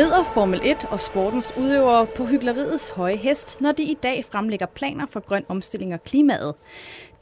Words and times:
Rider 0.00 0.22
Formel 0.22 0.60
1 0.64 0.84
og 0.90 1.00
sportens 1.00 1.52
udøvere 1.56 2.06
på 2.06 2.24
hyggeleriets 2.24 2.88
høje 2.88 3.16
hest, 3.16 3.60
når 3.60 3.72
de 3.72 3.82
i 3.82 3.94
dag 4.02 4.24
fremlægger 4.24 4.66
planer 4.66 5.06
for 5.06 5.20
grøn 5.20 5.44
omstilling 5.48 5.94
og 5.94 6.04
klimaet? 6.04 6.54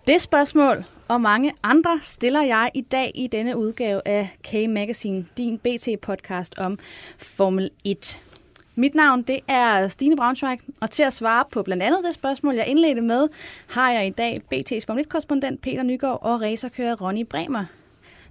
Det 0.07 0.21
spørgsmål 0.21 0.85
og 1.09 1.21
mange 1.21 1.53
andre 1.63 1.99
stiller 2.03 2.43
jeg 2.43 2.71
i 2.75 2.81
dag 2.81 3.13
i 3.15 3.27
denne 3.27 3.57
udgave 3.57 4.09
af 4.09 4.29
K-Magazine, 4.49 5.25
din 5.37 5.59
BT-podcast 5.59 6.51
om 6.57 6.79
Formel 7.19 7.71
1. 7.85 8.21
Mit 8.75 8.95
navn 8.95 9.23
det 9.23 9.41
er 9.49 9.89
Stine 9.89 10.17
Braunschweig, 10.17 10.59
og 10.81 10.91
til 10.91 11.03
at 11.03 11.13
svare 11.13 11.45
på 11.53 11.63
blandt 11.63 11.83
andet 11.83 12.05
det 12.05 12.15
spørgsmål, 12.15 12.55
jeg 12.55 12.67
indledte 12.67 13.01
med, 13.01 13.29
har 13.69 13.93
jeg 13.93 14.07
i 14.07 14.11
dag 14.11 14.43
BT's 14.55 14.85
Formel 14.87 15.05
1-korrespondent 15.05 15.61
Peter 15.63 15.83
Nygaard 15.83 16.19
og 16.23 16.41
racerkører 16.41 16.97
Ronny 17.03 17.27
Bremer. 17.31 17.65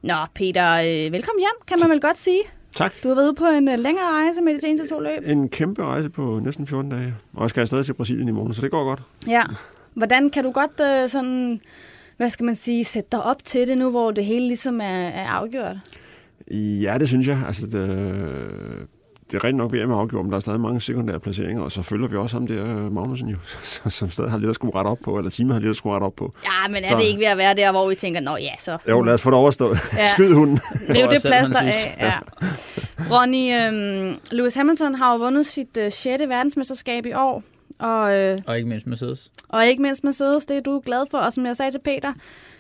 Nå, 0.02 0.16
Peter, 0.34 0.74
øh, 0.74 1.12
velkommen 1.14 1.40
hjem, 1.40 1.66
kan 1.68 1.80
man 1.80 1.90
vel 1.90 2.02
godt 2.02 2.18
sige. 2.18 2.42
Tak. 2.78 2.94
Du 3.04 3.08
har 3.08 3.16
været 3.16 3.26
ude 3.26 3.36
på 3.36 3.46
en 3.46 3.68
øh, 3.70 3.80
længere 3.80 4.06
rejse 4.06 4.42
med 4.42 4.54
de 4.54 4.60
seneste 4.60 4.96
to 4.96 5.00
løb. 5.00 5.24
En 5.26 5.50
kæmpe 5.50 5.84
rejse 5.84 6.10
på 6.10 6.40
næsten 6.44 6.68
14 6.68 6.92
dage. 6.92 7.16
Og 7.34 7.42
jeg 7.42 7.50
skal 7.50 7.62
afsted 7.62 7.84
til 7.84 7.94
Brasilien 7.94 8.28
i 8.28 8.32
morgen, 8.32 8.54
så 8.54 8.62
det 8.62 8.72
går 8.72 8.84
godt. 8.84 9.02
Ja. 9.28 9.44
Hvordan 9.94 10.30
kan 10.30 10.44
du 10.44 10.52
godt 10.52 10.82
øh, 10.82 11.10
sådan, 11.10 11.62
hvad 12.18 12.30
skal 12.30 12.44
man 12.44 12.56
sige, 12.56 12.84
sætte 12.84 13.10
dig 13.12 13.24
op 13.24 13.46
til 13.46 13.68
det 13.68 13.78
nu, 13.78 13.90
hvor 13.90 14.12
det 14.12 14.26
hele 14.26 14.48
ligesom 14.48 14.82
er, 14.82 15.08
er 15.08 15.28
afgjort? 15.28 15.76
Ja, 16.52 16.98
det 17.00 17.08
synes 17.08 17.28
jeg. 17.28 17.42
Altså, 17.48 17.68
det, 17.68 18.88
det 19.32 19.38
er 19.38 19.44
rent 19.44 19.58
nok 19.58 19.72
ved 19.72 19.80
at 19.80 19.88
med 19.90 19.96
afgjort, 19.98 20.26
men 20.26 20.32
der 20.32 20.38
er 20.38 20.42
stadig 20.42 20.60
mange 20.60 20.82
sekundære 20.82 21.20
placeringer, 21.20 21.64
og 21.64 21.72
så 21.72 21.82
følger 21.82 22.08
vi 22.08 22.16
også 22.18 22.36
ham 22.36 22.48
der, 22.48 22.64
øh, 22.86 22.92
Magnussen 22.92 23.30
jo, 23.30 23.38
som 23.90 24.10
stadig 24.10 24.32
har 24.32 24.38
lidt 24.38 24.50
at 24.50 24.56
skulle 24.56 24.76
rette 24.76 24.88
op 24.88 24.98
på, 25.04 25.18
eller 25.18 25.32
Tima 25.32 25.54
har 25.54 25.60
lidt 25.60 25.70
at 25.70 25.76
skulle 25.76 25.94
rette 25.96 26.06
op 26.06 26.16
på. 26.16 26.34
Ja, 26.44 26.68
men 26.68 26.76
er 26.84 26.88
Så- 26.88 26.96
det 26.98 27.04
ikke 27.04 27.20
ved 27.20 27.26
at 27.26 27.38
være 27.38 27.54
der, 27.56 27.72
hvor 27.72 27.90
vi 27.90 27.96
tænker, 27.96 28.22
nå 28.22 28.36
ja, 28.38 28.52
så 28.60 28.78
Jo, 28.90 29.02
lad 29.02 29.14
os 29.14 29.22
få 29.22 29.30
det 29.30 29.38
overstået. 29.38 29.78
Ja. 29.98 30.08
Skyd 30.14 30.34
hunden. 30.34 30.56
det 30.56 30.86
selv 30.88 30.98
man 30.98 31.10
plaster 31.22 31.60
synes. 31.62 31.86
af. 31.86 31.96
Ja. 32.00 32.18
Ronny, 33.12 33.54
øhm, 33.54 34.20
Lewis 34.32 34.56
Hamilton 34.56 34.96
har 34.96 35.12
jo 35.14 35.18
vundet 35.20 35.46
sit 35.46 35.78
øh, 35.78 35.92
6. 35.92 36.24
verdensmesterskab 36.28 37.06
i 37.06 37.14
år, 37.14 37.44
og, 37.80 38.16
øh, 38.16 38.38
Og 38.48 38.58
ikke 38.58 38.70
mindst 38.70 38.88
Mercedes. 38.88 39.32
og 39.50 39.66
ikke 39.68 39.82
mindst 39.82 40.04
Mercedes, 40.04 40.46
det 40.46 40.58
er 40.58 40.62
du 40.62 40.82
glad 40.86 41.06
for, 41.12 41.18
og 41.18 41.34
som 41.34 41.46
jeg 41.46 41.56
sagde 41.56 41.72
til 41.72 41.80
Peter, 41.80 42.14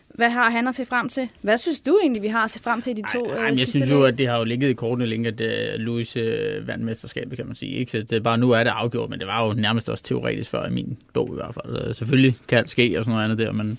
hvad 0.10 0.30
har 0.30 0.50
han 0.50 0.68
at 0.68 0.76
se 0.76 0.86
frem 0.86 1.10
til? 1.10 1.30
Hvad 1.42 1.58
synes 1.58 1.80
du 1.80 2.00
egentlig, 2.02 2.22
vi 2.22 2.28
har 2.28 2.44
at 2.44 2.50
se 2.50 2.60
frem 2.60 2.82
til 2.82 2.92
i 2.92 3.02
de 3.02 3.14
to 3.14 3.26
Ej, 3.26 3.38
øh, 3.38 3.44
ej, 3.44 3.54
jeg 3.58 3.68
synes 3.68 3.92
jo, 3.92 4.04
at 4.04 4.18
det 4.18 4.28
har 4.28 4.38
jo 4.38 4.44
ligget 4.44 4.70
i 4.70 4.74
kortene 4.74 5.06
længe, 5.06 5.28
at 5.28 5.42
uh, 5.42 5.80
Louis 5.80 6.16
uh, 6.16 6.68
vandt 6.68 6.86
mesterskabet, 6.86 7.38
kan 7.38 7.46
man 7.46 7.56
sige. 7.56 7.72
Ikke? 7.72 7.92
Så 7.92 8.02
det 8.02 8.24
bare 8.24 8.38
nu 8.38 8.52
er 8.52 8.64
det 8.64 8.72
afgjort, 8.72 9.10
men 9.10 9.20
det 9.20 9.28
var 9.28 9.48
jo 9.48 9.54
nærmest 9.54 9.90
også 9.90 10.04
teoretisk 10.04 10.50
før 10.50 10.68
i 10.68 10.72
min 10.72 10.98
bog 11.14 11.30
i 11.32 11.36
hvert 11.36 11.54
fald. 11.54 11.88
Uh, 11.88 11.96
selvfølgelig 11.96 12.38
kan 12.48 12.58
alt 12.58 12.70
ske 12.70 13.00
og 13.00 13.06
sådan 13.06 13.14
noget 13.16 13.24
andet 13.24 13.38
der, 13.38 13.52
men, 13.52 13.78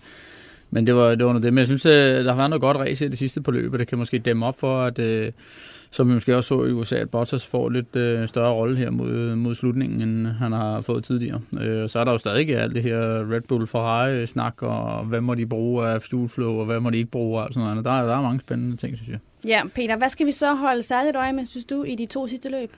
men 0.71 0.87
det 0.87 0.95
var, 0.95 1.15
det 1.15 1.25
var 1.25 1.33
noget 1.33 1.43
det. 1.43 1.53
Men 1.53 1.59
jeg 1.59 1.67
synes, 1.67 1.87
uh, 1.87 1.93
der 1.93 2.31
har 2.31 2.37
været 2.37 2.51
noget 2.51 2.61
godt 2.61 2.77
race 2.77 3.07
i 3.07 3.09
det 3.09 3.19
sidste 3.19 3.41
på 3.41 3.51
løbet. 3.51 3.81
Det 3.81 3.89
kan 3.89 3.99
måske 3.99 4.19
dæmme 4.19 4.47
op 4.47 4.61
for, 4.61 4.83
at 4.83 4.99
uh, 4.99 5.33
som 5.91 6.09
vi 6.09 6.13
måske 6.13 6.37
også 6.37 6.49
så 6.49 6.65
i 6.65 6.73
USA, 6.73 6.97
at 6.97 7.11
Bottas 7.11 7.47
får 7.47 7.69
lidt 7.69 7.97
øh, 7.97 8.29
større 8.29 8.53
rolle 8.53 8.77
her 8.77 8.91
mod, 8.91 9.35
mod 9.35 9.55
slutningen, 9.55 10.01
end 10.01 10.27
han 10.27 10.53
har 10.53 10.81
fået 10.81 11.05
tidligere. 11.05 11.41
Øh, 11.61 11.89
så 11.89 11.99
er 11.99 12.05
der 12.05 12.13
jo 12.13 12.19
stadig 12.19 12.57
alt 12.57 12.75
det 12.75 12.83
her 12.83 13.33
Red 13.33 13.41
Bull 13.41 13.67
Ferrari-snak, 13.67 14.63
og 14.63 15.05
hvad 15.05 15.21
må 15.21 15.35
de 15.35 15.47
bruge 15.47 15.89
af 15.89 16.03
fuel 16.03 16.29
flow, 16.29 16.59
og 16.59 16.67
hvad 16.67 16.81
må 16.81 16.91
de 16.91 16.97
ikke 16.97 17.11
bruge, 17.11 17.41
og 17.41 17.53
sådan 17.53 17.69
noget. 17.69 17.85
Der, 17.85 18.03
der 18.03 18.17
er 18.17 18.23
mange 18.23 18.41
spændende 18.41 18.77
ting, 18.77 18.97
synes 18.97 19.11
jeg. 19.11 19.19
Ja, 19.45 19.63
Peter, 19.75 19.97
hvad 19.97 20.09
skal 20.09 20.27
vi 20.27 20.33
så 20.33 20.55
holde 20.55 20.83
særligt 20.83 21.17
øje 21.17 21.33
med, 21.33 21.47
synes 21.47 21.65
du, 21.65 21.83
i 21.83 21.95
de 21.95 22.07
to 22.07 22.27
sidste 22.27 22.49
løb? 22.49 22.71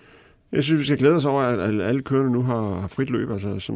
Jeg 0.52 0.64
synes, 0.64 0.80
vi 0.80 0.84
skal 0.86 0.98
glæde 0.98 1.16
os 1.16 1.24
over, 1.24 1.42
at 1.42 1.60
alle- 1.82 2.02
kørende 2.02 2.32
nu 2.32 2.42
har, 2.42 2.86
frit 2.88 3.10
løb. 3.10 3.30
Altså, 3.30 3.58
som 3.58 3.74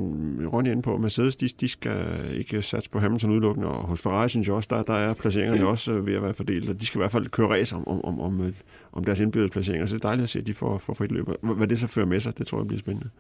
Ronny 0.52 0.68
er 0.68 0.72
inde 0.72 0.82
på, 0.82 0.96
Mercedes, 0.96 1.36
de, 1.36 1.48
de 1.60 1.68
skal 1.68 1.96
ikke 2.32 2.62
satse 2.62 2.90
på 2.90 2.98
Hamilton 2.98 3.30
udelukkende, 3.30 3.68
og 3.68 3.82
hos 3.88 4.00
Ferrari 4.00 4.28
synes 4.28 4.46
jeg 4.46 4.54
også, 4.54 4.68
der, 4.72 4.82
der 4.82 4.94
er 4.94 5.14
placeringerne 5.14 5.66
også 5.68 5.92
øh, 5.92 6.06
ved 6.06 6.14
at 6.14 6.22
være 6.22 6.34
fordelt, 6.34 6.68
og 6.70 6.80
de 6.80 6.86
skal 6.86 6.98
i 6.98 7.00
hvert 7.00 7.12
fald 7.12 7.26
køre 7.28 7.48
race 7.48 7.76
om, 7.76 7.88
om, 7.88 8.04
om, 8.04 8.20
om, 8.20 8.40
øh, 8.40 8.52
om 8.92 9.04
deres 9.04 9.20
indbyrdes 9.20 9.50
placeringer, 9.50 9.86
så 9.86 9.94
det 9.96 10.04
er 10.04 10.08
dejligt 10.08 10.22
at 10.22 10.28
se, 10.30 10.38
at 10.38 10.46
de 10.46 10.54
får, 10.54 10.78
får 10.78 10.94
frit 10.94 11.12
løb. 11.12 11.24
Hvad 11.24 11.54
hvad 11.56 11.66
det 11.66 11.78
så 11.78 11.86
fører 11.86 12.06
med 12.06 12.20
sig, 12.20 12.38
det 12.38 12.46
tror 12.46 12.58
jeg 12.58 12.66
bliver 12.66 12.78
spændende. 12.80 13.10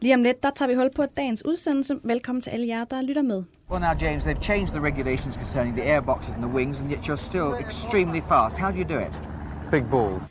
Lige 0.00 0.14
om 0.14 0.22
lidt, 0.22 0.42
der 0.42 0.50
tager 0.56 0.68
vi 0.68 0.74
hul 0.74 0.90
på 0.96 1.02
dagens 1.16 1.44
udsendelse. 1.44 1.94
Velkommen 2.04 2.42
til 2.42 2.50
alle 2.50 2.66
jer, 2.68 2.84
der 2.84 3.02
lytter 3.02 3.22
med. 3.22 3.42
Well, 3.70 3.80
now, 3.82 3.92
James, 4.02 4.26
they've 4.26 4.42
changed 4.42 4.68
the 4.74 4.80
regulations 4.82 5.34
concerning 5.34 5.76
the 5.76 5.84
airboxes 5.96 6.34
and 6.34 6.42
the 6.44 6.52
wings, 6.54 6.80
and 6.80 6.90
yet 6.92 6.98
you're 7.08 7.24
still 7.30 7.50
extremely 7.66 8.20
fast. 8.28 8.58
How 8.58 8.70
do 8.70 8.76
you 8.80 8.88
do 8.88 8.98
it? 9.06 9.22
Big 9.70 9.82
balls. 9.90 10.22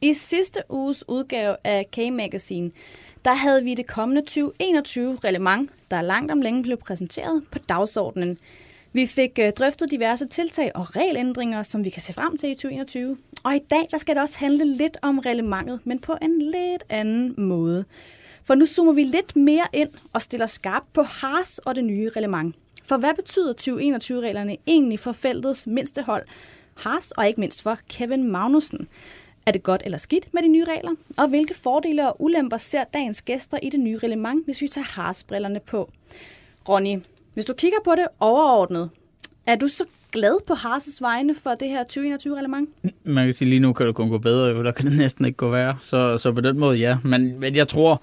I 0.00 0.12
sidste 0.12 0.60
uges 0.68 1.04
udgave 1.08 1.56
af 1.64 1.86
K-Magazine, 1.92 2.70
der 3.24 3.34
havde 3.34 3.64
vi 3.64 3.74
det 3.74 3.86
kommende 3.86 4.22
2021 4.22 5.18
relevant, 5.24 5.70
der 5.90 6.02
langt 6.02 6.32
om 6.32 6.40
længe 6.40 6.62
blev 6.62 6.76
præsenteret 6.76 7.44
på 7.50 7.58
dagsordenen. 7.58 8.38
Vi 8.92 9.06
fik 9.06 9.38
øh, 9.38 9.52
drøftet 9.52 9.90
diverse 9.90 10.26
tiltag 10.26 10.72
og 10.74 10.96
regelændringer, 10.96 11.62
som 11.62 11.84
vi 11.84 11.90
kan 11.90 12.02
se 12.02 12.12
frem 12.12 12.36
til 12.36 12.50
i 12.50 12.54
2021. 12.54 13.16
Og 13.44 13.56
i 13.56 13.58
dag 13.70 13.88
der 13.90 13.98
skal 13.98 14.14
det 14.14 14.22
også 14.22 14.38
handle 14.38 14.76
lidt 14.76 14.96
om 15.02 15.18
reglementet, 15.18 15.80
men 15.84 15.98
på 15.98 16.16
en 16.22 16.42
lidt 16.42 16.84
anden 16.88 17.34
måde. 17.38 17.84
For 18.44 18.54
nu 18.54 18.66
zoomer 18.66 18.92
vi 18.92 19.04
lidt 19.04 19.36
mere 19.36 19.66
ind 19.72 19.90
og 20.12 20.22
stiller 20.22 20.46
skarpt 20.46 20.92
på 20.92 21.02
Haas 21.02 21.58
og 21.58 21.74
det 21.74 21.84
nye 21.84 22.10
reglement. 22.16 22.56
For 22.84 22.96
hvad 22.96 23.14
betyder 23.16 23.52
2021-reglerne 23.52 24.56
egentlig 24.66 24.98
for 24.98 25.12
feltets 25.12 25.66
mindste 25.66 26.02
hold, 26.02 26.26
Haas 26.76 27.10
og 27.10 27.28
ikke 27.28 27.40
mindst 27.40 27.62
for 27.62 27.78
Kevin 27.88 28.30
Magnussen? 28.30 28.88
Er 29.46 29.52
det 29.52 29.62
godt 29.62 29.82
eller 29.84 29.98
skidt 29.98 30.34
med 30.34 30.42
de 30.42 30.48
nye 30.48 30.64
regler? 30.64 30.90
Og 31.16 31.28
hvilke 31.28 31.54
fordele 31.54 32.08
og 32.08 32.22
ulemper 32.22 32.56
ser 32.56 32.84
dagens 32.94 33.22
gæster 33.22 33.58
i 33.62 33.70
det 33.70 33.80
nye 33.80 33.98
reglement, 33.98 34.44
hvis 34.44 34.62
vi 34.62 34.68
tager 34.68 34.84
harsbrillerne 34.84 35.60
på? 35.66 35.90
Ronny, 36.68 36.98
hvis 37.34 37.44
du 37.44 37.52
kigger 37.52 37.78
på 37.84 37.90
det 37.90 38.06
overordnet, 38.20 38.90
er 39.46 39.56
du 39.56 39.68
så 39.68 39.84
glad 40.12 40.46
på 40.46 40.54
Harses 40.54 41.02
vegne 41.02 41.34
for 41.34 41.50
det 41.50 41.68
her 41.68 41.84
2021-reglement? 41.84 42.68
Man 43.04 43.24
kan 43.24 43.34
sige, 43.34 43.48
lige 43.48 43.60
nu 43.60 43.72
kan 43.72 43.86
det 43.86 43.94
kun 43.94 44.08
gå 44.08 44.18
bedre, 44.18 44.46
jo. 44.46 44.64
der 44.64 44.72
kan 44.72 44.86
det 44.86 44.96
næsten 44.96 45.24
ikke 45.24 45.36
gå 45.36 45.50
værre. 45.50 45.76
Så, 45.80 46.18
så 46.18 46.32
på 46.32 46.40
den 46.40 46.58
måde, 46.58 46.78
ja. 46.78 46.98
Men, 47.04 47.40
men 47.40 47.56
jeg 47.56 47.68
tror, 47.68 48.02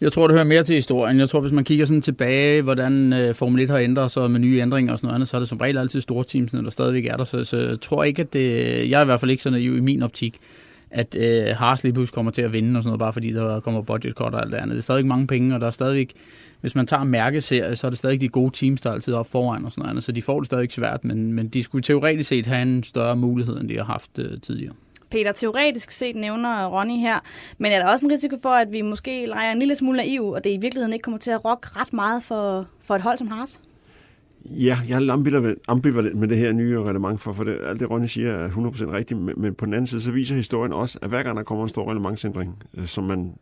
jeg 0.00 0.12
tror, 0.12 0.26
det 0.26 0.34
hører 0.34 0.44
mere 0.44 0.62
til 0.62 0.74
historien. 0.74 1.18
Jeg 1.18 1.28
tror, 1.28 1.40
hvis 1.40 1.52
man 1.52 1.64
kigger 1.64 1.84
sådan 1.84 2.02
tilbage, 2.02 2.62
hvordan 2.62 3.12
øh, 3.12 3.34
Formel 3.34 3.62
1 3.62 3.70
har 3.70 3.78
ændret 3.78 4.10
sig 4.10 4.30
med 4.30 4.40
nye 4.40 4.60
ændringer 4.60 4.92
og 4.92 4.98
sådan 4.98 5.06
noget 5.06 5.14
andet, 5.14 5.28
så 5.28 5.36
er 5.36 5.38
det 5.38 5.48
som 5.48 5.58
regel 5.58 5.78
altid 5.78 6.00
store 6.00 6.24
teams, 6.24 6.50
der 6.50 6.70
stadigvæk 6.70 7.06
er 7.06 7.16
der. 7.16 7.24
Så, 7.24 7.44
så 7.44 7.56
jeg 7.56 7.80
tror 7.80 8.04
ikke, 8.04 8.22
at 8.22 8.32
det... 8.32 8.40
Jeg 8.90 8.98
er 8.98 9.02
i 9.02 9.04
hvert 9.04 9.20
fald 9.20 9.30
ikke 9.30 9.42
så 9.42 9.50
naiv 9.50 9.76
i 9.76 9.80
min 9.80 10.02
optik, 10.02 10.38
at 10.92 11.14
øh, 11.14 11.56
Haas 11.56 11.82
lige 11.82 11.92
pludselig 11.92 12.14
kommer 12.14 12.32
til 12.32 12.42
at 12.42 12.52
vinde 12.52 12.78
og 12.78 12.82
sådan 12.82 12.88
noget, 12.88 12.98
bare 12.98 13.12
fordi 13.12 13.32
der 13.32 13.60
kommer 13.60 13.82
budget 13.82 14.14
cut 14.14 14.34
og 14.34 14.42
alt 14.42 14.52
det 14.52 14.58
andet. 14.58 14.70
Det 14.70 14.78
er 14.78 14.82
stadig 14.82 15.06
mange 15.06 15.26
penge, 15.26 15.54
og 15.54 15.60
der 15.60 15.66
er 15.66 15.70
stadig 15.70 16.08
hvis 16.62 16.74
man 16.74 16.86
tager 16.86 17.04
mærkeserie, 17.04 17.76
så 17.76 17.86
er 17.86 17.90
det 17.90 17.98
stadig 17.98 18.20
de 18.20 18.28
gode 18.28 18.50
teams, 18.54 18.80
der 18.80 18.90
er 18.90 18.94
altid 18.94 19.14
op 19.14 19.30
foran 19.30 19.64
og 19.64 19.72
sådan 19.72 19.88
noget, 19.88 20.04
så 20.04 20.12
de 20.12 20.22
får 20.22 20.40
det 20.40 20.46
stadig 20.46 20.72
svært, 20.72 21.04
men, 21.04 21.32
men 21.32 21.48
de 21.48 21.62
skulle 21.62 21.82
teoretisk 21.82 22.28
set 22.28 22.46
have 22.46 22.62
en 22.62 22.82
større 22.82 23.16
mulighed, 23.16 23.60
end 23.60 23.68
de 23.68 23.76
har 23.76 23.84
haft 23.84 24.18
øh, 24.18 24.40
tidligere. 24.40 24.74
Peter, 25.10 25.32
teoretisk 25.32 25.90
set 25.90 26.16
nævner 26.16 26.66
Ronny 26.66 26.98
her, 26.98 27.20
men 27.58 27.72
er 27.72 27.78
der 27.78 27.92
også 27.92 28.04
en 28.04 28.12
risiko 28.12 28.36
for, 28.42 28.48
at 28.48 28.72
vi 28.72 28.82
måske 28.82 29.26
leger 29.26 29.52
en 29.52 29.58
lille 29.58 29.76
smule 29.76 29.96
naiv, 29.96 30.28
og 30.28 30.44
det 30.44 30.50
i 30.50 30.56
virkeligheden 30.56 30.92
ikke 30.92 31.02
kommer 31.02 31.18
til 31.18 31.30
at 31.30 31.44
rokke 31.44 31.68
ret 31.76 31.92
meget 31.92 32.22
for, 32.22 32.66
for 32.82 32.94
et 32.94 33.02
hold 33.02 33.18
som 33.18 33.28
Haas? 33.28 33.60
Ja, 34.44 34.78
jeg 34.88 35.02
er 35.02 35.12
ambivalent, 35.12 35.58
ambivalent 35.68 36.18
med 36.18 36.28
det 36.28 36.36
her 36.36 36.52
nye 36.52 36.80
reglement, 36.80 37.20
for, 37.20 37.32
for 37.32 37.44
det, 37.44 37.58
alt 37.64 37.80
det 37.80 37.90
Ronny 37.90 38.06
siger 38.06 38.32
er 38.32 38.48
100% 38.48 38.92
rigtigt, 38.92 39.20
men, 39.20 39.34
men 39.36 39.54
på 39.54 39.66
den 39.66 39.74
anden 39.74 39.86
side, 39.86 40.00
så 40.00 40.10
viser 40.10 40.34
historien 40.34 40.72
også, 40.72 40.98
at 41.02 41.08
hver 41.08 41.22
gang 41.22 41.36
der 41.36 41.42
kommer 41.42 41.64
en 41.64 41.68
stor 41.68 41.88
reglementsændring, 41.88 42.62
øh, 42.78 42.86
som 42.86 43.04
man 43.04 43.34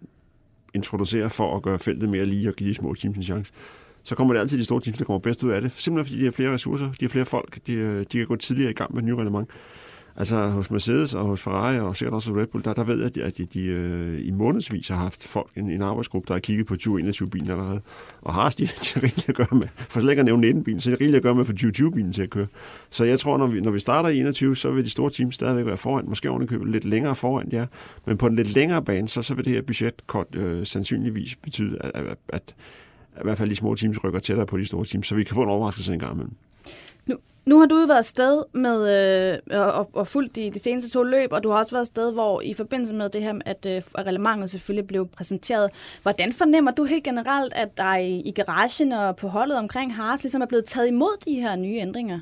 introducerer 0.75 1.28
for 1.28 1.56
at 1.56 1.62
gøre 1.62 1.78
feltet 1.78 2.09
mere 2.09 2.27
lige 2.27 2.49
og 2.49 2.55
give 2.55 2.71
de 2.71 2.75
små 2.75 2.94
teams 2.94 3.16
en 3.16 3.22
chance, 3.22 3.52
så 4.02 4.14
kommer 4.14 4.35
det 4.35 4.41
altid 4.41 4.58
de 4.58 4.64
store 4.64 4.81
teams, 4.81 4.99
der 4.99 5.05
kommer 5.05 5.20
bedst 5.20 5.44
ud 5.44 5.50
af 5.50 5.61
det. 5.61 5.73
Simpelthen 5.73 6.06
fordi 6.06 6.20
de 6.20 6.25
har 6.25 6.32
flere 6.32 6.52
ressourcer, 6.55 6.87
de 6.87 7.05
har 7.05 7.08
flere 7.08 7.25
folk, 7.25 7.58
de, 7.67 7.73
øh, 7.73 8.00
de 8.12 8.19
kan 8.19 8.26
gå 8.26 8.37
tidligere 8.37 8.70
i 8.70 8.75
gang 8.75 8.94
med 8.94 9.02
et 9.02 9.06
nye 9.06 9.17
reglement. 9.17 9.50
Altså 10.20 10.46
hos 10.46 10.70
Mercedes 10.70 11.14
og 11.14 11.25
hos 11.25 11.43
Ferrari 11.43 11.78
og 11.78 11.96
sikkert 11.96 12.14
også 12.14 12.32
Red 12.32 12.46
Bull, 12.46 12.64
der, 12.64 12.72
der 12.72 12.84
ved 12.84 12.96
jeg, 12.96 13.06
at 13.06 13.14
de, 13.14 13.22
at 13.22 13.38
de, 13.38 13.44
de 13.44 13.64
øh, 13.64 14.26
i 14.26 14.31
månedsvis 14.31 14.88
har 14.88 14.96
haft 14.96 15.28
folk, 15.28 15.50
en, 15.56 15.70
en 15.70 15.82
arbejdsgruppe, 15.82 16.28
der 16.28 16.34
har 16.34 16.40
kigget 16.40 16.67
på 16.67 16.75
2021-bilen 16.75 17.50
allerede. 17.50 17.81
Og 18.22 18.34
har 18.34 18.50
de, 18.58 18.62
de 18.84 19.00
rigeligt 19.00 19.28
at 19.28 19.34
gøre 19.34 19.46
med, 19.52 19.69
for 19.76 20.00
slet 20.00 20.11
ikke 20.11 20.20
at 20.20 20.25
nævne 20.25 20.49
19-bilen, 20.49 20.81
så 20.81 20.90
er 20.90 20.93
det 20.93 21.00
rigeligt 21.00 21.17
at 21.17 21.22
gøre 21.22 21.34
med 21.34 21.44
for 21.44 21.52
2020-bilen 21.52 22.12
til 22.12 22.22
at 22.22 22.31
køre. 22.31 22.46
Så 22.90 23.05
jeg 23.05 23.19
tror, 23.19 23.38
når 23.38 23.46
vi, 23.46 23.61
når 23.61 23.70
vi 23.70 23.81
starter 23.81 24.08
i 24.08 24.19
21, 24.20 24.56
så 24.56 24.70
vil 24.70 24.84
de 24.84 24.90
store 24.90 25.11
teams 25.11 25.34
stadigvæk 25.34 25.67
være 25.67 25.76
foran, 25.76 26.05
måske 26.08 26.31
ovenikøbet 26.31 26.69
lidt 26.69 26.84
længere 26.84 27.16
foran, 27.16 27.49
ja. 27.52 27.66
Men 28.06 28.19
på 28.19 28.26
en 28.26 28.37
lidt 28.37 28.55
længere 28.55 28.82
bane, 28.82 29.08
så, 29.08 29.23
så 29.23 29.34
vil 29.34 29.44
det 29.44 29.52
her 29.52 29.62
budgetkort 29.62 30.26
øh, 30.34 30.66
sandsynligvis 30.66 31.37
betyde, 31.37 31.78
at, 31.81 31.90
at, 31.94 32.19
at 32.28 32.55
i 33.16 33.23
hvert 33.23 33.38
fald 33.38 33.50
de 33.50 33.55
små 33.55 33.75
teams 33.75 34.05
rykker 34.05 34.20
tættere 34.20 34.46
på 34.46 34.58
de 34.58 34.64
store 34.64 34.84
teams, 34.84 35.06
så 35.06 35.14
vi 35.14 35.25
kan 35.25 35.34
få 35.34 35.43
en 35.43 35.49
overraskelse 35.49 35.93
en 35.93 35.99
gang 35.99 36.12
imellem. 36.12 36.34
Nu 37.47 37.58
har 37.58 37.67
du 37.67 37.75
været 37.75 37.99
afsted 37.99 38.43
med 38.52 38.79
øh, 39.52 39.61
og, 39.61 39.91
og 39.93 40.06
fulgt 40.06 40.37
de, 40.37 40.50
de 40.55 40.58
seneste 40.58 40.91
to 40.91 41.02
løb, 41.02 41.32
og 41.32 41.43
du 41.43 41.50
har 41.50 41.58
også 41.58 41.70
været 41.70 41.81
afsted, 41.81 42.12
hvor 42.12 42.41
i 42.41 42.55
forbindelse 42.55 42.94
med 42.94 43.08
det 43.08 43.23
her, 43.23 43.35
at 43.47 43.67
øh, 43.67 43.82
reglementet 43.99 44.50
selvfølgelig 44.50 44.87
blev 44.87 45.08
præsenteret. 45.08 45.70
Hvordan 46.02 46.32
fornemmer 46.32 46.70
du 46.70 46.85
helt 46.85 47.05
generelt, 47.05 47.52
at 47.56 47.76
der 47.76 47.97
i, 47.97 48.20
i 48.20 48.31
garagen 48.31 48.93
og 48.93 49.17
på 49.17 49.29
holdet 49.29 49.58
omkring 49.58 49.94
Haas 49.94 50.23
ligesom 50.23 50.43
er 50.43 50.47
blevet 50.47 50.64
taget 50.64 50.88
imod 50.88 51.25
de 51.25 51.35
her 51.35 51.56
nye 51.56 51.76
ændringer? 51.76 52.20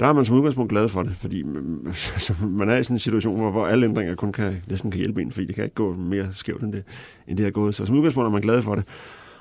Der 0.00 0.06
er 0.06 0.12
man 0.12 0.24
som 0.24 0.36
udgangspunkt 0.36 0.70
glad 0.70 0.88
for 0.88 1.02
det, 1.02 1.12
fordi 1.16 1.42
altså, 2.14 2.34
man 2.40 2.68
er 2.68 2.76
i 2.76 2.84
sådan 2.84 2.96
en 2.96 3.00
situation, 3.00 3.36
hvor, 3.36 3.50
hvor 3.50 3.66
alle 3.66 3.86
ændringer 3.86 4.14
kun 4.14 4.32
kan, 4.32 4.62
næsten 4.66 4.90
kan 4.90 4.98
hjælpe 4.98 5.22
en, 5.22 5.32
fordi 5.32 5.46
det 5.46 5.54
kan 5.54 5.64
ikke 5.64 5.74
gå 5.74 5.94
mere 5.94 6.28
skævt 6.32 6.62
end 6.62 6.72
det, 6.72 6.84
end 7.28 7.36
det 7.36 7.44
har 7.44 7.50
gået. 7.50 7.74
Så 7.74 7.86
som 7.86 7.96
udgangspunkt 7.96 8.26
er 8.26 8.32
man 8.32 8.42
glad 8.42 8.62
for 8.62 8.74
det. 8.74 8.84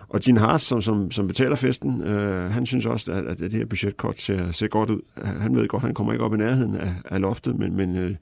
Og 0.09 0.21
Gene 0.21 0.39
Haas, 0.39 0.61
som, 0.61 0.81
som, 0.81 1.11
som 1.11 1.27
betaler 1.27 1.55
festen, 1.55 2.03
øh, 2.03 2.51
han 2.51 2.65
synes 2.65 2.85
også, 2.85 3.11
at, 3.11 3.25
at 3.25 3.39
det 3.39 3.53
her 3.53 3.65
budgetkort 3.65 4.19
ser, 4.19 4.51
ser 4.51 4.67
godt 4.67 4.89
ud. 4.89 5.01
Han 5.41 5.55
ved 5.55 5.67
godt, 5.67 5.81
at 5.81 5.87
han 5.87 5.93
kommer 5.93 6.13
ikke 6.13 6.25
op 6.25 6.33
i 6.33 6.37
nærheden 6.37 6.75
af, 6.75 6.93
af 7.05 7.21
loftet, 7.21 7.59
men, 7.59 7.75
men 7.75 7.95
øh, 7.95 8.15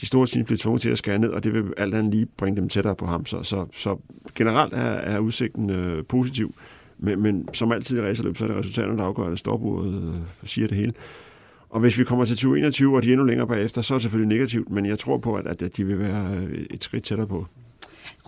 de 0.00 0.06
store 0.06 0.26
teams 0.26 0.46
bliver 0.46 0.58
tvunget 0.58 0.82
til 0.82 0.90
at 0.90 0.98
skære 0.98 1.18
ned, 1.18 1.30
og 1.30 1.44
det 1.44 1.52
vil 1.52 1.64
alt 1.76 1.94
andet 1.94 2.14
lige 2.14 2.26
bringe 2.26 2.60
dem 2.60 2.68
tættere 2.68 2.94
på 2.96 3.06
ham. 3.06 3.26
Så, 3.26 3.42
så, 3.42 3.66
så 3.72 3.96
generelt 4.34 4.72
er, 4.72 4.78
er 4.78 5.18
udsigten 5.18 5.70
øh, 5.70 6.04
positiv, 6.04 6.54
men, 6.98 7.22
men 7.22 7.48
som 7.52 7.72
altid 7.72 7.98
i 7.98 8.02
racerløb, 8.02 8.36
så 8.36 8.44
er 8.44 8.48
det 8.48 8.56
resultaterne, 8.56 8.98
der 8.98 9.04
afgør 9.04 9.28
det. 9.28 9.38
Stopuret 9.38 9.94
øh, 9.94 10.48
siger 10.48 10.68
det 10.68 10.76
hele. 10.76 10.92
Og 11.70 11.80
hvis 11.80 11.98
vi 11.98 12.04
kommer 12.04 12.24
til 12.24 12.36
2021, 12.36 12.96
og 12.96 13.02
de 13.02 13.08
er 13.08 13.12
endnu 13.12 13.26
længere 13.26 13.46
bagefter, 13.46 13.82
så 13.82 13.94
er 13.94 13.98
det 13.98 14.02
selvfølgelig 14.02 14.36
negativt, 14.36 14.70
men 14.70 14.86
jeg 14.86 14.98
tror 14.98 15.18
på, 15.18 15.34
at, 15.34 15.62
at 15.62 15.76
de 15.76 15.84
vil 15.84 15.98
være 15.98 16.36
øh, 16.36 16.66
et 16.70 16.84
skridt 16.84 17.04
tættere 17.04 17.26
på. 17.26 17.46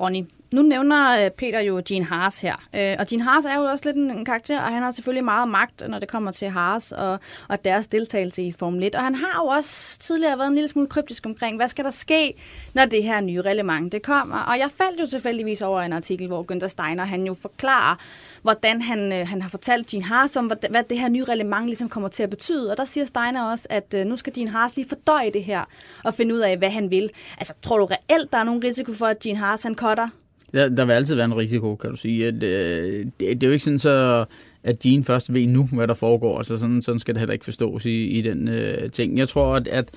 Ronny, 0.01 0.25
nu 0.53 0.63
nævner 0.63 1.25
øh, 1.25 1.31
Peter 1.31 1.61
jo 1.61 1.83
Gene 1.89 2.05
Haas 2.05 2.41
her. 2.41 2.55
Øh, 2.75 2.97
og 2.99 3.07
Gene 3.07 3.23
Haas 3.23 3.45
er 3.45 3.57
jo 3.57 3.63
også 3.63 3.85
lidt 3.85 3.97
en 3.97 4.25
karakter, 4.25 4.61
og 4.61 4.73
han 4.73 4.83
har 4.83 4.91
selvfølgelig 4.91 5.25
meget 5.25 5.49
magt, 5.49 5.89
når 5.89 5.99
det 5.99 6.09
kommer 6.09 6.33
til 6.33 6.49
Haas 6.49 6.93
og, 6.93 7.19
og 7.49 7.65
deres 7.65 7.87
deltagelse 7.87 8.43
i 8.43 8.53
Formel 8.53 8.83
1. 8.83 8.95
Og 8.95 9.05
han 9.05 9.15
har 9.15 9.43
jo 9.43 9.47
også 9.47 9.99
tidligere 9.99 10.39
været 10.39 10.49
en 10.49 10.55
lille 10.55 10.69
smule 10.69 10.89
kryptisk 10.89 11.27
omkring, 11.27 11.57
hvad 11.57 11.69
skal 11.69 11.85
der 11.85 11.91
ske, 11.91 12.35
når 12.75 12.85
det 12.85 13.03
her 13.03 13.21
nye 13.21 13.43
reglement 13.43 13.93
det 13.93 14.03
kommer. 14.03 14.37
Og 14.37 14.59
jeg 14.59 14.71
faldt 14.71 15.01
jo 15.01 15.07
tilfældigvis 15.07 15.63
over 15.63 15.81
en 15.81 15.93
artikel, 15.93 16.27
hvor 16.27 16.47
Günther 16.53 16.69
Steiner 16.69 17.05
han 17.05 17.27
jo 17.27 17.35
forklarer, 17.35 17.97
hvordan 18.43 18.83
han, 18.83 19.13
øh, 19.13 19.29
han 19.29 19.43
har 19.43 19.49
fortalt 19.49 19.87
Gene 19.87 20.05
Haas 20.05 20.37
om, 20.37 20.47
hvad, 20.47 20.57
hvad 20.71 20.83
det 20.83 20.99
her 20.99 21.09
nye 21.09 21.25
reglement 21.25 21.67
ligesom 21.67 21.89
kommer 21.89 22.09
til 22.09 22.23
at 22.23 22.31
betyde. 22.31 22.71
Og 22.71 22.77
der 22.77 22.85
siger 22.85 23.05
Steiner 23.05 23.51
også, 23.51 23.67
at 23.71 23.95
nu 24.07 24.17
skal 24.17 24.33
Gene 24.33 24.51
Haas 24.51 24.77
lige 24.77 24.89
fordøje 24.89 25.31
det 25.31 25.45
her 25.45 25.65
og 26.05 26.15
finde 26.15 26.35
ud 26.35 26.41
af, 26.41 26.59
hvad 26.59 26.71
han 26.71 26.91
vil. 26.91 27.11
Altså, 27.39 27.55
tror 27.63 27.79
du 27.79 27.85
reelt, 27.85 28.33
der 28.33 28.39
er 28.39 28.45
nogen 28.45 28.65
risiko 28.65 28.93
for, 28.93 29.07
at 29.07 29.19
Gene 29.19 29.39
Haas 29.39 29.63
han 29.63 29.75
cutter 29.75 30.09
der, 30.53 30.69
der 30.69 30.85
vil 30.85 30.93
altid 30.93 31.15
være 31.15 31.25
en 31.25 31.37
risiko, 31.37 31.75
kan 31.75 31.91
du 31.91 31.97
sige. 31.97 32.27
At, 32.27 32.43
øh, 32.43 33.07
det, 33.21 33.21
det 33.21 33.43
er 33.43 33.47
jo 33.47 33.53
ikke 33.53 33.65
sådan 33.65 33.79
så, 33.79 34.25
at 34.65 34.87
Jean 34.87 35.05
først 35.05 35.35
ved 35.35 35.47
nu, 35.47 35.69
hvad 35.73 35.89
der 35.89 35.95
foregår. 35.95 36.39
Altså 36.39 36.57
sådan, 36.57 36.83
sådan 36.83 36.99
skal 36.99 37.15
det 37.15 37.21
heller 37.21 37.33
ikke 37.33 37.45
forstås 37.45 37.87
i, 37.87 38.05
i 38.05 38.23
den 38.23 38.49
øh, 38.49 38.91
ting. 38.91 39.19
Jeg 39.19 39.29
tror, 39.29 39.55
at, 39.55 39.69
at 39.69 39.91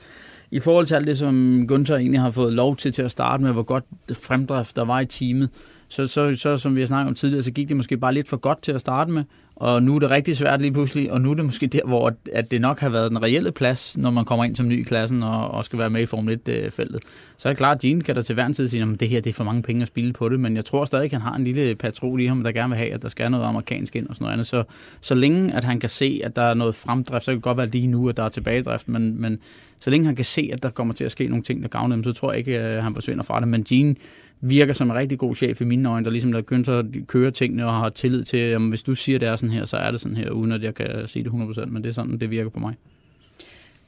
i 0.52 0.60
forhold 0.60 0.86
til 0.86 0.96
alt 0.96 1.08
det, 1.08 1.18
som 1.18 1.66
Gunther 1.68 1.98
egentlig 1.98 2.22
har 2.22 2.32
fået 2.32 2.54
lov 2.54 2.76
til 2.76 2.92
til 2.92 3.02
at 3.02 3.12
starte 3.12 3.44
med, 3.44 3.52
hvor 3.52 3.64
godt 3.64 3.84
fremdrift 4.14 4.76
der 4.76 4.86
var 4.86 5.00
i 5.00 5.06
teamet, 5.06 5.50
så, 5.88 6.08
så, 6.08 6.36
så 6.36 6.58
som 6.58 6.76
vi 6.76 6.82
har 6.82 6.88
snakket 6.88 7.10
om 7.10 7.16
tidligere, 7.16 7.44
så 7.44 7.52
gik 7.52 7.70
det 7.70 7.78
måske 7.78 7.98
bare 7.98 8.14
lidt 8.14 8.28
for 8.28 8.38
godt 8.38 8.62
til 8.62 8.72
at 8.72 8.82
starte 8.82 9.12
med, 9.12 9.24
og 9.60 9.84
nu 9.84 9.96
er 9.96 10.00
det 10.00 10.10
rigtig 10.10 10.38
svært 10.38 10.62
lige 10.62 10.74
pludselig, 10.74 11.12
og 11.12 11.22
nu 11.22 11.32
er 11.32 11.36
det 11.36 11.46
måske 11.46 11.68
der, 11.68 11.80
hvor 11.86 12.14
at 12.34 12.52
det 12.52 12.62
nok 12.62 12.80
har 12.80 12.90
været 12.90 13.12
den 13.12 13.24
reelle 13.24 13.52
plads, 13.52 13.98
når 13.98 14.10
man 14.12 14.26
kommer 14.26 14.46
ind 14.46 14.56
som 14.56 14.68
ny 14.68 14.80
i 14.80 14.84
klassen 14.84 15.24
og, 15.24 15.52
og 15.52 15.66
skal 15.66 15.80
være 15.80 15.90
med 15.90 16.02
i 16.02 16.06
Formel 16.06 16.34
1-feltet. 16.34 16.96
Øh, 16.96 17.02
så 17.38 17.50
er 17.50 17.54
det 17.54 17.58
klart, 17.58 17.76
at 17.76 17.82
Gene 17.82 18.02
kan 18.02 18.16
der 18.16 18.22
til 18.22 18.34
hver 18.34 18.46
en 18.46 18.54
tid 18.54 18.68
sige, 18.68 18.84
at 18.84 19.00
det 19.00 19.10
her 19.10 19.22
det 19.22 19.30
er 19.30 19.34
for 19.34 19.44
mange 19.44 19.62
penge 19.62 19.82
at 19.82 19.88
spille 19.88 20.14
på 20.14 20.30
det, 20.30 20.40
men 20.40 20.56
jeg 20.56 20.66
tror 20.66 20.86
stadig, 20.86 21.06
at 21.06 21.12
han 21.12 21.22
har 21.22 21.36
en 21.36 21.44
lille 21.44 21.76
patrol 21.76 22.22
i 22.22 22.26
ham, 22.26 22.44
der 22.44 22.52
gerne 22.52 22.70
vil 22.70 22.78
have, 22.78 22.94
at 22.94 23.02
der 23.02 23.10
skal 23.10 23.32
noget 23.32 23.46
amerikansk 23.46 23.96
ind 23.96 24.08
og 24.08 24.16
sådan 24.16 24.24
noget 24.24 24.34
andet. 24.34 24.48
Så, 24.48 24.64
så 25.02 25.16
længe 25.16 25.54
at 25.54 25.64
han 25.64 25.80
kan 25.80 25.90
se, 25.90 26.22
at 26.24 26.36
der 26.36 26.42
er 26.42 26.54
noget 26.54 26.76
fremdrift, 26.76 27.26
så 27.26 27.32
kan 27.32 27.36
det 27.36 27.44
godt 27.44 27.58
være 27.58 27.70
lige 27.70 27.88
nu, 27.88 28.10
at 28.10 28.18
der 28.18 28.24
er 28.24 28.30
tilbagedrift, 28.30 28.90
men, 28.90 29.22
men 29.22 29.40
så 29.80 29.90
længe 29.90 30.06
han 30.06 30.16
kan 30.16 30.26
se, 30.26 30.50
at 30.54 30.64
der 30.64 30.70
kommer 30.70 30.94
til 30.94 31.04
at 31.04 31.12
ske 31.12 31.28
nogle 31.28 31.44
ting, 31.44 31.62
der 31.62 31.70
gavner 31.70 31.96
dem, 31.96 32.04
så 32.04 32.12
tror 32.12 32.32
jeg 32.32 32.40
ikke, 32.40 32.60
at 32.60 32.84
han 32.84 32.94
forsvinder 32.94 33.24
fra 33.24 33.40
det. 33.40 33.48
Men 33.48 33.64
Gene 33.64 33.96
virker 34.42 34.74
som 34.74 34.90
en 34.90 34.96
rigtig 34.96 35.20
god 35.20 35.36
chef 35.36 35.62
i 35.62 35.64
mine 35.64 35.90
øjne, 35.90 36.06
der 36.06 36.12
ligesom 36.12 36.32
der 36.32 36.42
Günther 36.52 37.06
køre 37.06 37.32
tingene 37.32 37.66
og 37.66 37.74
har 37.74 37.90
tillid 37.90 38.24
til, 38.24 38.38
at 38.38 38.62
hvis 38.62 38.84
du 38.84 38.96
siger, 38.96 39.20
det 39.20 39.28
er 39.28 39.36
sådan 39.36 39.54
her, 39.54 39.66
så 39.66 39.78
er 39.78 39.92
det 39.92 40.02
sådan 40.02 40.18
her, 40.18 40.30
uden 40.30 40.52
at 40.52 40.64
jeg 40.64 40.76
kan 40.76 41.08
sige 41.08 41.24
det 41.24 41.30
100%, 41.30 41.66
men 41.66 41.84
det 41.84 41.90
er 41.90 41.94
sådan, 41.94 42.20
det 42.20 42.32
virker 42.32 42.50
på 42.50 42.60
mig. 42.60 42.76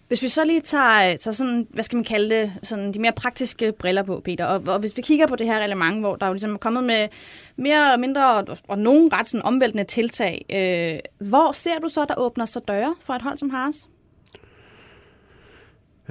Hvis 0.07 0.24
vi 0.24 0.27
så 0.27 0.45
lige 0.45 0.62
tager, 0.62 1.18
tager 1.18 1.33
sådan, 1.33 1.68
hvad 1.69 1.83
skal 1.83 1.95
man 1.95 2.03
kalde 2.03 2.36
det, 2.36 2.53
sådan 2.63 2.94
de 2.94 3.00
mere 3.00 3.12
praktiske 3.12 3.74
briller 3.80 4.03
på, 4.03 4.21
Peter, 4.25 4.45
og, 4.45 4.62
og 4.68 4.80
hvis 4.80 4.98
vi 4.98 5.01
kigger 5.01 5.27
på 5.27 5.36
det 5.36 5.48
her 5.48 5.59
reglement, 5.59 6.00
hvor 6.00 6.15
der 6.15 6.27
jo 6.27 6.33
ligesom 6.33 6.53
er 6.53 6.57
kommet 6.57 6.83
med 6.83 7.07
mere 7.56 7.94
og 7.94 8.00
mindre 8.00 8.36
og, 8.36 8.57
og 8.68 8.80
nogle 8.80 9.09
ret 9.13 9.27
sådan 9.27 9.45
omvæltende 9.45 9.83
tiltag, 9.83 10.45
øh, 10.50 11.27
hvor 11.27 11.51
ser 11.51 11.80
du 11.80 11.89
så, 11.89 12.06
der 12.06 12.13
åbner 12.18 12.45
sig 12.45 12.62
døre 12.68 12.95
for 13.00 13.13
et 13.13 13.21
hold 13.21 13.38
som 13.38 13.50
Haas? 13.50 13.88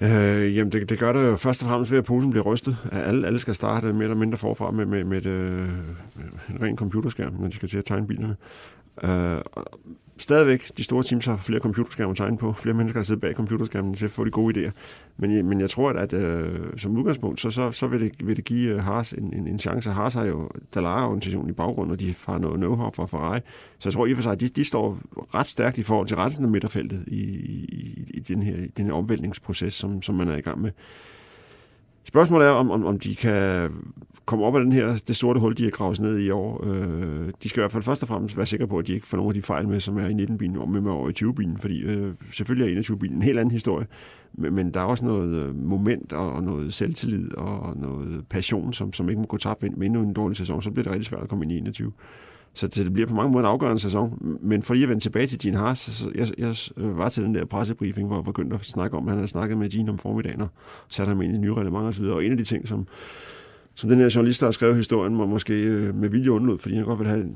Øh, 0.03 0.57
jamen, 0.57 0.73
det, 0.73 0.89
det 0.89 0.99
gør 0.99 1.13
det 1.13 1.27
jo 1.27 1.37
først 1.37 1.63
og 1.63 1.69
fremmest 1.69 1.91
ved, 1.91 1.99
at 1.99 2.05
posen 2.05 2.31
bliver 2.31 2.45
rystet. 2.45 2.77
Alle, 2.93 3.27
alle 3.27 3.39
skal 3.39 3.55
starte 3.55 3.93
mere 3.93 4.03
eller 4.03 4.17
mindre 4.17 4.39
forfra 4.39 4.71
med, 4.71 4.87
med, 4.87 5.05
med 5.05 5.19
et, 5.19 5.27
øh, 5.27 5.69
en 6.51 6.63
ren 6.63 6.77
computerskærm, 6.77 7.35
når 7.41 7.49
de 7.49 7.55
skal 7.55 7.69
til 7.69 7.79
at 7.79 7.85
tegne 7.85 8.07
bilerne. 8.07 8.37
Øh, 9.03 9.41
stadigvæk, 10.23 10.71
de 10.77 10.85
store 10.85 11.03
teams 11.03 11.27
har 11.27 11.37
flere 11.37 11.61
computerskærme 11.61 12.11
at 12.11 12.17
tegne 12.17 12.39
på. 12.39 12.53
Flere 12.53 12.75
mennesker 12.75 13.01
har 13.01 13.05
siddet 13.05 13.21
bag 13.21 13.35
computerskærmen 13.35 13.95
til 13.95 14.05
at 14.05 14.11
få 14.11 14.25
de 14.25 14.31
gode 14.31 14.67
idéer. 14.67 14.71
Men, 15.17 15.47
men 15.47 15.61
jeg 15.61 15.71
tror, 15.71 15.91
at, 15.91 16.13
at 16.13 16.25
øh, 16.25 16.79
som 16.79 16.97
udgangspunkt, 16.97 17.41
så, 17.41 17.51
så, 17.51 17.73
så 17.73 17.87
vil, 17.87 18.01
det, 18.01 18.27
vil 18.27 18.37
det 18.37 18.45
give 18.45 18.75
uh, 18.75 18.81
Haas 18.81 19.13
en, 19.13 19.33
en, 19.35 19.49
en 19.49 19.59
chance. 19.59 19.91
Haas 19.91 20.15
har 20.15 20.25
jo 20.25 20.51
Dallara-organisationen 20.75 21.51
i 21.51 21.53
baggrunden, 21.53 21.93
og 21.93 22.01
de 22.01 22.15
har 22.27 22.39
noget 22.39 22.59
know-how 22.59 22.91
fra 22.95 23.07
Ferrari. 23.07 23.41
Så 23.79 23.89
jeg 23.89 23.93
tror 23.93 24.07
i 24.07 24.13
og 24.13 24.17
for 24.17 24.23
sig, 24.23 24.33
at 24.33 24.41
de, 24.41 24.49
de 24.49 24.65
står 24.65 24.99
ret 25.35 25.49
stærkt 25.49 25.79
i 25.79 25.83
forhold 25.83 26.07
til 26.07 26.17
resten 26.17 26.45
af 26.45 26.51
midterfeltet 26.51 27.05
i, 27.07 27.21
i, 27.21 28.05
i 28.15 28.19
den, 28.19 28.43
her, 28.43 28.57
den 28.77 28.87
her 28.87 28.93
omvæltningsproces, 28.93 29.75
som, 29.75 30.03
som 30.03 30.15
man 30.15 30.29
er 30.29 30.37
i 30.37 30.41
gang 30.41 30.61
med. 30.61 30.71
Spørgsmålet 32.05 32.49
er, 32.49 32.53
om, 32.53 32.71
om, 32.71 32.85
om 32.85 32.99
de 32.99 33.15
kan 33.15 33.71
komme 34.27 34.45
op 34.45 34.57
af 34.57 34.63
den 34.63 34.73
her, 34.73 35.03
det 35.09 35.17
sorte 35.17 35.41
hul, 35.41 35.57
de 35.57 35.63
har 35.65 35.71
gravet 35.71 36.01
ned 36.01 36.19
i 36.19 36.31
år. 36.31 36.67
Øh, 36.67 37.33
de 37.43 37.49
skal 37.49 37.61
i 37.61 37.63
hvert 37.63 37.73
fald 37.73 37.83
først 37.83 38.03
og 38.03 38.09
fremmest 38.09 38.37
være 38.37 38.47
sikre 38.47 38.67
på, 38.67 38.79
at 38.79 38.87
de 38.87 38.93
ikke 38.93 39.07
får 39.07 39.17
nogle 39.17 39.31
af 39.31 39.35
de 39.35 39.43
fejl 39.43 39.69
med, 39.69 39.81
som 39.81 39.99
er 39.99 40.07
i 40.07 40.13
19-bilen, 40.13 40.57
og 40.57 40.69
med, 40.69 40.81
med 40.81 40.91
over 40.91 41.09
i 41.09 41.13
20-bilen, 41.25 41.59
fordi 41.59 41.83
øh, 41.83 42.15
selvfølgelig 42.33 42.77
er 42.77 42.83
21-bilen 42.83 43.17
en 43.17 43.23
helt 43.23 43.39
anden 43.39 43.53
historie, 43.53 43.87
men, 44.33 44.55
men 44.55 44.75
der 44.75 44.81
er 44.81 44.85
også 44.85 45.05
noget 45.05 45.43
øh, 45.43 45.55
moment 45.55 46.13
og, 46.13 46.33
og 46.33 46.43
noget 46.43 46.75
selvtillid 46.75 47.35
og 47.35 47.77
noget 47.77 48.25
passion, 48.31 48.73
som, 48.73 48.93
som 48.93 49.09
ikke 49.09 49.21
må 49.21 49.27
gå 49.27 49.37
tabt 49.37 49.63
med 49.63 49.87
endnu 49.87 50.03
en 50.03 50.13
dårlig 50.13 50.37
sæson, 50.37 50.63
så 50.63 50.71
bliver 50.71 50.83
det 50.83 50.93
rigtig 50.93 51.07
svært 51.07 51.23
at 51.23 51.29
komme 51.29 51.45
ind 51.45 51.53
i 51.53 51.59
21. 51.59 51.93
Så 52.55 52.67
det 52.67 52.93
bliver 52.93 53.09
på 53.09 53.15
mange 53.15 53.33
måder 53.33 53.45
en 53.45 53.53
afgørende 53.53 53.83
sæson. 53.83 54.39
Men 54.43 54.63
for 54.63 54.75
lige 54.75 54.83
at 54.83 54.89
vende 54.89 55.03
tilbage 55.03 55.27
til 55.27 55.39
Gene 55.39 55.59
Haas, 55.59 55.79
så 55.79 56.11
jeg, 56.15 56.29
jeg 56.39 56.55
var 56.77 57.09
til 57.09 57.23
den 57.25 57.35
der 57.35 57.45
pressebriefing, 57.45 58.07
hvor 58.07 58.17
jeg 58.17 58.25
begyndte 58.25 58.57
at 58.57 58.65
snakke 58.65 58.97
om, 58.97 59.05
at 59.05 59.11
han 59.11 59.19
havde 59.19 59.29
snakket 59.29 59.59
med 59.59 59.71
Gene 59.71 59.91
om 59.91 59.99
formiddagen 59.99 60.41
og 60.41 60.49
satte 60.89 61.09
ham 61.09 61.23
ind 61.23 61.35
i 61.35 61.39
nye 61.39 61.55
reglementer 61.55 61.89
osv. 61.89 62.05
Og 62.05 62.25
en 62.25 62.33
af 62.33 62.39
de 62.39 62.45
ting, 62.45 62.69
som, 62.69 62.87
som 63.75 63.91
den 63.91 63.99
her 63.99 64.13
journalist, 64.15 64.41
der 64.41 64.47
har 64.47 64.53
skrevet 64.53 64.77
historien, 64.77 65.15
må 65.15 65.27
måske 65.27 65.55
øh, 65.55 65.95
med 65.95 66.09
vilje 66.09 66.31
undlod, 66.31 66.59
fordi 66.59 66.75
han 66.75 66.85
godt 66.85 66.99
ville 66.99 67.11
have 67.11 67.27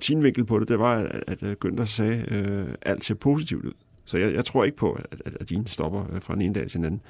sin 0.00 0.22
vinkel 0.22 0.44
på 0.44 0.58
det, 0.58 0.68
det 0.68 0.78
var, 0.78 0.94
at, 0.94 1.24
at 1.26 1.42
øh, 1.42 1.56
Günther 1.64 1.84
sagde, 1.84 2.24
øh, 2.30 2.66
alt 2.82 3.04
ser 3.04 3.14
positivt 3.14 3.64
ud. 3.64 3.72
Så 4.04 4.18
jeg, 4.18 4.34
jeg 4.34 4.44
tror 4.44 4.64
ikke 4.64 4.76
på, 4.76 4.92
at, 4.92 5.06
at, 5.24 5.36
at 5.40 5.46
Gene 5.46 5.68
stopper 5.68 6.14
øh, 6.14 6.20
fra 6.20 6.34
den 6.34 6.42
ene 6.42 6.54
dag 6.54 6.68
til 6.68 6.78
den 6.78 6.84
anden 6.84 7.00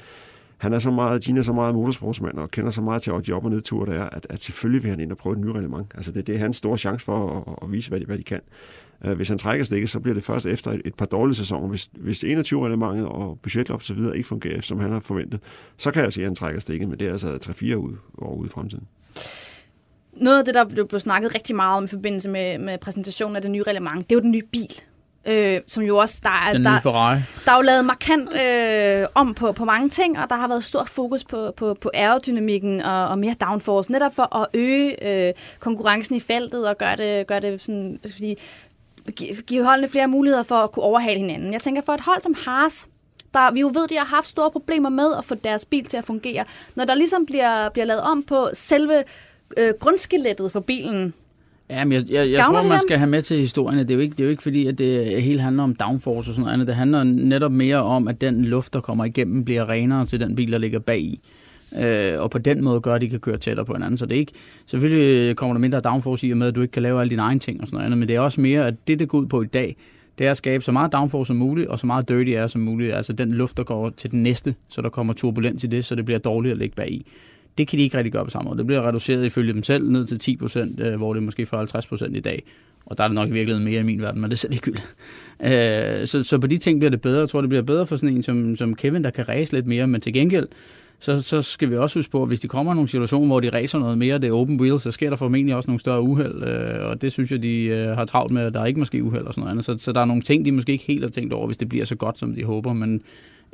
han 0.62 0.72
er 0.72 0.78
så 0.78 0.90
meget, 0.90 1.24
Gina 1.24 1.38
er 1.38 1.42
så 1.42 1.52
meget 1.52 1.74
motorsportsmand 1.74 2.38
og 2.38 2.50
kender 2.50 2.70
så 2.70 2.80
meget 2.80 3.02
til 3.02 3.12
de 3.26 3.32
op- 3.32 3.44
og 3.44 3.50
nedture, 3.50 3.92
der 3.92 4.00
er, 4.00 4.08
at, 4.08 4.26
at 4.30 4.42
selvfølgelig 4.42 4.82
vil 4.82 4.90
han 4.90 5.00
ind 5.00 5.12
og 5.12 5.18
prøve 5.18 5.32
et 5.32 5.40
nyt 5.40 5.54
reglement. 5.54 5.92
Altså 5.94 6.12
det, 6.12 6.26
det 6.26 6.34
er 6.34 6.38
hans 6.38 6.56
store 6.56 6.78
chance 6.78 7.04
for 7.04 7.46
at, 7.48 7.58
at 7.62 7.72
vise, 7.72 7.88
hvad 7.88 8.00
de, 8.00 8.04
hvad 8.04 8.18
de 8.18 8.22
kan. 8.22 8.40
Uh, 9.04 9.12
hvis 9.12 9.28
han 9.28 9.38
trækker 9.38 9.64
stikket, 9.64 9.90
så 9.90 10.00
bliver 10.00 10.14
det 10.14 10.24
først 10.24 10.46
efter 10.46 10.70
et, 10.70 10.82
et 10.84 10.94
par 10.94 11.06
dårlige 11.06 11.34
sæsoner. 11.34 11.68
Hvis, 11.68 11.90
hvis 11.92 12.24
21-reglementet 12.24 13.06
og 13.06 13.38
budgetloft 13.42 13.84
så 13.84 13.94
videre 13.94 14.16
ikke 14.16 14.28
fungerer, 14.28 14.60
som 14.60 14.80
han 14.80 14.92
har 14.92 15.00
forventet, 15.00 15.40
så 15.76 15.90
kan 15.90 15.98
jeg 15.98 16.04
altså 16.04 16.14
sige, 16.14 16.24
at 16.24 16.28
han 16.28 16.36
trækker 16.36 16.60
stikket, 16.60 16.88
men 16.88 16.98
det 16.98 17.06
er 17.06 17.12
altså 17.12 17.38
3-4 17.44 17.74
ud, 17.74 17.92
år 18.18 18.34
ude 18.34 18.46
i 18.46 18.50
fremtiden. 18.50 18.86
Noget 20.12 20.38
af 20.38 20.44
det, 20.44 20.54
der 20.54 20.84
blev 20.84 21.00
snakket 21.00 21.34
rigtig 21.34 21.56
meget 21.56 21.76
om 21.76 21.84
i 21.84 21.88
forbindelse 21.88 22.30
med, 22.30 22.58
med 22.58 22.78
præsentationen 22.78 23.36
af 23.36 23.42
det 23.42 23.50
nye 23.50 23.62
reglement, 23.62 24.10
det 24.10 24.16
er 24.16 24.20
jo 24.20 24.22
den 24.22 24.30
nye 24.30 24.42
bil 24.52 24.72
øh, 25.26 25.60
som 25.66 25.82
jo 25.82 25.96
også, 25.96 26.20
der 26.22 26.28
er, 26.28 26.52
der, 26.52 26.80
der 27.44 27.52
er 27.52 27.56
jo 27.56 27.62
lavet 27.62 27.84
markant 27.84 28.34
øh, 28.34 29.06
om 29.14 29.34
på, 29.34 29.52
på 29.52 29.64
mange 29.64 29.88
ting, 29.88 30.18
og 30.18 30.30
der 30.30 30.36
har 30.36 30.48
været 30.48 30.64
stor 30.64 30.84
fokus 30.84 31.24
på, 31.24 31.52
på, 31.56 31.74
på 31.74 31.90
aerodynamikken 31.94 32.80
og, 32.80 33.08
og 33.08 33.18
mere 33.18 33.34
downforce, 33.40 33.92
netop 33.92 34.14
for 34.14 34.36
at 34.36 34.46
øge 34.54 35.04
øh, 35.08 35.34
konkurrencen 35.60 36.16
i 36.16 36.20
feltet 36.20 36.68
og 36.68 36.78
gøre 36.78 36.96
det, 36.96 37.26
gøre 37.26 37.40
det 37.40 37.60
sådan, 37.60 37.98
hvad 38.00 38.10
skal 38.10 38.20
sige, 38.20 38.36
give 39.46 39.64
holdene 39.64 39.88
flere 39.88 40.08
muligheder 40.08 40.42
for 40.42 40.54
at 40.54 40.72
kunne 40.72 40.82
overhale 40.82 41.20
hinanden. 41.20 41.52
Jeg 41.52 41.60
tænker, 41.60 41.82
for 41.82 41.92
et 41.92 42.00
hold 42.00 42.22
som 42.22 42.34
Haas, 42.46 42.86
der, 43.34 43.52
vi 43.52 43.60
jo 43.60 43.70
ved, 43.74 43.88
de 43.88 43.96
har 43.96 44.04
haft 44.04 44.26
store 44.26 44.50
problemer 44.50 44.88
med 44.88 45.14
at 45.18 45.24
få 45.24 45.34
deres 45.34 45.64
bil 45.64 45.84
til 45.84 45.96
at 45.96 46.04
fungere. 46.04 46.44
Når 46.74 46.84
der 46.84 46.94
ligesom 46.94 47.26
bliver, 47.26 47.68
bliver 47.68 47.84
lavet 47.84 48.02
om 48.02 48.22
på 48.22 48.48
selve 48.52 49.04
øh, 49.56 49.74
grundskelettet 49.80 50.52
for 50.52 50.60
bilen, 50.60 51.14
Ja, 51.70 51.84
men 51.84 51.92
jeg, 51.92 52.02
jeg, 52.10 52.30
jeg 52.30 52.44
tror, 52.46 52.62
man 52.62 52.80
skal 52.80 52.98
have 52.98 53.10
med 53.10 53.22
til 53.22 53.38
historien. 53.38 53.78
Det 53.78 53.90
er, 53.90 53.94
jo 53.94 54.00
ikke, 54.00 54.12
det 54.12 54.20
er 54.20 54.24
jo 54.24 54.30
ikke 54.30 54.42
fordi, 54.42 54.66
at 54.66 54.78
det 54.78 55.22
hele 55.22 55.40
handler 55.40 55.62
om 55.62 55.74
downforce 55.74 56.30
og 56.30 56.34
sådan 56.34 56.40
noget 56.40 56.52
andet. 56.52 56.66
Det 56.66 56.74
handler 56.76 57.02
netop 57.04 57.52
mere 57.52 57.76
om, 57.82 58.08
at 58.08 58.20
den 58.20 58.44
luft, 58.44 58.72
der 58.72 58.80
kommer 58.80 59.04
igennem, 59.04 59.44
bliver 59.44 59.68
renere 59.68 60.06
til 60.06 60.20
den 60.20 60.34
bil, 60.36 60.52
der 60.52 60.58
ligger 60.58 60.78
bag 60.78 61.00
i. 61.00 61.20
øh, 61.80 62.20
og 62.20 62.30
på 62.30 62.38
den 62.38 62.64
måde 62.64 62.80
gør, 62.80 62.94
at 62.94 63.00
de 63.00 63.08
kan 63.08 63.20
køre 63.20 63.36
tættere 63.38 63.66
på 63.66 63.72
hinanden. 63.72 63.98
Så 63.98 64.06
det 64.06 64.14
er 64.14 64.18
ikke, 64.18 64.32
selvfølgelig 64.66 65.36
kommer 65.36 65.54
der 65.54 65.60
mindre 65.60 65.80
downforce 65.80 66.28
i 66.28 66.30
og 66.30 66.36
med, 66.36 66.46
at 66.46 66.54
du 66.54 66.62
ikke 66.62 66.72
kan 66.72 66.82
lave 66.82 67.00
alle 67.00 67.10
dine 67.10 67.22
egne 67.22 67.40
ting 67.40 67.60
og 67.60 67.66
sådan 67.66 67.76
noget 67.76 67.84
andet, 67.86 67.98
men 67.98 68.08
det 68.08 68.16
er 68.16 68.20
også 68.20 68.40
mere, 68.40 68.66
at 68.66 68.74
det, 68.88 68.98
det 68.98 69.08
går 69.08 69.18
ud 69.18 69.26
på 69.26 69.42
i 69.42 69.46
dag, 69.46 69.76
det 70.18 70.26
er 70.26 70.30
at 70.30 70.36
skabe 70.36 70.64
så 70.64 70.72
meget 70.72 70.92
downforce 70.92 71.28
som 71.28 71.36
muligt, 71.36 71.68
og 71.68 71.78
så 71.78 71.86
meget 71.86 72.08
dirty 72.08 72.30
air 72.30 72.46
som 72.46 72.60
muligt, 72.60 72.94
altså 72.94 73.12
den 73.12 73.32
luft, 73.32 73.56
der 73.56 73.64
går 73.64 73.90
til 73.90 74.10
den 74.10 74.22
næste, 74.22 74.54
så 74.68 74.82
der 74.82 74.88
kommer 74.88 75.12
turbulens 75.12 75.64
i 75.64 75.66
det, 75.66 75.84
så 75.84 75.94
det 75.94 76.04
bliver 76.04 76.18
dårligt 76.18 76.52
at 76.52 76.58
ligge 76.58 76.74
bag 76.76 76.90
i. 76.92 77.06
Det 77.58 77.68
kan 77.68 77.78
de 77.78 77.84
ikke 77.84 77.96
rigtig 77.96 78.12
gøre 78.12 78.24
på 78.24 78.30
samme 78.30 78.48
måde. 78.48 78.58
Det 78.58 78.66
bliver 78.66 78.88
reduceret 78.88 79.24
ifølge 79.24 79.52
dem 79.52 79.62
selv 79.62 79.90
ned 79.90 80.04
til 80.04 80.18
10 80.18 80.36
procent, 80.36 80.80
øh, 80.80 80.96
hvor 80.96 81.14
det 81.14 81.20
er 81.20 81.24
måske 81.24 81.46
for 81.46 81.56
50 81.56 81.86
procent 81.86 82.16
i 82.16 82.20
dag. 82.20 82.42
Og 82.86 82.98
der 82.98 83.04
er 83.04 83.08
det 83.08 83.14
nok 83.14 83.28
i 83.28 83.32
virkeligheden 83.32 83.64
mere 83.64 83.80
i 83.80 83.82
min 83.82 84.02
verden, 84.02 84.20
men 84.20 84.30
det 84.30 84.36
er 84.36 84.38
selv 84.38 84.52
ikke 84.52 84.70
øh, 86.00 86.06
så, 86.06 86.22
så 86.22 86.38
på 86.38 86.46
de 86.46 86.58
ting 86.58 86.80
bliver 86.80 86.90
det 86.90 87.00
bedre. 87.00 87.20
Jeg 87.20 87.28
tror, 87.28 87.40
det 87.40 87.48
bliver 87.48 87.62
bedre 87.62 87.86
for 87.86 87.96
sådan 87.96 88.16
en 88.16 88.22
som, 88.22 88.56
som 88.56 88.74
Kevin, 88.74 89.04
der 89.04 89.10
kan 89.10 89.28
ræse 89.28 89.52
lidt 89.52 89.66
mere, 89.66 89.86
men 89.86 90.00
til 90.00 90.12
gengæld, 90.12 90.48
så, 90.98 91.22
så 91.22 91.42
skal 91.42 91.70
vi 91.70 91.76
også 91.76 91.98
huske 91.98 92.10
på, 92.10 92.22
at 92.22 92.28
hvis 92.28 92.40
de 92.40 92.48
kommer 92.48 92.72
i 92.72 92.74
nogle 92.74 92.88
situationer, 92.88 93.26
hvor 93.26 93.40
de 93.40 93.50
racer 93.50 93.78
noget 93.78 93.98
mere, 93.98 94.18
det 94.18 94.28
er 94.28 94.32
open 94.32 94.60
wheel, 94.60 94.80
så 94.80 94.90
sker 94.90 95.10
der 95.10 95.16
formentlig 95.16 95.54
også 95.54 95.70
nogle 95.70 95.80
større 95.80 96.02
uheld, 96.02 96.42
øh, 96.48 96.88
og 96.88 97.02
det 97.02 97.12
synes 97.12 97.32
jeg, 97.32 97.42
de 97.42 97.64
øh, 97.64 97.96
har 97.96 98.04
travlt 98.04 98.32
med, 98.32 98.42
at 98.42 98.54
der 98.54 98.60
er 98.60 98.66
ikke 98.66 98.78
måske 98.78 99.02
uheld 99.02 99.24
og 99.24 99.34
sådan 99.34 99.40
noget 99.40 99.50
andet. 99.50 99.64
Så, 99.64 99.78
så 99.78 99.92
der 99.92 100.00
er 100.00 100.04
nogle 100.04 100.22
ting, 100.22 100.44
de 100.44 100.52
måske 100.52 100.72
ikke 100.72 100.84
helt 100.84 101.02
har 101.02 101.10
tænkt 101.10 101.32
over, 101.32 101.46
hvis 101.46 101.56
det 101.56 101.68
bliver 101.68 101.84
så 101.84 101.96
godt, 101.96 102.18
som 102.18 102.34
de 102.34 102.44
håber, 102.44 102.72
men 102.72 103.02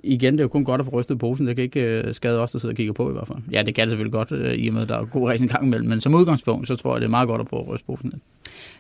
igen, 0.04 0.32
det 0.32 0.40
er 0.40 0.44
jo 0.44 0.48
kun 0.48 0.64
godt 0.64 0.80
at 0.80 0.84
få 0.84 0.90
rystet 0.90 1.18
posen. 1.18 1.46
Det 1.46 1.56
kan 1.56 1.62
ikke 1.62 1.80
øh, 1.80 2.14
skade 2.14 2.40
os, 2.40 2.50
der 2.50 2.58
sidder 2.58 2.72
og 2.72 2.76
kigger 2.76 2.92
på 2.92 3.10
i 3.10 3.12
hvert 3.12 3.26
fald. 3.26 3.38
Ja, 3.52 3.62
det 3.62 3.74
kan 3.74 3.82
det 3.82 3.90
selvfølgelig 3.90 4.12
godt, 4.12 4.32
øh, 4.32 4.54
i 4.54 4.68
og 4.68 4.74
med, 4.74 4.82
at 4.82 4.88
der 4.88 4.98
er 4.98 5.04
god 5.04 5.28
racing 5.28 5.50
gang 5.50 5.66
imellem. 5.66 5.88
Men 5.88 6.00
som 6.00 6.14
udgangspunkt, 6.14 6.68
så 6.68 6.76
tror 6.76 6.94
jeg, 6.94 7.00
det 7.00 7.06
er 7.06 7.10
meget 7.10 7.28
godt 7.28 7.40
at 7.40 7.46
prøve 7.46 7.62
at 7.62 7.68
ryste 7.68 7.86
posen 7.86 8.10
lidt. 8.10 8.22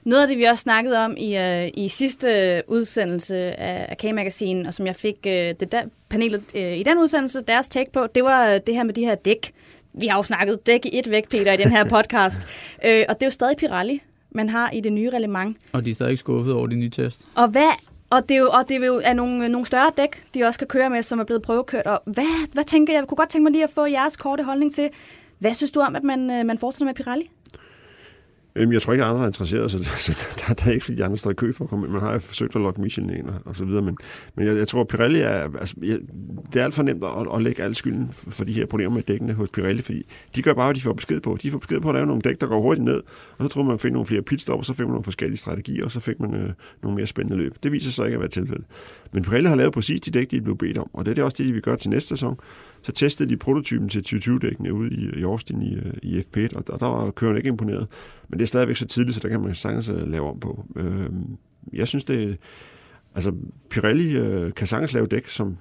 Noget 0.04 0.22
af 0.22 0.28
det, 0.28 0.38
vi 0.38 0.42
også 0.42 0.62
snakkede 0.62 0.98
om 0.98 1.14
i, 1.18 1.36
øh, 1.36 1.70
i 1.74 1.88
sidste 1.88 2.62
udsendelse 2.68 3.36
af, 3.60 3.96
K-Magazine, 3.98 4.68
og 4.68 4.74
som 4.74 4.86
jeg 4.86 4.96
fik 4.96 5.16
øh, 5.26 5.32
det 5.32 5.72
der, 5.72 5.82
panelet 6.08 6.42
øh, 6.54 6.78
i 6.78 6.82
den 6.82 6.98
udsendelse, 6.98 7.40
deres 7.48 7.68
take 7.68 7.92
på, 7.92 8.06
det 8.14 8.24
var 8.24 8.58
det 8.58 8.74
her 8.74 8.82
med 8.82 8.94
de 8.94 9.04
her 9.04 9.14
dæk. 9.14 9.52
Vi 10.00 10.06
har 10.06 10.16
jo 10.16 10.22
snakket 10.22 10.66
dæk 10.66 10.86
i 10.86 10.98
et 10.98 11.10
væk, 11.10 11.28
Peter, 11.30 11.52
i 11.52 11.56
den 11.56 11.70
her 11.70 11.84
podcast. 11.84 12.40
øh, 12.86 13.04
og 13.08 13.14
det 13.14 13.22
er 13.22 13.26
jo 13.26 13.30
stadig 13.30 13.56
Pirelli, 13.56 14.02
man 14.30 14.48
har 14.48 14.70
i 14.70 14.80
det 14.80 14.92
nye 14.92 15.10
reglement. 15.10 15.56
Og 15.72 15.84
de 15.84 15.90
er 15.90 15.94
stadig 15.94 16.18
skuffet 16.18 16.54
over 16.54 16.66
de 16.66 16.76
nye 16.76 16.90
test. 16.90 17.28
Og 17.34 17.48
hvad 17.48 17.72
og 18.10 18.28
det 18.28 18.34
er 18.34 18.38
jo, 18.38 18.48
og 18.48 18.68
det 18.68 18.82
er 18.82 18.86
jo 18.86 19.00
er 19.04 19.12
nogle, 19.12 19.48
nogle 19.48 19.66
større 19.66 19.90
dæk, 19.96 20.22
de 20.34 20.44
også 20.44 20.58
kan 20.58 20.68
køre 20.68 20.90
med, 20.90 21.02
som 21.02 21.18
er 21.18 21.24
blevet 21.24 21.42
prøvekørt. 21.42 21.86
Og 21.86 22.00
hvad, 22.04 22.52
hvad 22.52 22.64
tænker 22.64 22.92
jeg? 22.92 23.00
Jeg 23.00 23.08
kunne 23.08 23.16
godt 23.16 23.28
tænke 23.28 23.42
mig 23.42 23.52
lige 23.52 23.64
at 23.64 23.70
få 23.70 23.86
jeres 23.86 24.16
korte 24.16 24.44
holdning 24.44 24.74
til. 24.74 24.90
Hvad 25.38 25.54
synes 25.54 25.70
du 25.70 25.80
om, 25.80 25.96
at 25.96 26.02
man, 26.02 26.30
øh, 26.30 26.46
man 26.46 26.58
fortsætter 26.58 26.86
med 26.86 26.94
Pirelli? 26.94 27.30
Øhm, 28.58 28.72
jeg 28.72 28.82
tror 28.82 28.92
ikke, 28.92 29.04
at 29.04 29.10
andre 29.10 29.22
er 29.22 29.26
interesseret, 29.26 29.70
så, 29.70 29.84
så 29.84 30.26
der, 30.48 30.54
der, 30.54 30.66
er 30.66 30.70
ikke, 30.70 30.84
fordi 30.84 30.98
de 30.98 31.04
andre 31.04 31.16
står 31.16 31.30
i 31.30 31.34
kø 31.34 31.52
for 31.52 31.64
at 31.64 31.70
komme 31.70 31.86
ind. 31.86 31.92
Man 31.92 32.02
har 32.02 32.12
jo 32.12 32.18
forsøgt 32.18 32.56
at 32.56 32.62
lokke 32.62 32.80
Michelin 32.80 33.10
ind 33.10 33.26
og, 33.26 33.34
og 33.44 33.56
så 33.56 33.64
videre, 33.64 33.82
men, 33.82 33.96
men 34.34 34.46
jeg, 34.46 34.56
jeg 34.56 34.68
tror, 34.68 34.80
at 34.80 34.88
Pirelli 34.88 35.20
er... 35.20 35.48
Altså, 35.60 35.74
jeg, 35.82 35.98
det 36.52 36.60
er 36.60 36.64
alt 36.64 36.74
for 36.74 36.82
nemt 36.82 37.04
at, 37.04 37.34
at 37.34 37.42
lægge 37.42 37.62
al 37.62 37.74
skylden 37.74 38.08
for 38.12 38.44
de 38.44 38.52
her 38.52 38.66
problemer 38.66 38.94
med 38.94 39.02
dækkene 39.02 39.32
hos 39.32 39.48
Pirelli, 39.48 39.82
fordi 39.82 40.06
de 40.36 40.42
gør 40.42 40.54
bare, 40.54 40.66
hvad 40.66 40.74
de 40.74 40.80
får 40.80 40.92
besked 40.92 41.20
på. 41.20 41.38
De 41.42 41.50
får 41.50 41.58
besked 41.58 41.80
på 41.80 41.88
at 41.88 41.94
lave 41.94 42.06
nogle 42.06 42.22
dæk, 42.22 42.40
der 42.40 42.46
går 42.46 42.60
hurtigt 42.60 42.84
ned, 42.84 43.02
og 43.38 43.44
så 43.44 43.48
tror 43.48 43.62
man, 43.62 43.68
man 43.68 43.78
finder 43.78 43.94
nogle 43.94 44.06
flere 44.06 44.22
pitstop, 44.22 44.58
og 44.58 44.64
så 44.64 44.74
fik 44.74 44.86
man 44.86 44.88
nogle 44.88 45.04
forskellige 45.04 45.38
strategier, 45.38 45.84
og 45.84 45.90
så 45.90 46.00
fik 46.00 46.20
man 46.20 46.34
øh, 46.34 46.50
nogle 46.82 46.96
mere 46.96 47.06
spændende 47.06 47.36
løb. 47.36 47.54
Det 47.62 47.72
viser 47.72 47.90
sig 47.90 48.04
ikke 48.04 48.14
at 48.14 48.20
være 48.20 48.28
tilfældet. 48.28 48.64
Men 49.12 49.22
Pirelli 49.22 49.48
har 49.48 49.56
lavet 49.56 49.72
præcis 49.72 50.00
de 50.00 50.10
dæk, 50.10 50.30
de 50.30 50.40
blev 50.40 50.56
bedt 50.56 50.78
om, 50.78 50.90
og 50.92 51.04
det 51.04 51.10
er 51.10 51.14
det 51.14 51.24
også 51.24 51.36
det, 51.38 51.46
de 51.46 51.52
vil 51.52 51.62
gøre 51.62 51.76
til 51.76 51.90
næste 51.90 52.08
sæson 52.08 52.40
så 52.82 52.92
testede 52.92 53.30
de 53.30 53.36
prototypen 53.36 53.88
til 53.88 54.00
2020-dækkene 54.00 54.72
ude 54.72 54.94
i, 54.94 55.20
i 55.20 55.22
Austin 55.22 55.62
i, 55.62 55.74
øh, 55.74 55.92
i 56.02 56.18
FP1, 56.18 56.56
og 56.56 56.66
der, 56.66 56.76
der 56.76 56.86
var 56.86 57.10
kørende 57.10 57.38
ikke 57.38 57.48
imponeret. 57.48 57.86
Men 58.28 58.38
det 58.38 58.47
stadigvæk 58.48 58.76
så 58.76 58.86
tidligt, 58.86 59.14
så 59.14 59.20
der 59.20 59.28
kan 59.28 59.40
man 59.40 59.54
sagtens 59.54 59.88
øh, 59.88 60.08
lave 60.08 60.30
om 60.30 60.40
på. 60.40 60.64
Øh, 60.76 61.10
jeg 61.72 61.88
synes, 61.88 62.04
det 62.04 62.38
Altså, 63.14 63.32
Pirelli 63.70 64.16
øh, 64.16 64.54
kan 64.54 64.66
sagtens 64.66 64.92
lave 64.92 65.06
dæk, 65.06 65.28
som, 65.28 65.56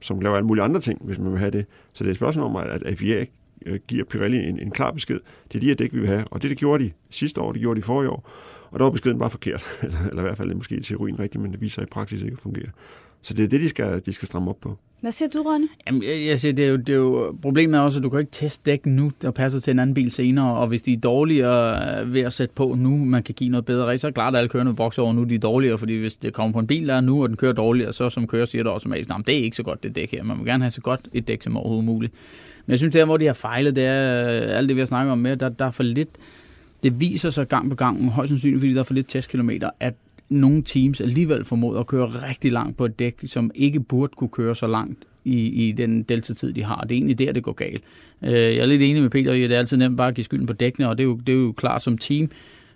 som 0.00 0.20
laver 0.20 0.36
alle 0.36 0.46
mulige 0.46 0.64
andre 0.64 0.80
ting, 0.80 1.00
hvis 1.04 1.18
man 1.18 1.32
vil 1.32 1.38
have 1.38 1.50
det. 1.50 1.66
Så 1.92 2.04
det 2.04 2.10
er 2.10 2.12
et 2.12 2.16
spørgsmål 2.16 2.46
om, 2.46 2.56
at, 2.56 2.82
at 2.82 2.98
FIA 2.98 3.24
øh, 3.66 3.80
giver 3.88 4.04
Pirelli 4.04 4.38
en, 4.38 4.58
en 4.58 4.70
klar 4.70 4.90
besked. 4.90 5.20
Det 5.48 5.54
er 5.54 5.60
de 5.60 5.66
her 5.66 5.74
dæk, 5.74 5.92
vi 5.92 5.98
vil 5.98 6.08
have. 6.08 6.24
Og 6.30 6.42
det, 6.42 6.50
det 6.50 6.58
gjorde 6.58 6.84
de 6.84 6.90
sidste 7.10 7.40
år, 7.40 7.52
det 7.52 7.60
gjorde 7.60 7.80
de 7.80 7.84
forrige 7.84 8.10
år. 8.10 8.30
Og 8.70 8.78
der 8.78 8.84
var 8.84 8.90
beskeden 8.90 9.18
bare 9.18 9.30
forkert. 9.30 9.64
eller, 9.82 9.98
eller 10.08 10.22
i 10.22 10.26
hvert 10.26 10.36
fald 10.36 10.54
måske 10.54 10.76
i 10.76 10.82
teorien 10.82 11.18
rigtigt, 11.18 11.42
men 11.42 11.52
det 11.52 11.60
viser 11.60 11.82
i 11.82 11.86
praksis 11.86 12.22
ikke 12.22 12.32
at 12.34 12.40
fungere. 12.40 12.68
Så 13.22 13.34
det 13.34 13.44
er 13.44 13.48
det, 13.48 13.60
de 13.60 13.68
skal, 13.68 14.02
de 14.06 14.12
skal 14.12 14.26
stramme 14.26 14.50
op 14.50 14.60
på. 14.60 14.78
Hvad 15.00 15.12
siger 15.12 15.28
du, 15.28 15.42
Rønne? 15.42 15.68
Jamen, 15.86 16.02
jeg, 16.02 16.26
jeg 16.26 16.40
siger, 16.40 16.52
det 16.52 16.64
er, 16.64 16.68
jo, 16.68 16.76
det 16.76 16.88
er 16.88 16.96
jo, 16.96 17.36
problemet 17.42 17.78
er 17.78 17.82
også, 17.82 17.98
at 17.98 18.02
du 18.02 18.08
kan 18.08 18.20
ikke 18.20 18.32
teste 18.32 18.70
dæk 18.70 18.86
nu, 18.86 19.10
der 19.22 19.30
passer 19.30 19.60
til 19.60 19.70
en 19.70 19.78
anden 19.78 19.94
bil 19.94 20.10
senere, 20.10 20.56
og 20.56 20.66
hvis 20.66 20.82
de 20.82 20.92
er 20.92 20.96
dårligere 20.96 22.12
ved 22.12 22.20
at 22.20 22.32
sætte 22.32 22.54
på 22.54 22.74
nu, 22.78 22.96
man 23.04 23.22
kan 23.22 23.34
give 23.34 23.50
noget 23.50 23.64
bedre 23.64 23.86
race, 23.86 24.00
så 24.00 24.06
er 24.06 24.10
klart, 24.10 24.34
at 24.34 24.38
alle 24.38 24.48
kørende 24.48 24.74
bokser 24.74 25.02
over 25.02 25.12
nu, 25.12 25.24
de 25.24 25.34
er 25.34 25.38
dårligere, 25.38 25.78
fordi 25.78 25.96
hvis 25.96 26.16
det 26.16 26.32
kommer 26.32 26.52
på 26.52 26.58
en 26.58 26.66
bil, 26.66 26.88
der 26.88 26.94
er 26.94 27.00
nu, 27.00 27.22
og 27.22 27.28
den 27.28 27.36
kører 27.36 27.52
dårligere, 27.52 27.92
så 27.92 28.10
som 28.10 28.26
kører 28.26 28.44
siger 28.44 28.62
det 28.62 28.70
automatisk, 28.70 29.10
at 29.10 29.26
det 29.26 29.38
er 29.38 29.42
ikke 29.42 29.56
så 29.56 29.62
godt 29.62 29.82
det 29.82 29.96
dæk 29.96 30.10
her, 30.10 30.22
man 30.22 30.36
må 30.36 30.44
gerne 30.44 30.64
have 30.64 30.70
så 30.70 30.80
godt 30.80 31.08
et 31.12 31.28
dæk 31.28 31.42
som 31.42 31.56
overhovedet 31.56 31.84
muligt. 31.84 32.12
Men 32.66 32.70
jeg 32.70 32.78
synes, 32.78 32.92
det 32.92 33.00
er, 33.00 33.04
hvor 33.04 33.16
de 33.16 33.26
har 33.26 33.32
fejlet, 33.32 33.76
det 33.76 33.84
er 33.84 33.92
alt 34.56 34.68
det, 34.68 34.76
vi 34.76 34.80
har 34.80 34.86
snakket 34.86 35.12
om 35.12 35.18
med, 35.18 35.36
der, 35.36 35.48
der 35.48 35.64
er 35.64 35.70
for 35.70 35.82
lidt, 35.82 36.08
det 36.82 37.00
viser 37.00 37.30
sig 37.30 37.48
gang 37.48 37.70
på 37.70 37.76
gang, 37.76 38.10
højst 38.10 38.28
sandsynligt, 38.28 38.60
fordi 38.60 38.74
der 38.74 38.80
er 38.80 38.84
for 38.84 38.94
lidt 38.94 39.08
testkilometer, 39.08 39.70
at 39.80 39.94
nogle 40.30 40.62
teams 40.62 41.00
alligevel 41.00 41.44
formået 41.44 41.78
at 41.78 41.86
køre 41.86 42.06
rigtig 42.06 42.52
langt 42.52 42.76
på 42.76 42.84
et 42.84 42.98
dæk, 42.98 43.20
som 43.26 43.50
ikke 43.54 43.80
burde 43.80 44.12
kunne 44.16 44.30
køre 44.30 44.56
så 44.56 44.66
langt 44.66 45.04
i, 45.24 45.68
i 45.68 45.72
den 45.72 46.02
deltatid, 46.02 46.52
de 46.52 46.62
har. 46.64 46.80
Det 46.80 46.92
er 46.92 46.96
egentlig 46.96 47.18
der, 47.18 47.32
det 47.32 47.42
går 47.42 47.52
galt. 47.52 47.82
Øh, 48.22 48.32
jeg 48.32 48.56
er 48.56 48.66
lidt 48.66 48.82
enig 48.82 49.02
med 49.02 49.10
Peter 49.10 49.32
i, 49.32 49.42
at 49.42 49.50
det 49.50 49.54
er 49.54 49.58
altid 49.58 49.76
nemt 49.76 49.96
bare 49.96 50.08
at 50.08 50.14
give 50.14 50.24
skylden 50.24 50.46
på 50.46 50.52
dækkene, 50.52 50.88
og 50.88 50.98
det 50.98 51.04
er 51.04 51.08
jo, 51.08 51.16
det 51.26 51.32
er 51.32 51.36
jo 51.38 51.52
klart 51.52 51.82
som 51.82 51.98
team, 51.98 52.30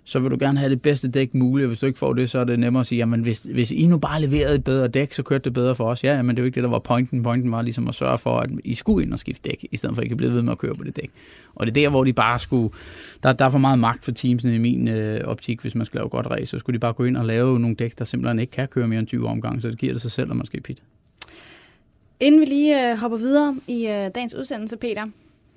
så 0.07 0.19
vil 0.19 0.31
du 0.31 0.37
gerne 0.39 0.59
have 0.59 0.69
det 0.69 0.81
bedste 0.81 1.07
dæk 1.07 1.33
muligt, 1.33 1.65
og 1.65 1.67
hvis 1.67 1.79
du 1.79 1.85
ikke 1.85 1.99
får 1.99 2.13
det, 2.13 2.29
så 2.29 2.39
er 2.39 2.43
det 2.43 2.59
nemmere 2.59 2.79
at 2.79 2.87
sige, 2.87 2.99
jamen 2.99 3.21
hvis, 3.21 3.39
hvis 3.39 3.71
I 3.71 3.85
nu 3.85 3.97
bare 3.97 4.21
leverede 4.21 4.55
et 4.55 4.63
bedre 4.63 4.87
dæk, 4.87 5.13
så 5.13 5.23
kørte 5.23 5.43
det 5.43 5.53
bedre 5.53 5.75
for 5.75 5.89
os. 5.89 6.03
Ja, 6.03 6.21
men 6.21 6.35
det 6.35 6.41
er 6.41 6.43
jo 6.43 6.45
ikke 6.45 6.55
det, 6.55 6.63
der 6.63 6.69
var 6.69 6.79
pointen. 6.79 7.23
Pointen 7.23 7.51
var 7.51 7.61
ligesom 7.61 7.87
at 7.87 7.95
sørge 7.95 8.17
for, 8.17 8.39
at 8.39 8.49
I 8.63 8.73
skulle 8.73 9.05
ind 9.05 9.13
og 9.13 9.19
skifte 9.19 9.49
dæk, 9.49 9.65
i 9.71 9.77
stedet 9.77 9.95
for 9.95 10.01
at 10.01 10.05
I 10.05 10.07
kan 10.07 10.17
blive 10.17 10.31
ved 10.31 10.41
med 10.41 10.51
at 10.51 10.57
køre 10.57 10.75
på 10.75 10.83
det 10.83 10.95
dæk. 10.95 11.11
Og 11.55 11.65
det 11.65 11.71
er 11.71 11.73
der, 11.73 11.89
hvor 11.89 12.03
de 12.03 12.13
bare 12.13 12.39
skulle, 12.39 12.73
der, 13.23 13.33
der 13.33 13.45
er 13.45 13.49
for 13.49 13.57
meget 13.57 13.79
magt 13.79 14.05
for 14.05 14.11
teamsene 14.11 14.55
i 14.55 14.57
min 14.57 14.87
øh, 14.87 15.21
optik, 15.27 15.61
hvis 15.61 15.75
man 15.75 15.85
skal 15.85 15.97
lave 15.97 16.09
godt 16.09 16.27
race, 16.27 16.45
så 16.45 16.59
skulle 16.59 16.73
de 16.73 16.79
bare 16.79 16.93
gå 16.93 17.03
ind 17.03 17.17
og 17.17 17.25
lave 17.25 17.59
nogle 17.59 17.75
dæk, 17.75 17.99
der 17.99 18.05
simpelthen 18.05 18.39
ikke 18.39 18.51
kan 18.51 18.67
køre 18.67 18.87
mere 18.87 18.99
end 18.99 19.07
20 19.07 19.27
omgange, 19.27 19.61
så 19.61 19.69
det 19.69 19.77
giver 19.77 19.93
det 19.93 20.01
sig 20.01 20.11
selv, 20.11 20.31
at 20.31 20.37
man 20.37 20.45
skal 20.45 20.61
pit. 20.61 20.81
Inden 22.19 22.41
vi 22.41 22.45
lige 22.45 22.91
øh, 22.91 22.97
hopper 22.97 23.17
videre 23.17 23.55
i 23.67 23.87
øh, 23.87 24.09
dagens 24.15 24.33
udsendelse, 24.33 24.77
Peter, 24.77 25.05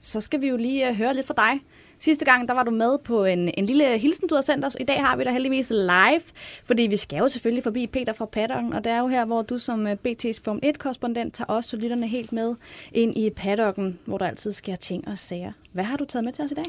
så 0.00 0.20
skal 0.20 0.40
vi 0.40 0.48
jo 0.48 0.56
lige 0.56 0.88
øh, 0.88 0.94
høre 0.94 1.14
lidt 1.14 1.26
fra 1.26 1.34
dig. 1.36 1.60
Sidste 1.98 2.24
gang, 2.24 2.48
der 2.48 2.54
var 2.54 2.62
du 2.62 2.70
med 2.70 2.98
på 3.04 3.24
en, 3.24 3.50
en 3.58 3.66
lille 3.66 3.98
hilsen, 3.98 4.28
du 4.28 4.34
har 4.34 4.42
sendt 4.42 4.64
os. 4.64 4.76
I 4.80 4.84
dag 4.84 5.00
har 5.00 5.16
vi 5.16 5.24
dig 5.24 5.32
heldigvis 5.32 5.70
live, 5.70 6.20
fordi 6.64 6.82
vi 6.82 6.96
skal 6.96 7.18
jo 7.18 7.28
selvfølgelig 7.28 7.62
forbi 7.62 7.86
Peter 7.86 8.12
fra 8.12 8.26
paddocken, 8.26 8.72
og 8.72 8.84
det 8.84 8.92
er 8.92 9.00
jo 9.00 9.06
her, 9.06 9.24
hvor 9.24 9.42
du 9.42 9.58
som 9.58 9.86
øh, 9.86 9.92
BT's 9.92 10.40
Form 10.44 10.60
1-korrespondent 10.64 11.30
tager 11.30 11.50
os 11.52 11.72
og 11.72 11.78
lytterne 11.78 12.06
helt 12.06 12.32
med 12.32 12.54
ind 12.92 13.18
i 13.18 13.30
paddocken, 13.30 13.98
hvor 14.04 14.18
der 14.18 14.26
altid 14.26 14.52
sker 14.52 14.76
ting 14.76 15.08
og 15.08 15.18
sager. 15.18 15.52
Hvad 15.72 15.84
har 15.84 15.96
du 15.96 16.04
taget 16.04 16.24
med 16.24 16.32
til 16.32 16.44
os 16.44 16.50
i 16.50 16.54
dag? 16.54 16.64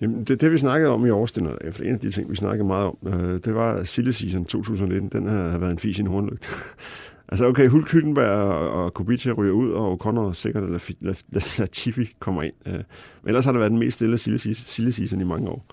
Jamen, 0.00 0.24
det, 0.24 0.40
det 0.40 0.52
vi 0.52 0.58
snakkede 0.58 0.90
om 0.90 1.06
i 1.06 1.10
årstiden, 1.10 1.48
for 1.72 1.82
en 1.82 1.94
af 1.94 2.00
de 2.00 2.10
ting, 2.10 2.30
vi 2.30 2.36
snakkede 2.36 2.66
meget 2.66 2.86
om, 2.86 3.12
øh, 3.12 3.40
det 3.44 3.54
var 3.54 3.84
Silly 3.84 4.10
Season 4.10 4.44
2019. 4.44 5.08
Den 5.12 5.28
har 5.28 5.58
været 5.58 5.70
en 5.70 5.78
fis 5.78 5.98
i 5.98 6.00
en 6.00 6.06
hornlygt. 6.06 6.48
Altså 7.32 7.46
okay, 7.46 7.68
Hulk 7.68 7.92
Hylkenberg 7.92 8.28
og 8.68 8.94
Kubica 8.94 9.32
ryger 9.32 9.52
ud, 9.52 9.70
og 9.70 9.92
O'Connor 9.92 10.32
sikkert 10.32 10.64
eller 10.64 11.58
Latifi 11.58 12.14
kommer 12.18 12.42
ind. 12.42 12.52
Øh, 12.66 12.72
men 12.72 12.84
ellers 13.26 13.44
har 13.44 13.52
det 13.52 13.58
været 13.58 13.70
den 13.70 13.78
mest 13.78 13.94
stille 13.94 14.18
silly 14.18 14.90
season 14.90 15.20
i 15.20 15.24
mange 15.24 15.48
år. 15.48 15.64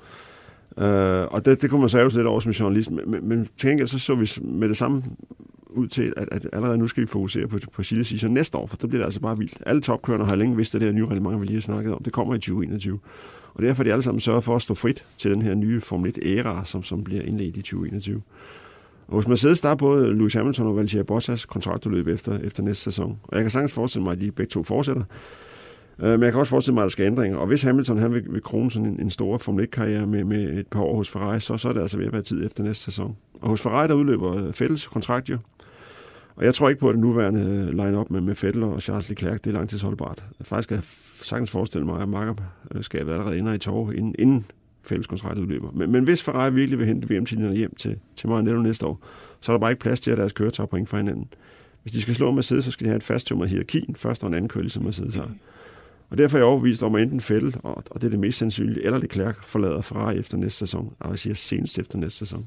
Øh, 0.77 1.27
og 1.31 1.45
det, 1.45 1.61
det 1.61 1.69
kunne 1.69 1.79
man 1.79 1.89
så 1.89 2.11
lidt 2.15 2.27
over 2.27 2.39
som 2.39 2.51
journalist, 2.51 2.91
men, 2.91 3.11
men, 3.11 3.29
men 3.29 3.47
til 3.57 3.69
gengæld 3.69 3.87
så 3.87 3.99
så 3.99 4.15
vi 4.15 4.31
med 4.41 4.69
det 4.69 4.77
samme 4.77 5.03
ud 5.69 5.87
til, 5.87 6.13
at, 6.17 6.27
at 6.31 6.47
allerede 6.53 6.77
nu 6.77 6.87
skal 6.87 7.01
vi 7.01 7.07
fokusere 7.07 7.47
på, 7.47 7.59
på 7.73 7.83
silly 7.83 8.01
season 8.01 8.31
næste 8.31 8.57
år, 8.57 8.67
for 8.67 8.77
der 8.77 8.87
bliver 8.87 8.99
det 8.99 9.05
altså 9.05 9.21
bare 9.21 9.37
vildt. 9.37 9.63
Alle 9.65 9.81
topkørende 9.81 10.25
har 10.25 10.35
længe 10.35 10.55
vidst, 10.55 10.75
at 10.75 10.81
det 10.81 10.87
her 10.87 10.95
nye 10.95 11.05
reglement, 11.05 11.41
vi 11.41 11.45
lige 11.45 11.55
har 11.55 11.61
snakket 11.61 11.93
om, 11.93 12.03
det 12.03 12.13
kommer 12.13 12.35
i 12.35 12.37
2021. 12.37 12.99
Og 13.53 13.63
derfor 13.63 13.81
er 13.81 13.83
de 13.83 13.91
alle 13.91 14.03
sammen 14.03 14.19
sørget 14.19 14.43
for 14.43 14.55
at 14.55 14.61
stå 14.61 14.73
frit 14.73 15.05
til 15.17 15.31
den 15.31 15.41
her 15.41 15.55
nye 15.55 15.81
Formel 15.81 16.13
1-æra, 16.17 16.65
som, 16.65 16.83
som 16.83 17.03
bliver 17.03 17.21
indledt 17.21 17.57
i 17.57 17.61
2021. 17.61 18.21
Og 19.09 19.15
hos 19.15 19.27
Mercedes, 19.27 19.61
der 19.61 19.69
er 19.69 19.75
både 19.75 20.13
Lewis 20.13 20.33
Hamilton 20.33 20.67
og 20.67 20.75
Valtteri 20.75 21.03
Bottas 21.03 21.45
kontraktudløb 21.45 22.07
efter, 22.07 22.39
efter 22.39 22.63
næste 22.63 22.83
sæson. 22.83 23.19
Og 23.23 23.35
jeg 23.35 23.43
kan 23.43 23.51
sagtens 23.51 23.73
forestille 23.73 24.03
mig, 24.03 24.11
at 24.11 24.21
de 24.21 24.31
begge 24.31 24.49
to 24.49 24.63
fortsætter. 24.63 25.03
Øh, 25.99 26.11
men 26.11 26.23
jeg 26.23 26.31
kan 26.31 26.39
også 26.39 26.49
forestille 26.49 26.73
mig, 26.73 26.81
at 26.81 26.85
der 26.85 26.89
skal 26.89 27.05
ændringer. 27.05 27.37
Og 27.37 27.47
hvis 27.47 27.61
Hamilton 27.61 27.97
han 27.97 28.13
vil, 28.13 28.23
vil 28.29 28.41
krone 28.41 28.71
sådan 28.71 28.87
en, 28.87 28.99
en 28.99 29.09
stor 29.09 29.37
Formel 29.37 29.65
1-karriere 29.65 30.07
med, 30.07 30.23
med 30.23 30.59
et 30.59 30.67
par 30.67 30.81
år 30.81 30.95
hos 30.95 31.09
Ferrari, 31.09 31.39
så, 31.39 31.57
så 31.57 31.69
er 31.69 31.73
det 31.73 31.81
altså 31.81 31.97
ved 31.97 32.05
at 32.05 32.13
være 32.13 32.21
tid 32.21 32.45
efter 32.45 32.63
næste 32.63 32.83
sæson. 32.83 33.17
Og 33.41 33.49
hos 33.49 33.61
Ferrari, 33.61 33.87
der 33.87 33.93
udløber 33.93 34.51
fælles 34.51 34.87
kontrakt 34.87 35.29
jo. 35.29 35.37
Og 36.35 36.45
jeg 36.45 36.53
tror 36.53 36.69
ikke 36.69 36.79
på, 36.79 36.89
at 36.89 36.93
det 36.93 37.01
nuværende 37.01 37.41
øh, 37.41 37.85
line-up 37.85 38.09
med, 38.09 38.21
med 38.21 38.35
Vettel 38.41 38.63
og 38.63 38.81
Charles 38.81 39.09
Leclerc, 39.09 39.39
det 39.39 39.47
er 39.47 39.53
langtidsholdbart. 39.53 40.23
Faktisk 40.41 40.69
kan 40.69 40.75
jeg 40.75 40.83
sagtens 41.21 41.51
forestille 41.51 41.85
mig, 41.85 42.01
at 42.01 42.09
Markup 42.09 42.41
skal 42.81 43.05
være 43.05 43.15
allerede 43.15 43.37
ender 43.39 43.53
i 43.53 43.57
tog, 43.57 43.95
inden, 43.95 44.15
inden 44.19 44.45
fælleskontraktet 44.83 45.41
udløber. 45.41 45.71
Men, 45.71 45.91
men 45.91 46.03
hvis 46.03 46.23
Ferrari 46.23 46.53
virkelig 46.53 46.79
vil 46.79 46.87
hente 46.87 47.09
VM-titlen 47.09 47.53
hjem 47.53 47.75
til, 47.75 47.99
til 48.15 48.29
Maranello 48.29 48.61
næste 48.61 48.85
år, 48.85 49.05
så 49.41 49.51
er 49.51 49.53
der 49.53 49.59
bare 49.59 49.71
ikke 49.71 49.81
plads 49.81 50.01
til, 50.01 50.11
at 50.11 50.17
deres 50.17 50.33
køretøj 50.33 50.65
point 50.65 50.89
fra 50.89 50.97
hinanden. 50.97 51.27
Hvis 51.81 51.93
de 51.93 52.01
skal 52.01 52.15
slå 52.15 52.31
Mercedes, 52.31 52.65
så 52.65 52.71
skal 52.71 52.85
de 52.85 52.89
have 52.89 52.97
et 52.97 53.03
fasttømret 53.03 53.49
hierarki, 53.49 53.85
en 53.89 53.95
første 53.95 54.23
og 54.23 54.27
en 54.27 54.33
anden 54.33 54.49
kølle, 54.49 54.69
som 54.69 54.83
Mercedes 54.83 55.15
har. 55.15 55.31
Og 56.09 56.17
derfor 56.17 56.37
er 56.37 56.39
jeg 56.39 56.47
overbevist 56.47 56.83
om, 56.83 56.95
at 56.95 57.01
enten 57.01 57.21
Fælde, 57.21 57.57
og, 57.63 57.83
og 57.91 58.01
det 58.01 58.03
er 58.03 58.09
det 58.09 58.19
mest 58.19 58.37
sandsynlige, 58.37 58.85
eller 58.85 58.99
Leclerc 58.99 59.35
forlader 59.43 59.81
Ferrari 59.81 60.17
efter 60.17 60.37
næste 60.37 60.57
sæson, 60.57 60.93
og 60.99 61.09
jeg 61.09 61.19
siger 61.19 61.33
senest 61.33 61.79
efter 61.79 61.97
næste 61.97 62.17
sæson. 62.17 62.45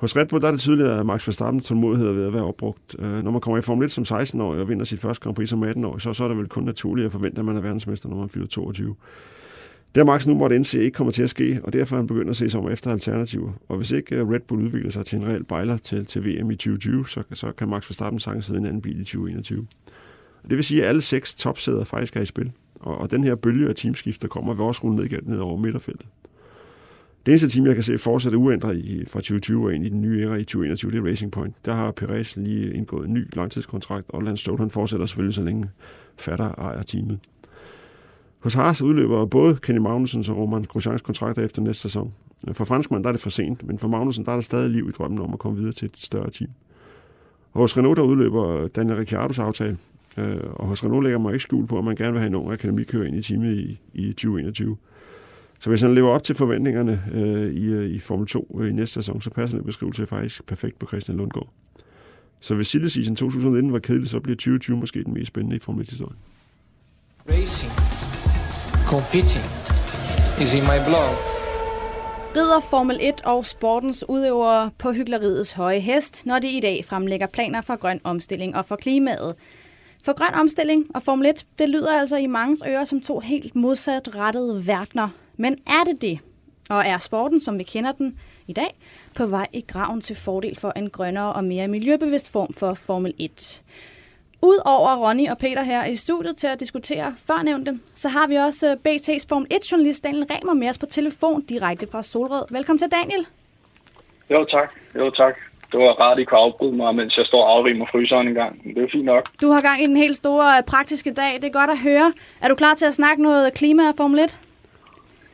Hos 0.00 0.16
Red 0.16 0.26
Bull 0.26 0.42
der 0.42 0.48
er 0.48 0.52
det 0.52 0.60
tydeligt, 0.60 0.88
at 0.88 1.06
Max 1.06 1.26
Verstappen 1.26 1.60
tålmodighed 1.60 2.08
er 2.08 2.12
ved 2.12 2.26
at 2.26 2.32
være 2.32 2.44
opbrugt. 2.44 2.96
Øh, 2.98 3.24
når 3.24 3.30
man 3.30 3.40
kommer 3.40 3.58
i 3.58 3.62
Formel 3.62 3.84
1 3.84 3.92
som 3.92 4.04
16-årig 4.04 4.60
og 4.60 4.68
vinder 4.68 4.84
sit 4.84 5.00
første 5.00 5.22
Grand 5.22 5.36
Prix 5.36 5.48
som 5.48 5.64
18-årig, 5.64 6.00
så, 6.00 6.12
så 6.12 6.24
er 6.24 6.28
det 6.28 6.36
vel 6.36 6.48
kun 6.48 6.62
naturligt 6.62 7.06
at 7.06 7.12
forvente, 7.12 7.38
at 7.38 7.44
man 7.44 7.56
er 7.56 7.60
verdensmester, 7.60 8.08
når 8.08 8.16
man 8.16 8.28
fylder 8.28 8.46
22. 8.46 8.96
Det 9.94 10.00
har 10.00 10.04
Max 10.04 10.26
nu 10.26 10.34
måtte 10.34 10.56
indse 10.56 10.84
ikke 10.84 10.94
kommer 10.94 11.10
til 11.10 11.22
at 11.22 11.30
ske, 11.30 11.60
og 11.64 11.72
derfor 11.72 11.96
er 11.96 11.98
han 11.98 12.06
begyndt 12.06 12.30
at 12.30 12.36
se 12.36 12.50
sig 12.50 12.60
om 12.60 12.70
efter 12.70 12.90
alternativer. 12.90 13.52
Og 13.68 13.76
hvis 13.76 13.90
ikke 13.90 14.16
øh, 14.16 14.28
Red 14.28 14.40
Bull 14.40 14.62
udvikler 14.62 14.90
sig 14.90 15.06
til 15.06 15.18
en 15.18 15.26
reel 15.26 15.44
bejler 15.44 15.76
til, 15.76 16.06
til 16.06 16.24
VM 16.24 16.50
i 16.50 16.56
2020, 16.56 17.08
så, 17.08 17.22
så 17.32 17.52
kan 17.52 17.68
Max 17.68 17.90
Verstappen 17.90 18.20
sagtens 18.20 18.44
sidde 18.44 18.58
i 18.58 18.60
en 18.60 18.66
anden 18.66 18.82
bil 18.82 19.00
i 19.00 19.04
2021. 19.04 19.66
Det 20.48 20.56
vil 20.56 20.64
sige, 20.64 20.82
at 20.82 20.88
alle 20.88 21.00
seks 21.00 21.34
topsæder 21.34 21.84
faktisk 21.84 22.16
er 22.16 22.20
i 22.20 22.26
spil. 22.26 22.52
Og, 22.80 22.98
og 22.98 23.10
den 23.10 23.24
her 23.24 23.34
bølge 23.34 23.68
af 23.68 23.74
teamskifter 23.74 24.28
kommer, 24.28 24.54
ved 24.54 24.64
også 24.64 24.80
rulle 24.84 24.96
ned, 24.96 25.18
ned 25.22 25.38
over 25.38 25.56
midterfeltet. 25.56 26.06
Det 27.26 27.32
eneste 27.32 27.48
team, 27.48 27.66
jeg 27.66 27.74
kan 27.74 27.84
se 27.84 27.98
fortsætte 27.98 28.38
uændret 28.38 28.76
i, 28.76 29.04
fra 29.04 29.20
2020 29.20 29.66
og 29.66 29.74
ind 29.74 29.86
i 29.86 29.88
den 29.88 30.00
nye 30.00 30.22
æra 30.22 30.34
i 30.34 30.44
2021, 30.44 30.90
det 30.90 30.98
er 30.98 31.10
Racing 31.10 31.32
Point. 31.32 31.54
Der 31.64 31.74
har 31.74 31.90
Perez 31.90 32.36
lige 32.36 32.74
indgået 32.74 33.08
en 33.08 33.14
ny 33.14 33.36
langtidskontrakt, 33.36 34.06
og 34.08 34.22
Lance 34.22 34.40
Stroll 34.40 34.58
han 34.58 34.70
fortsætter 34.70 35.06
selvfølgelig 35.06 35.34
så 35.34 35.42
længe 35.42 35.70
fatter 36.18 36.54
ejer 36.54 36.82
teamet. 36.82 37.18
Hos 38.40 38.54
Haas 38.54 38.82
udløber 38.82 39.26
både 39.26 39.56
Kenny 39.62 39.80
Magnusens 39.80 40.28
og 40.28 40.36
Roman 40.36 40.64
Grosjeans 40.64 41.02
kontrakter 41.02 41.44
efter 41.44 41.62
næste 41.62 41.82
sæson. 41.82 42.14
For 42.52 42.64
franskmanden 42.64 43.04
der 43.04 43.08
er 43.08 43.12
det 43.12 43.20
for 43.20 43.30
sent, 43.30 43.66
men 43.66 43.78
for 43.78 43.88
Magnussen 43.88 44.24
der 44.24 44.30
er 44.30 44.36
der 44.36 44.42
stadig 44.42 44.70
liv 44.70 44.88
i 44.88 44.92
drømmen 44.92 45.20
om 45.20 45.32
at 45.32 45.38
komme 45.38 45.58
videre 45.58 45.72
til 45.72 45.86
et 45.86 45.96
større 45.98 46.30
team. 46.30 46.50
Og 47.52 47.60
hos 47.60 47.76
Renault 47.76 47.96
der 47.96 48.02
udløber 48.02 48.68
Daniel 48.68 48.96
Ricciardos 48.96 49.38
aftale, 49.38 49.78
øh, 50.16 50.36
og 50.50 50.66
hos 50.66 50.84
Renault 50.84 51.04
lægger 51.04 51.18
man 51.18 51.32
ikke 51.32 51.42
skjul 51.42 51.66
på, 51.66 51.78
at 51.78 51.84
man 51.84 51.96
gerne 51.96 52.12
vil 52.12 52.20
have 52.20 52.26
en 52.26 52.34
ung 52.34 52.52
akademikører 52.52 53.06
ind 53.06 53.16
i 53.16 53.22
teamet 53.22 53.56
i, 53.56 53.80
i 53.94 54.12
2021. 54.12 54.76
Så 55.58 55.70
hvis 55.70 55.80
han 55.80 55.94
lever 55.94 56.10
op 56.10 56.22
til 56.22 56.34
forventningerne 56.34 57.02
øh, 57.12 57.52
i, 57.52 57.64
øh, 57.64 57.90
i 57.90 57.98
Formel 57.98 58.26
2 58.26 58.58
øh, 58.60 58.70
i 58.70 58.72
næste 58.72 58.94
sæson, 58.94 59.20
så 59.20 59.30
passer 59.30 59.58
den 59.58 59.66
beskrivelse 59.66 60.06
faktisk 60.06 60.46
perfekt 60.46 60.78
på 60.78 60.86
Christian 60.86 61.16
Lundgaard. 61.16 61.48
Så 62.40 62.54
hvis 62.54 62.68
silly 62.68 62.86
season 62.86 63.16
2019 63.16 63.72
var 63.72 63.78
kedelig, 63.78 64.08
så 64.08 64.20
bliver 64.20 64.36
2020 64.36 64.76
måske 64.76 65.04
den 65.04 65.14
mest 65.14 65.28
spændende 65.28 65.56
i 65.56 65.58
Formel 65.58 65.84
1-historien. 65.84 66.16
Racing, 67.28 67.89
competing, 68.90 69.46
is 70.42 70.54
in 70.54 70.62
my 70.62 70.78
blog. 70.88 71.10
Rider 72.36 72.60
Formel 72.60 72.98
1 73.00 73.20
og 73.24 73.46
sportens 73.46 74.04
udøvere 74.08 74.70
på 74.78 74.92
hyggeleriets 74.92 75.52
høje 75.52 75.78
hest, 75.80 76.26
når 76.26 76.38
de 76.38 76.48
i 76.48 76.60
dag 76.60 76.84
fremlægger 76.84 77.26
planer 77.26 77.60
for 77.60 77.76
grøn 77.76 78.00
omstilling 78.04 78.56
og 78.56 78.66
for 78.66 78.76
klimaet. 78.76 79.36
For 80.04 80.12
grøn 80.12 80.34
omstilling 80.34 80.86
og 80.94 81.02
Formel 81.02 81.26
1, 81.26 81.46
det 81.58 81.68
lyder 81.68 81.98
altså 82.00 82.16
i 82.16 82.26
mangens 82.26 82.62
ører 82.66 82.84
som 82.84 83.00
to 83.00 83.18
helt 83.18 83.56
modsat 83.56 84.16
rettede 84.16 84.66
verdener. 84.66 85.08
Men 85.36 85.58
er 85.66 85.84
det 85.84 86.02
det? 86.02 86.18
Og 86.70 86.86
er 86.86 86.98
sporten, 86.98 87.40
som 87.40 87.58
vi 87.58 87.62
kender 87.62 87.92
den 87.92 88.18
i 88.46 88.52
dag, 88.52 88.74
på 89.14 89.26
vej 89.26 89.46
i 89.52 89.64
graven 89.68 90.00
til 90.00 90.16
fordel 90.16 90.56
for 90.56 90.72
en 90.76 90.90
grønnere 90.90 91.32
og 91.32 91.44
mere 91.44 91.68
miljøbevidst 91.68 92.32
form 92.32 92.54
for 92.54 92.74
Formel 92.74 93.14
1? 93.18 93.62
Udover 94.42 94.96
Ronny 94.96 95.30
og 95.30 95.38
Peter 95.38 95.62
her 95.62 95.84
i 95.84 95.96
studiet 95.96 96.36
til 96.36 96.46
at 96.46 96.60
diskutere 96.60 97.14
førnævnte, 97.26 97.78
så 97.94 98.08
har 98.08 98.26
vi 98.26 98.34
også 98.34 98.76
BT's 98.88 99.26
Formel 99.28 99.48
1-journalist 99.54 100.04
Daniel 100.04 100.26
Remer 100.30 100.54
med 100.54 100.68
os 100.68 100.78
på 100.78 100.86
telefon 100.86 101.42
direkte 101.42 101.86
fra 101.92 102.02
Solrød. 102.02 102.44
Velkommen 102.50 102.78
til, 102.78 102.88
Daniel. 102.90 103.26
Jo, 104.30 104.44
tak. 104.44 104.74
Jo, 104.96 105.10
tak. 105.10 105.34
Det 105.72 105.80
var 105.80 105.92
rart, 106.00 106.18
at 106.18 106.22
I 106.22 106.24
kunne 106.24 106.40
afbryde 106.40 106.76
mig, 106.76 106.94
mens 106.94 107.16
jeg 107.16 107.26
står 107.26 107.44
og 107.44 107.58
afrimer 107.58 107.86
fryseren 107.92 108.28
en 108.28 108.34
gang. 108.34 108.74
Det 108.76 108.84
er 108.84 108.88
fint 108.92 109.04
nok. 109.04 109.24
Du 109.40 109.50
har 109.50 109.60
gang 109.60 109.82
i 109.82 109.86
den 109.86 109.96
helt 109.96 110.16
store 110.16 110.56
øh, 110.56 110.62
praktiske 110.62 111.12
dag. 111.12 111.34
Det 111.34 111.44
er 111.44 111.58
godt 111.60 111.70
at 111.70 111.78
høre. 111.78 112.12
Er 112.40 112.48
du 112.48 112.54
klar 112.54 112.74
til 112.74 112.86
at 112.86 112.94
snakke 112.94 113.22
noget 113.22 113.54
klima 113.54 113.88
og 113.88 113.94
Formel 113.96 114.18
1? 114.18 114.38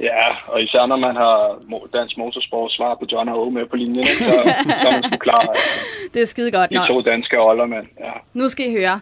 Ja, 0.00 0.26
og 0.46 0.62
især 0.62 0.86
når 0.86 0.96
man 0.96 1.16
har 1.16 1.58
dansk 1.92 2.18
motorsport 2.18 2.72
svar 2.72 2.94
på 2.94 3.06
John 3.12 3.28
og 3.28 3.52
med 3.52 3.66
på 3.66 3.76
linjen, 3.76 4.04
så, 4.04 4.24
så 4.80 4.88
er 4.88 4.92
man 4.92 5.02
sgu 5.02 5.16
klar. 5.16 5.56
Det 6.14 6.22
er 6.22 6.26
skide 6.26 6.50
godt. 6.50 6.70
De 6.70 6.86
to 6.86 7.00
danske 7.00 7.38
roller, 7.38 7.66
mand. 7.66 7.86
Ja. 8.00 8.12
Nu 8.34 8.48
skal 8.48 8.66
I 8.66 8.78
høre. 8.78 9.00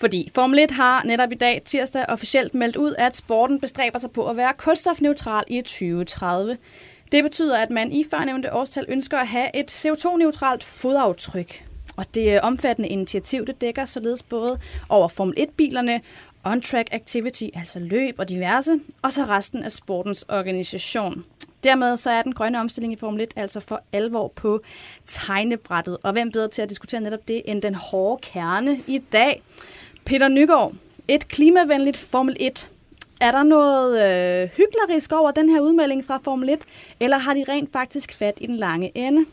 Fordi 0.00 0.30
Formel 0.34 0.58
1 0.58 0.70
har 0.70 1.02
netop 1.04 1.32
i 1.32 1.34
dag 1.34 1.62
tirsdag 1.64 2.04
officielt 2.08 2.54
meldt 2.54 2.76
ud, 2.76 2.94
at 2.98 3.16
sporten 3.16 3.60
bestræber 3.60 3.98
sig 3.98 4.10
på 4.10 4.28
at 4.28 4.36
være 4.36 4.52
kulstofneutral 4.56 5.44
i 5.48 5.60
2030. 5.60 6.56
Det 7.12 7.24
betyder, 7.24 7.58
at 7.58 7.70
man 7.70 7.92
i 7.92 8.04
førnævnte 8.10 8.54
årstal 8.54 8.84
ønsker 8.88 9.18
at 9.18 9.26
have 9.26 9.56
et 9.56 9.70
CO2-neutralt 9.86 10.64
fodaftryk. 10.64 11.64
Og 11.96 12.14
det 12.14 12.40
omfattende 12.40 12.88
initiativ, 12.88 13.46
det 13.46 13.60
dækker 13.60 13.84
således 13.84 14.22
både 14.22 14.60
over 14.88 15.08
Formel 15.08 15.34
1-bilerne, 15.38 16.00
on-track 16.44 16.88
activity, 16.92 17.44
altså 17.54 17.78
løb 17.78 18.14
og 18.18 18.28
diverse, 18.28 18.80
og 19.02 19.12
så 19.12 19.24
resten 19.24 19.62
af 19.62 19.72
sportens 19.72 20.24
organisation. 20.28 21.24
Dermed 21.64 21.96
så 21.96 22.10
er 22.10 22.22
den 22.22 22.32
grønne 22.32 22.60
omstilling 22.60 22.92
i 22.92 22.96
Formel 22.96 23.20
1 23.20 23.32
altså 23.36 23.60
for 23.60 23.82
alvor 23.92 24.28
på 24.28 24.62
tegnebrættet. 25.06 25.98
Og 26.02 26.12
hvem 26.12 26.32
bedre 26.32 26.48
til 26.48 26.62
at 26.62 26.70
diskutere 26.70 27.00
netop 27.00 27.28
det 27.28 27.42
end 27.44 27.62
den 27.62 27.74
hårde 27.74 28.20
kerne 28.22 28.78
i 28.86 28.98
dag? 28.98 29.42
Peter 30.04 30.28
Nygaard, 30.28 30.72
et 31.08 31.28
klimavenligt 31.28 31.96
Formel 31.96 32.36
1. 32.40 32.68
Er 33.20 33.30
der 33.30 33.42
noget 33.42 34.02
øh, 34.02 34.48
hyklerisk 34.48 35.12
over 35.12 35.30
den 35.30 35.48
her 35.48 35.60
udmelding 35.60 36.04
fra 36.04 36.20
Formel 36.24 36.48
1, 36.48 36.60
eller 37.00 37.18
har 37.18 37.34
de 37.34 37.44
rent 37.48 37.72
faktisk 37.72 38.12
fat 38.14 38.34
i 38.40 38.46
den 38.46 38.56
lange 38.56 38.92
ende? 38.94 39.24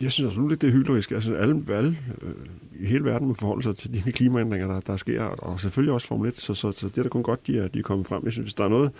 Jeg 0.00 0.12
synes 0.12 0.28
absolut 0.28 0.52
ikke, 0.52 0.60
det 0.60 0.68
er 0.68 0.78
hyklerisk. 0.78 1.10
Altså, 1.10 1.34
alle, 1.34 1.62
alle 1.68 1.98
øh, 2.22 2.34
i 2.80 2.86
hele 2.86 3.04
verden 3.04 3.28
må 3.28 3.34
forholde 3.34 3.62
sig 3.62 3.76
til 3.76 4.04
de 4.04 4.12
klimaændringer, 4.12 4.68
der, 4.68 4.80
der 4.80 4.96
sker, 4.96 5.22
og 5.22 5.60
selvfølgelig 5.60 5.94
også 5.94 6.06
Formel 6.06 6.28
1, 6.28 6.40
så, 6.40 6.54
så, 6.54 6.72
så 6.72 6.88
det 6.88 6.98
er 6.98 7.02
da 7.02 7.08
kun 7.08 7.22
godt, 7.22 7.46
de 7.46 7.58
er, 7.58 7.68
de 7.68 7.78
er 7.78 7.82
kommet 7.82 8.06
frem. 8.06 8.24
Jeg 8.24 8.32
synes, 8.32 8.44
hvis 8.44 8.54
der 8.54 8.64
er 8.64 8.68
noget, 8.68 8.90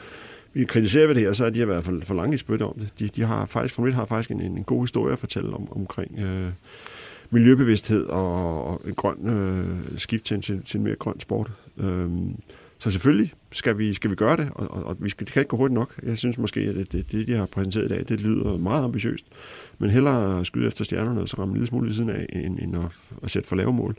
vi 0.53 0.65
kritiserer 0.65 1.07
ved 1.07 1.15
det 1.15 1.23
her, 1.23 1.33
så 1.33 1.45
er 1.45 1.51
de 1.51 1.61
i 1.61 1.65
hvert 1.65 1.85
fald 1.85 2.03
for 2.03 2.15
lange 2.15 2.35
i 2.35 2.39
spytte 2.39 2.63
om 2.63 2.75
det. 2.79 2.89
De, 2.99 3.09
de 3.09 3.23
har 3.23 3.47
faktisk, 3.47 3.75
Formel 3.75 3.91
1 3.91 3.95
har 3.95 4.05
faktisk 4.05 4.31
en, 4.31 4.41
en 4.41 4.65
god 4.65 4.83
historie 4.83 5.13
at 5.13 5.19
fortælle 5.19 5.55
om, 5.55 5.73
omkring 5.73 6.19
øh, 6.19 6.51
miljøbevidsthed 7.31 8.07
og, 8.07 8.65
og 8.67 8.81
øh, 8.85 8.89
en 8.89 8.95
grøn 8.95 9.29
øh, 9.29 9.99
skift 9.99 10.25
til, 10.25 10.41
til, 10.41 10.63
til 10.65 10.79
en 10.79 10.85
mere 10.85 10.97
grøn 10.97 11.21
sport. 11.21 11.51
Øh, 11.79 12.09
så 12.83 12.91
selvfølgelig 12.91 13.33
skal 13.53 13.79
vi, 13.79 13.95
skal 13.95 14.11
vi 14.11 14.15
gøre 14.15 14.37
det, 14.37 14.49
og, 14.55 14.71
og, 14.71 14.85
og 14.85 14.97
vi 15.01 15.11
skal, 15.11 15.27
det 15.27 15.33
kan 15.33 15.41
ikke 15.41 15.49
gå 15.49 15.57
hurtigt 15.57 15.75
nok. 15.75 16.01
Jeg 16.03 16.19
synes 16.19 16.39
måske, 16.39 16.61
at 16.61 16.75
det, 16.75 16.93
det, 16.93 17.13
det, 17.13 17.27
de 17.27 17.35
har 17.35 17.47
præsenteret 17.47 17.85
i 17.85 17.89
dag, 17.89 18.05
det 18.09 18.21
lyder 18.21 18.57
meget 18.57 18.85
ambitiøst. 18.85 19.25
Men 19.79 19.91
hellere 19.91 20.45
skyde 20.45 20.67
efter 20.67 20.85
stjernerne, 20.85 21.21
og 21.21 21.29
så 21.29 21.37
ramme 21.39 21.53
en 21.53 21.57
lille 21.57 21.67
smule 21.67 21.87
ved 21.87 21.95
siden 21.95 22.11
af, 22.11 22.27
end, 22.33 22.59
end 22.59 22.77
at, 22.77 22.83
at 23.23 23.31
sætte 23.31 23.49
for 23.49 23.57
lave 23.57 23.73
mål. 23.73 23.97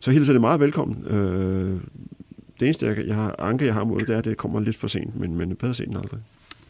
Så 0.00 0.10
hilser 0.10 0.32
det 0.32 0.40
meget 0.40 0.60
velkommen. 0.60 1.06
Øh, 1.06 1.80
det 2.60 2.66
eneste, 2.66 2.86
jeg, 2.86 3.06
jeg 3.06 3.14
har, 3.14 3.34
anke, 3.38 3.66
jeg 3.66 3.74
har 3.74 3.84
mod 3.84 4.00
det, 4.00 4.14
er, 4.14 4.18
at 4.18 4.24
det 4.24 4.36
kommer 4.36 4.60
lidt 4.60 4.76
for 4.76 4.88
sent, 4.88 5.20
men, 5.20 5.36
men 5.36 5.56
bedre 5.56 5.74
sent 5.74 5.88
end 5.88 5.98
aldrig. 5.98 6.20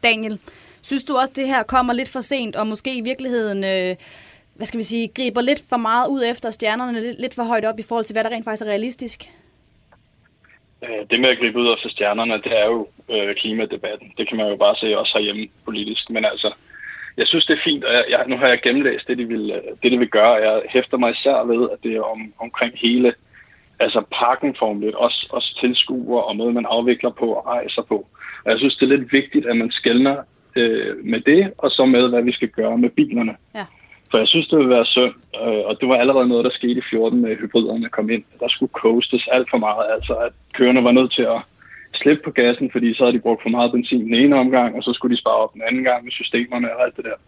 Daniel, 0.03 0.39
synes 0.83 1.05
du 1.05 1.15
også, 1.15 1.31
at 1.31 1.37
det 1.37 1.47
her 1.47 1.63
kommer 1.63 1.93
lidt 1.93 2.09
for 2.09 2.21
sent, 2.21 2.57
og 2.57 2.67
måske 2.67 2.97
i 2.97 3.01
virkeligheden... 3.01 3.65
Øh 3.65 3.97
hvad 4.55 4.67
skal 4.67 4.79
vi 4.79 4.85
sige, 4.85 5.09
griber 5.09 5.41
lidt 5.41 5.63
for 5.69 5.77
meget 5.77 6.09
ud 6.09 6.23
efter 6.31 6.51
stjernerne, 6.51 7.01
lidt, 7.01 7.21
lidt 7.21 7.35
for 7.35 7.43
højt 7.43 7.65
op 7.65 7.79
i 7.79 7.83
forhold 7.83 8.05
til, 8.05 8.15
hvad 8.15 8.25
der 8.25 8.31
rent 8.31 8.45
faktisk 8.45 8.63
er 8.63 8.67
realistisk? 8.67 9.31
Øh, 10.85 11.03
det 11.11 11.21
med 11.21 11.29
at 11.29 11.39
gribe 11.39 11.59
ud 11.59 11.75
efter 11.75 11.89
stjernerne, 11.89 12.33
det 12.33 12.59
er 12.63 12.67
jo 12.67 12.89
øh, 13.11 13.35
klimadebatten. 13.37 14.13
Det 14.19 14.29
kan 14.29 14.37
man 14.37 14.49
jo 14.49 14.57
bare 14.57 14.77
se 14.77 14.99
også 14.99 15.13
herhjemme 15.19 15.49
politisk. 15.65 16.11
Men 16.11 16.25
altså, 16.25 16.55
jeg 17.17 17.27
synes, 17.27 17.47
det 17.47 17.55
er 17.55 17.65
fint, 17.65 17.85
og 17.85 17.93
jeg, 17.95 18.05
jeg, 18.11 18.25
nu 18.29 18.37
har 18.37 18.49
jeg 18.49 18.61
gennemlæst 18.63 19.09
det, 19.09 19.19
de 19.19 19.25
vil, 19.25 19.51
øh, 19.51 19.63
det, 19.83 19.93
de 19.93 19.99
vil 19.99 20.09
gøre. 20.09 20.33
Jeg 20.33 20.63
hæfter 20.69 20.97
mig 20.97 21.11
især 21.11 21.45
ved, 21.45 21.71
at 21.73 21.79
det 21.83 21.97
er 21.97 22.03
om, 22.03 22.33
omkring 22.39 22.73
hele 22.77 23.15
altså 23.81 24.03
pakken 24.21 24.57
formelt, 24.59 24.95
også, 24.95 25.27
også 25.31 25.59
tilskuer 25.61 26.21
og 26.21 26.37
måde, 26.37 26.53
man 26.53 26.67
afvikler 26.67 27.11
på 27.11 27.27
og 27.33 27.47
rejser 27.47 27.83
på. 27.83 28.07
Og 28.45 28.51
jeg 28.51 28.59
synes, 28.59 28.77
det 28.77 28.83
er 28.83 28.97
lidt 28.97 29.13
vigtigt, 29.13 29.47
at 29.47 29.57
man 29.57 29.71
skældner 29.71 30.17
øh, 30.57 31.05
med 31.05 31.21
det, 31.21 31.53
og 31.59 31.71
så 31.71 31.85
med, 31.85 32.09
hvad 32.09 32.23
vi 32.23 32.33
skal 32.33 32.49
gøre 32.49 32.79
med 32.79 32.91
bilerne. 32.91 33.37
Ja. 33.55 33.65
For 34.13 34.19
jeg 34.19 34.29
synes, 34.29 34.49
det 34.49 34.59
ville 34.59 34.77
være 34.77 34.87
synd, 34.87 35.15
øh, 35.43 35.63
og 35.69 35.81
det 35.81 35.89
var 35.89 35.97
allerede 35.97 36.29
noget, 36.29 36.45
der 36.45 36.51
skete 36.51 36.81
i 36.81 36.89
14 36.91 37.21
med 37.21 37.37
hybriderne 37.37 37.89
kom 37.89 38.11
ind. 38.11 38.25
Der 38.41 38.49
skulle 38.49 38.73
coastes 38.73 39.29
alt 39.33 39.49
for 39.51 39.59
meget, 39.59 39.87
altså 39.95 40.15
at 40.15 40.33
kørerne 40.55 40.85
var 40.85 40.93
nødt 40.93 41.13
til 41.13 41.23
at 41.23 41.41
slippe 41.95 42.23
på 42.25 42.31
gassen, 42.31 42.71
fordi 42.73 42.95
så 42.95 43.05
havde 43.05 43.17
de 43.17 43.27
brugt 43.27 43.43
for 43.43 43.49
meget 43.49 43.73
benzin 43.73 44.05
den 44.05 44.15
ene 44.15 44.37
omgang, 44.37 44.77
og 44.77 44.83
så 44.83 44.93
skulle 44.93 45.17
de 45.17 45.21
spare 45.21 45.43
op 45.45 45.55
den 45.55 45.63
anden 45.69 45.85
gang 45.85 46.05
med 46.05 46.13
systemerne 46.13 46.77
og 46.77 46.83
alt 46.85 46.97
det 46.97 47.05
der. 47.05 47.19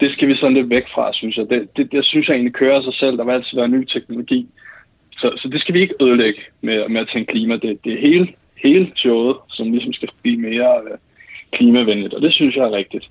Det 0.00 0.12
skal 0.12 0.28
vi 0.28 0.36
sådan 0.36 0.54
lidt 0.54 0.70
væk 0.70 0.86
fra, 0.94 1.12
synes 1.12 1.36
jeg. 1.36 1.50
Det, 1.50 1.76
det, 1.76 1.92
det 1.92 2.04
synes 2.04 2.28
jeg 2.28 2.34
egentlig 2.34 2.54
kører 2.54 2.82
sig 2.82 2.94
selv. 2.94 3.16
Der 3.16 3.24
vil 3.24 3.32
altid 3.32 3.58
være 3.58 3.68
ny 3.68 3.84
teknologi. 3.84 4.48
Så, 5.12 5.32
så 5.36 5.48
det 5.48 5.60
skal 5.60 5.74
vi 5.74 5.80
ikke 5.80 5.94
ødelægge 6.00 6.40
med, 6.60 6.88
med 6.88 7.00
at 7.00 7.08
tænke 7.12 7.32
klima. 7.32 7.56
Det, 7.56 7.84
det 7.84 7.92
er 7.92 8.00
hele, 8.00 8.28
hele 8.62 8.92
showet, 8.96 9.36
som 9.48 9.72
ligesom 9.72 9.92
skal 9.92 10.08
blive 10.22 10.40
mere 10.40 10.80
øh, 10.84 10.98
klimavenligt, 11.52 12.14
og 12.14 12.22
det 12.22 12.32
synes 12.32 12.56
jeg 12.56 12.64
er 12.64 12.72
rigtigt. 12.72 13.10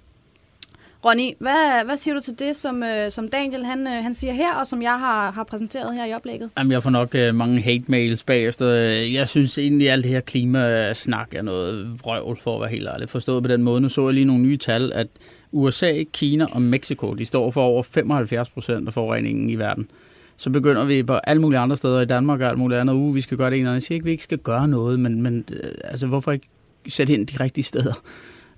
Ronny, 1.05 1.31
hvad, 1.39 1.85
hvad 1.85 1.97
siger 1.97 2.15
du 2.15 2.21
til 2.21 2.39
det, 2.39 2.55
som, 2.55 2.83
øh, 2.83 3.11
som 3.11 3.27
Daniel 3.27 3.65
han, 3.65 3.87
øh, 3.87 4.03
han 4.03 4.13
siger 4.13 4.33
her, 4.33 4.53
og 4.53 4.67
som 4.67 4.81
jeg 4.81 4.99
har, 4.99 5.31
har 5.31 5.43
præsenteret 5.43 5.95
her 5.95 6.05
i 6.05 6.13
oplægget? 6.13 6.49
Jamen, 6.57 6.71
jeg 6.71 6.83
får 6.83 6.89
nok 6.89 7.15
øh, 7.15 7.35
mange 7.35 7.61
hate-mails 7.61 8.23
bagefter. 8.25 8.67
Jeg 8.91 9.27
synes 9.27 9.57
egentlig, 9.57 9.87
at 9.87 9.93
alt 9.93 10.03
det 10.03 10.11
her 10.11 10.19
klimasnak 10.19 11.33
er 11.33 11.41
noget 11.41 11.99
vrøvl, 12.03 12.39
for 12.43 12.55
at 12.55 12.61
være 12.61 12.69
helt 12.69 12.87
ærlig. 12.87 13.09
Forstået 13.09 13.43
på 13.43 13.47
den 13.47 13.63
måde. 13.63 13.81
Nu 13.81 13.89
så 13.89 14.05
jeg 14.05 14.13
lige 14.13 14.25
nogle 14.25 14.43
nye 14.43 14.57
tal, 14.57 14.91
at 14.93 15.07
USA, 15.51 16.03
Kina 16.13 16.45
og 16.51 16.61
Mexico, 16.61 17.13
de 17.13 17.25
står 17.25 17.51
for 17.51 17.61
over 17.61 17.83
75 17.83 18.49
procent 18.49 18.87
af 18.87 18.93
forureningen 18.93 19.49
i 19.49 19.55
verden. 19.55 19.89
Så 20.37 20.49
begynder 20.49 20.85
vi 20.85 21.03
på 21.03 21.13
alle 21.13 21.41
mulige 21.41 21.59
andre 21.59 21.75
steder 21.75 22.01
i 22.01 22.05
Danmark 22.05 22.41
og 22.41 22.49
alt 22.49 22.57
muligt 22.57 22.79
andet. 22.79 22.93
Uh, 22.93 23.15
vi 23.15 23.21
skal 23.21 23.37
gøre 23.37 23.49
det 23.49 23.59
ene, 23.59 23.69
og 23.69 23.73
jeg 23.73 23.81
siger 23.81 23.95
ikke, 23.95 24.03
at 24.03 24.05
vi 24.05 24.11
ikke 24.11 24.23
skal 24.23 24.37
gøre 24.37 24.67
noget, 24.67 24.99
men, 24.99 25.21
men 25.21 25.45
øh, 25.51 25.71
altså, 25.83 26.07
hvorfor 26.07 26.31
ikke 26.31 26.47
sætte 26.87 27.13
ind 27.13 27.27
de 27.27 27.43
rigtige 27.43 27.63
steder? 27.63 27.93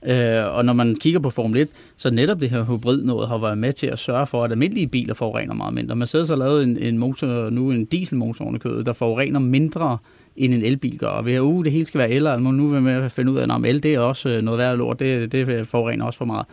Øh, 0.05 0.55
og 0.55 0.65
når 0.65 0.73
man 0.73 0.95
kigger 0.95 1.19
på 1.19 1.29
Formel 1.29 1.61
1, 1.61 1.69
så 1.97 2.09
netop 2.09 2.41
det 2.41 2.49
her 2.49 2.63
hybrid 2.63 3.03
noget 3.03 3.27
har 3.27 3.37
været 3.37 3.57
med 3.57 3.73
til 3.73 3.87
at 3.87 3.99
sørge 3.99 4.27
for, 4.27 4.43
at 4.43 4.51
almindelige 4.51 4.87
biler 4.87 5.13
forurener 5.13 5.53
meget 5.53 5.73
mindre. 5.73 5.95
Mercedes 5.95 6.29
har 6.29 6.35
lavet 6.35 6.63
en, 6.63 6.77
en 6.77 6.97
motor, 6.97 7.49
nu 7.49 7.71
en 7.71 7.85
dieselmotor 7.85 8.57
kødet, 8.57 8.85
der 8.85 8.93
forurener 8.93 9.39
mindre 9.39 9.97
end 10.35 10.53
en 10.53 10.61
elbil 10.61 10.97
gør. 10.97 11.07
Og 11.07 11.25
vi 11.25 11.33
har, 11.33 11.41
uh, 11.41 11.63
det 11.63 11.71
hele 11.71 11.85
skal 11.85 11.99
være 11.99 12.09
el, 12.09 12.27
og 12.27 12.41
nu 12.41 12.67
vil 12.67 12.81
med 12.81 12.93
at 12.93 13.11
finde 13.11 13.31
ud 13.31 13.37
af, 13.37 13.55
at 13.55 13.65
el 13.65 13.83
det 13.83 13.93
er 13.93 13.99
også 13.99 14.29
øh, 14.29 14.41
noget 14.41 14.57
værd 14.57 14.77
lort, 14.77 14.99
det, 14.99 15.31
det 15.31 15.67
forurener 15.67 16.05
også 16.05 16.17
for 16.17 16.25
meget. 16.25 16.45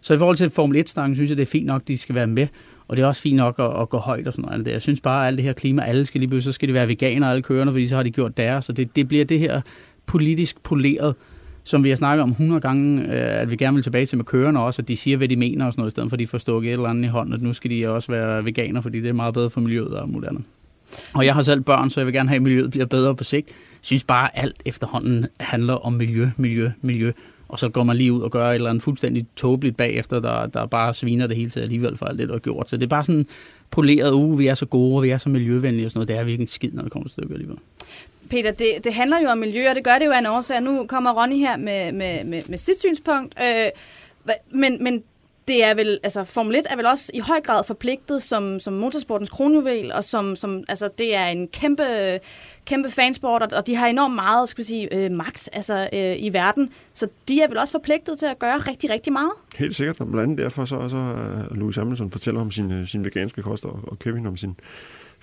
Så 0.00 0.14
i 0.14 0.18
forhold 0.18 0.36
til 0.36 0.50
Formel 0.50 0.84
1-stangen, 0.88 1.14
synes 1.14 1.30
jeg, 1.30 1.36
det 1.36 1.42
er 1.42 1.46
fint 1.46 1.66
nok, 1.66 1.82
at 1.82 1.88
de 1.88 1.98
skal 1.98 2.14
være 2.14 2.26
med. 2.26 2.46
Og 2.88 2.96
det 2.96 3.02
er 3.02 3.06
også 3.06 3.22
fint 3.22 3.36
nok 3.36 3.58
at, 3.58 3.80
at 3.80 3.88
gå 3.88 3.98
højt 3.98 4.26
og 4.26 4.32
sådan 4.32 4.50
noget. 4.50 4.66
Jeg 4.66 4.82
synes 4.82 5.00
bare, 5.00 5.22
at 5.22 5.26
alt 5.26 5.36
det 5.36 5.44
her 5.44 5.52
klima, 5.52 5.82
alle 5.82 6.06
skal 6.06 6.18
lige 6.18 6.28
pludselig, 6.28 6.52
så 6.52 6.54
skal 6.54 6.68
det 6.68 6.74
være 6.74 6.88
veganer, 6.88 7.30
alle 7.30 7.42
kørende, 7.42 7.72
fordi 7.72 7.86
så 7.86 7.96
har 7.96 8.02
de 8.02 8.10
gjort 8.10 8.36
deres. 8.36 8.64
Så 8.64 8.72
det, 8.72 8.96
det 8.96 9.08
bliver 9.08 9.24
det 9.24 9.38
her 9.38 9.60
politisk 10.06 10.62
poleret, 10.62 11.14
som 11.64 11.84
vi 11.84 11.88
har 11.88 11.96
snakket 11.96 12.22
om 12.22 12.30
100 12.30 12.60
gange, 12.60 13.02
øh, 13.02 13.40
at 13.40 13.50
vi 13.50 13.56
gerne 13.56 13.74
vil 13.74 13.82
tilbage 13.82 14.06
til 14.06 14.18
med 14.18 14.24
kørerne 14.24 14.60
også, 14.60 14.82
at 14.82 14.88
de 14.88 14.96
siger, 14.96 15.16
hvad 15.16 15.28
de 15.28 15.36
mener 15.36 15.66
og 15.66 15.72
sådan 15.72 15.80
noget, 15.80 15.90
i 15.90 15.94
stedet 15.94 16.10
for 16.10 16.14
at 16.14 16.20
de 16.20 16.26
får 16.26 16.38
stukket 16.38 16.68
et 16.68 16.72
eller 16.72 16.88
andet 16.88 17.04
i 17.04 17.08
hånden, 17.08 17.34
at 17.34 17.42
nu 17.42 17.52
skal 17.52 17.70
de 17.70 17.88
også 17.88 18.12
være 18.12 18.44
veganer, 18.44 18.80
fordi 18.80 19.00
det 19.00 19.08
er 19.08 19.12
meget 19.12 19.34
bedre 19.34 19.50
for 19.50 19.60
miljøet 19.60 19.96
og 19.96 20.08
muligt 20.08 20.30
andet. 20.30 20.44
Og 21.14 21.26
jeg 21.26 21.34
har 21.34 21.42
selv 21.42 21.60
børn, 21.60 21.90
så 21.90 22.00
jeg 22.00 22.06
vil 22.06 22.14
gerne 22.14 22.28
have, 22.28 22.36
at 22.36 22.42
miljøet 22.42 22.70
bliver 22.70 22.86
bedre 22.86 23.16
på 23.16 23.24
sigt. 23.24 23.48
Jeg 23.48 23.54
synes 23.80 24.04
bare, 24.04 24.36
at 24.36 24.44
alt 24.44 24.62
efterhånden 24.64 25.26
handler 25.40 25.74
om 25.74 25.92
miljø, 25.92 26.28
miljø, 26.36 26.70
miljø. 26.82 27.12
Og 27.48 27.58
så 27.58 27.68
går 27.68 27.82
man 27.82 27.96
lige 27.96 28.12
ud 28.12 28.20
og 28.20 28.30
gør 28.30 28.50
et 28.50 28.54
eller 28.54 28.70
andet 28.70 28.82
fuldstændig 28.82 29.26
tåbeligt 29.36 29.76
bagefter, 29.76 30.20
der, 30.20 30.46
der 30.46 30.66
bare 30.66 30.94
sviner 30.94 31.26
det 31.26 31.36
hele 31.36 31.50
til 31.50 31.60
alligevel 31.60 31.96
for 31.96 32.06
alt 32.06 32.18
det, 32.18 32.28
der 32.28 32.34
er 32.34 32.38
gjort. 32.38 32.70
Så 32.70 32.76
det 32.76 32.82
er 32.82 32.88
bare 32.88 33.04
sådan 33.04 33.26
poleret, 33.70 34.12
uh, 34.12 34.38
vi 34.38 34.46
er 34.46 34.54
så 34.54 34.66
gode, 34.66 34.96
og 34.96 35.02
vi 35.02 35.10
er 35.10 35.18
så 35.18 35.28
miljøvenlige 35.28 35.86
og 35.86 35.90
sådan 35.90 35.98
noget. 35.98 36.08
Det 36.08 36.16
er 36.18 36.24
virkelig 36.24 36.50
skid, 36.50 36.70
når 36.72 36.82
det 36.82 36.92
kommer 36.92 37.08
til 37.08 37.12
stykket 37.12 37.34
alligevel. 37.34 37.58
Peter, 38.30 38.50
det, 38.50 38.84
det 38.84 38.94
handler 38.94 39.20
jo 39.20 39.28
om 39.28 39.38
miljø, 39.38 39.68
og 39.68 39.74
det 39.74 39.84
gør 39.84 39.98
det 39.98 40.06
jo 40.06 40.10
af 40.10 40.18
en 40.18 40.26
årsag. 40.26 40.60
Nu 40.60 40.86
kommer 40.86 41.22
Ronny 41.22 41.36
her 41.36 41.56
med, 41.56 41.92
med, 41.92 42.24
med, 42.24 42.42
med 42.48 42.58
sit 42.58 42.80
synspunkt. 42.80 43.34
Øh, 43.42 43.70
men, 44.50 44.84
men 44.84 45.04
det 45.48 45.64
er 45.64 45.74
vel, 45.74 45.98
altså 46.02 46.24
Formel 46.24 46.56
1 46.56 46.66
er 46.70 46.76
vel 46.76 46.86
også 46.86 47.10
i 47.14 47.18
høj 47.18 47.40
grad 47.40 47.64
forpligtet 47.64 48.22
som, 48.22 48.60
som 48.60 48.72
motorsportens 48.72 49.30
kronjuvel, 49.30 49.92
og 49.92 50.04
som, 50.04 50.36
som, 50.36 50.64
altså 50.68 50.88
det 50.98 51.14
er 51.14 51.26
en 51.26 51.48
kæmpe, 51.48 51.84
kæmpe 52.64 52.90
fansport, 52.90 53.52
og 53.52 53.66
de 53.66 53.76
har 53.76 53.86
enormt 53.86 54.14
meget, 54.14 54.48
skal 54.48 54.62
vi 54.62 54.66
sige, 54.66 54.94
øh, 54.94 55.10
magt 55.10 55.48
altså, 55.52 55.88
øh, 55.92 56.16
i 56.18 56.32
verden. 56.32 56.70
Så 56.94 57.08
de 57.28 57.40
er 57.40 57.48
vel 57.48 57.58
også 57.58 57.72
forpligtet 57.72 58.18
til 58.18 58.26
at 58.26 58.38
gøre 58.38 58.58
rigtig, 58.58 58.90
rigtig 58.90 59.12
meget? 59.12 59.32
Helt 59.56 59.76
sikkert, 59.76 60.00
og 60.00 60.06
blandt 60.06 60.22
andet 60.22 60.38
derfor 60.38 60.64
så, 60.64 60.88
så 60.88 60.96
øh, 60.96 61.50
uh, 61.50 61.56
Louis 61.56 61.76
Hamilton 61.76 62.10
fortæller 62.10 62.40
om 62.40 62.50
sin, 62.50 62.72
øh, 62.72 62.86
sin 62.86 63.04
veganske 63.04 63.42
kost, 63.42 63.64
og, 63.64 63.80
og 63.82 63.98
Kevin 63.98 64.26
om 64.26 64.36
sin 64.36 64.56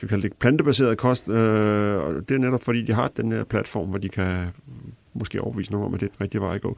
skal 0.02 0.08
vi 0.08 0.10
kalde 0.10 0.30
det 0.30 0.38
plantebaseret 0.38 0.98
kost, 0.98 1.30
øh, 1.30 1.98
og 1.98 2.30
det 2.30 2.36
er 2.36 2.40
netop 2.40 2.64
fordi, 2.64 2.82
de 2.82 2.94
har 2.94 3.12
den 3.18 3.32
her 3.32 3.44
platform, 3.44 3.90
hvor 3.90 3.98
de 3.98 4.10
kan 4.10 4.48
måske 5.14 5.42
overbevise 5.42 5.72
nogen 5.72 5.86
om, 5.86 5.94
at 5.94 6.00
det 6.00 6.06
er 6.06 6.10
den 6.10 6.22
rigtige 6.22 6.42
vej 6.42 6.56
at 6.56 6.62
gå. 6.62 6.78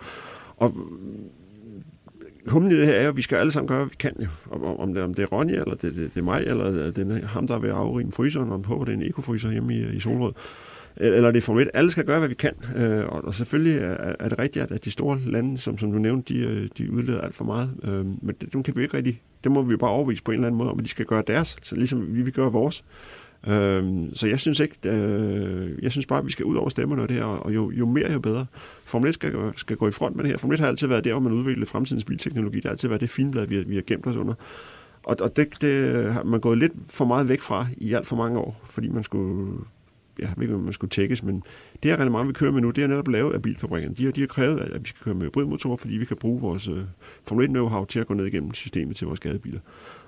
Og 0.57 0.73
humlen 2.47 2.71
i 2.71 2.75
det 2.75 2.87
her 2.87 2.93
er 2.93 3.07
at 3.07 3.17
vi 3.17 3.21
skal 3.21 3.35
alle 3.35 3.51
sammen 3.51 3.67
gøre, 3.67 3.77
hvad 3.77 3.89
vi 3.89 3.95
kan 3.99 4.15
jo. 4.21 4.27
Om, 4.51 4.63
om, 4.79 4.93
det, 4.93 5.03
om 5.03 5.13
det 5.13 5.23
er 5.23 5.27
Ronja, 5.27 5.55
eller 5.55 5.75
det, 5.75 5.95
det, 5.95 6.13
det 6.13 6.19
er 6.19 6.23
mig, 6.23 6.43
eller 6.47 6.91
det 6.91 7.23
er 7.23 7.27
ham, 7.27 7.47
der 7.47 7.55
er 7.55 7.59
ved 7.59 7.69
at 7.69 7.75
afrime 7.75 8.11
fryseren, 8.11 8.51
og 8.51 8.65
håber, 8.65 8.85
det 8.85 8.91
er 8.91 8.97
en 8.97 9.03
ekofryser 9.03 9.51
hjemme 9.51 9.75
i, 9.75 9.95
i 9.95 9.99
Solrød. 9.99 10.33
Eller 10.97 11.31
det 11.31 11.37
er 11.37 11.41
Formel 11.41 11.63
1. 11.63 11.71
Alle 11.73 11.91
skal 11.91 12.05
gøre, 12.05 12.19
hvad 12.19 12.29
vi 12.29 12.35
kan. 12.35 12.53
Øh, 12.75 13.05
og, 13.05 13.35
selvfølgelig 13.35 13.77
er, 13.77 14.13
er 14.19 14.29
det 14.29 14.39
rigtigt, 14.39 14.71
at 14.71 14.85
de 14.85 14.91
store 14.91 15.19
lande, 15.25 15.57
som, 15.57 15.77
som 15.77 15.91
du 15.91 15.97
nævnte, 15.97 16.33
de, 16.33 16.39
øh, 16.39 16.69
de 16.77 16.91
udleder 16.91 17.21
alt 17.21 17.35
for 17.35 17.45
meget. 17.45 17.69
Øh, 17.83 18.05
men 18.05 18.35
det, 18.41 18.53
dem 18.53 18.63
kan 18.63 18.75
vi 18.75 18.81
ikke 18.81 18.97
rigtig... 18.97 19.21
Det 19.43 19.51
må 19.51 19.61
vi 19.61 19.75
bare 19.75 19.91
overvise 19.91 20.23
på 20.23 20.31
en 20.31 20.35
eller 20.35 20.47
anden 20.47 20.57
måde, 20.57 20.71
om 20.71 20.79
de 20.79 20.89
skal 20.89 21.05
gøre 21.05 21.23
deres, 21.27 21.57
så 21.61 21.75
ligesom 21.75 22.15
vi 22.15 22.21
vil 22.21 22.33
gøre 22.33 22.51
vores. 22.51 22.83
Øhm, 23.47 24.15
så 24.15 24.27
jeg 24.27 24.39
synes 24.39 24.59
ikke, 24.59 24.75
øh, 24.85 25.83
jeg 25.83 25.91
synes 25.91 26.05
bare, 26.05 26.19
at 26.19 26.25
vi 26.25 26.31
skal 26.31 26.45
ud 26.45 26.55
over 26.55 26.69
stemmerne 26.69 27.01
og 27.01 27.09
det 27.09 27.17
her, 27.17 27.23
og 27.23 27.55
jo, 27.55 27.71
jo 27.71 27.85
mere, 27.85 28.11
jo 28.11 28.19
bedre. 28.19 28.45
Formel 28.85 29.09
1 29.09 29.13
skal, 29.13 29.33
skal 29.55 29.77
gå 29.77 29.87
i 29.87 29.91
front 29.91 30.15
med 30.15 30.23
det 30.23 30.31
her. 30.31 30.37
Formel 30.37 30.53
1 30.53 30.59
har 30.59 30.67
altid 30.67 30.87
været 30.87 31.05
der, 31.05 31.11
hvor 31.11 31.21
man 31.21 31.31
udvikler 31.33 31.65
fremtidens 31.65 32.03
bilteknologi. 32.03 32.55
Det 32.55 32.65
har 32.65 32.71
altid 32.71 32.89
været 32.89 33.01
det 33.01 33.09
finblad, 33.09 33.47
vi 33.47 33.55
har, 33.55 33.63
vi 33.63 33.75
har 33.75 33.83
gemt 33.87 34.07
os 34.07 34.15
under. 34.15 34.33
Og, 35.03 35.17
og 35.19 35.35
det, 35.35 35.61
det 35.61 36.13
har 36.13 36.23
man 36.23 36.39
gået 36.39 36.57
lidt 36.57 36.73
for 36.89 37.05
meget 37.05 37.29
væk 37.29 37.41
fra 37.41 37.67
i 37.77 37.93
alt 37.93 38.07
for 38.07 38.15
mange 38.15 38.39
år, 38.39 38.61
fordi 38.69 38.89
man 38.89 39.03
skulle 39.03 39.51
jeg 40.19 40.33
ved 40.35 40.43
ikke, 40.43 40.55
om 40.55 40.61
man 40.61 40.73
skulle 40.73 40.91
tjekkes, 40.91 41.23
men 41.23 41.43
det 41.83 41.91
her 41.91 41.97
reglement, 41.97 42.27
vi 42.27 42.33
kører 42.33 42.51
med 42.51 42.61
nu, 42.61 42.69
det 42.69 42.83
er 42.83 42.87
netop 42.87 43.07
lavet 43.07 43.33
af 43.33 43.41
bilfabrikkerne. 43.41 43.95
De 43.95 44.05
har, 44.05 44.11
de 44.11 44.19
har 44.19 44.27
krævet, 44.27 44.59
at 44.59 44.83
vi 44.83 44.89
skal 44.89 45.03
køre 45.03 45.15
med 45.15 45.25
hybridmotorer, 45.25 45.77
fordi 45.77 45.93
vi 45.93 46.05
kan 46.05 46.17
bruge 46.17 46.41
vores 46.41 46.67
uh, 46.67 46.79
Formel 47.27 47.45
1 47.45 47.57
know-how 47.57 47.85
til 47.85 47.99
at 47.99 48.07
gå 48.07 48.13
ned 48.13 48.25
igennem 48.25 48.53
systemet 48.53 48.95
til 48.95 49.07
vores 49.07 49.19
gadebiler. 49.19 49.59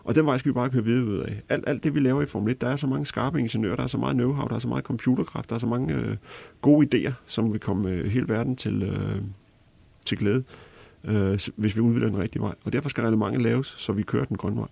Og 0.03 0.15
den 0.15 0.25
vej 0.25 0.37
skal 0.37 0.49
vi 0.49 0.53
bare 0.53 0.69
køre 0.69 0.83
videre 0.83 1.05
ud 1.05 1.17
af. 1.17 1.41
Alt, 1.49 1.63
alt 1.67 1.83
det, 1.83 1.95
vi 1.95 1.99
laver 1.99 2.21
i 2.21 2.25
Formel 2.25 2.51
1, 2.51 2.61
der 2.61 2.67
er 2.67 2.75
så 2.75 2.87
mange 2.87 3.05
skarpe 3.05 3.39
ingeniører, 3.39 3.75
der 3.75 3.83
er 3.83 3.87
så 3.87 3.97
meget 3.97 4.15
know-how, 4.15 4.47
der 4.47 4.55
er 4.55 4.59
så 4.59 4.67
meget 4.67 4.83
computerkraft, 4.83 5.49
der 5.49 5.55
er 5.55 5.59
så 5.59 5.67
mange 5.67 5.95
uh, 5.95 6.15
gode 6.61 6.87
idéer, 6.87 7.13
som 7.25 7.53
vil 7.53 7.59
komme 7.59 7.89
uh, 7.89 8.05
hele 8.05 8.29
verden 8.29 8.55
til, 8.55 8.83
uh, 8.83 9.21
til 10.05 10.17
glæde, 10.17 10.43
uh, 11.03 11.37
hvis 11.55 11.75
vi 11.75 11.79
udvikler 11.79 12.09
den 12.09 12.19
rigtige 12.19 12.41
vej. 12.41 12.53
Og 12.63 12.73
derfor 12.73 12.89
skal 12.89 13.01
reglementet 13.01 13.41
laves, 13.41 13.67
så 13.67 13.93
vi 13.93 14.03
kører 14.03 14.25
den 14.25 14.37
grønne 14.37 14.57
vej. 14.57 14.67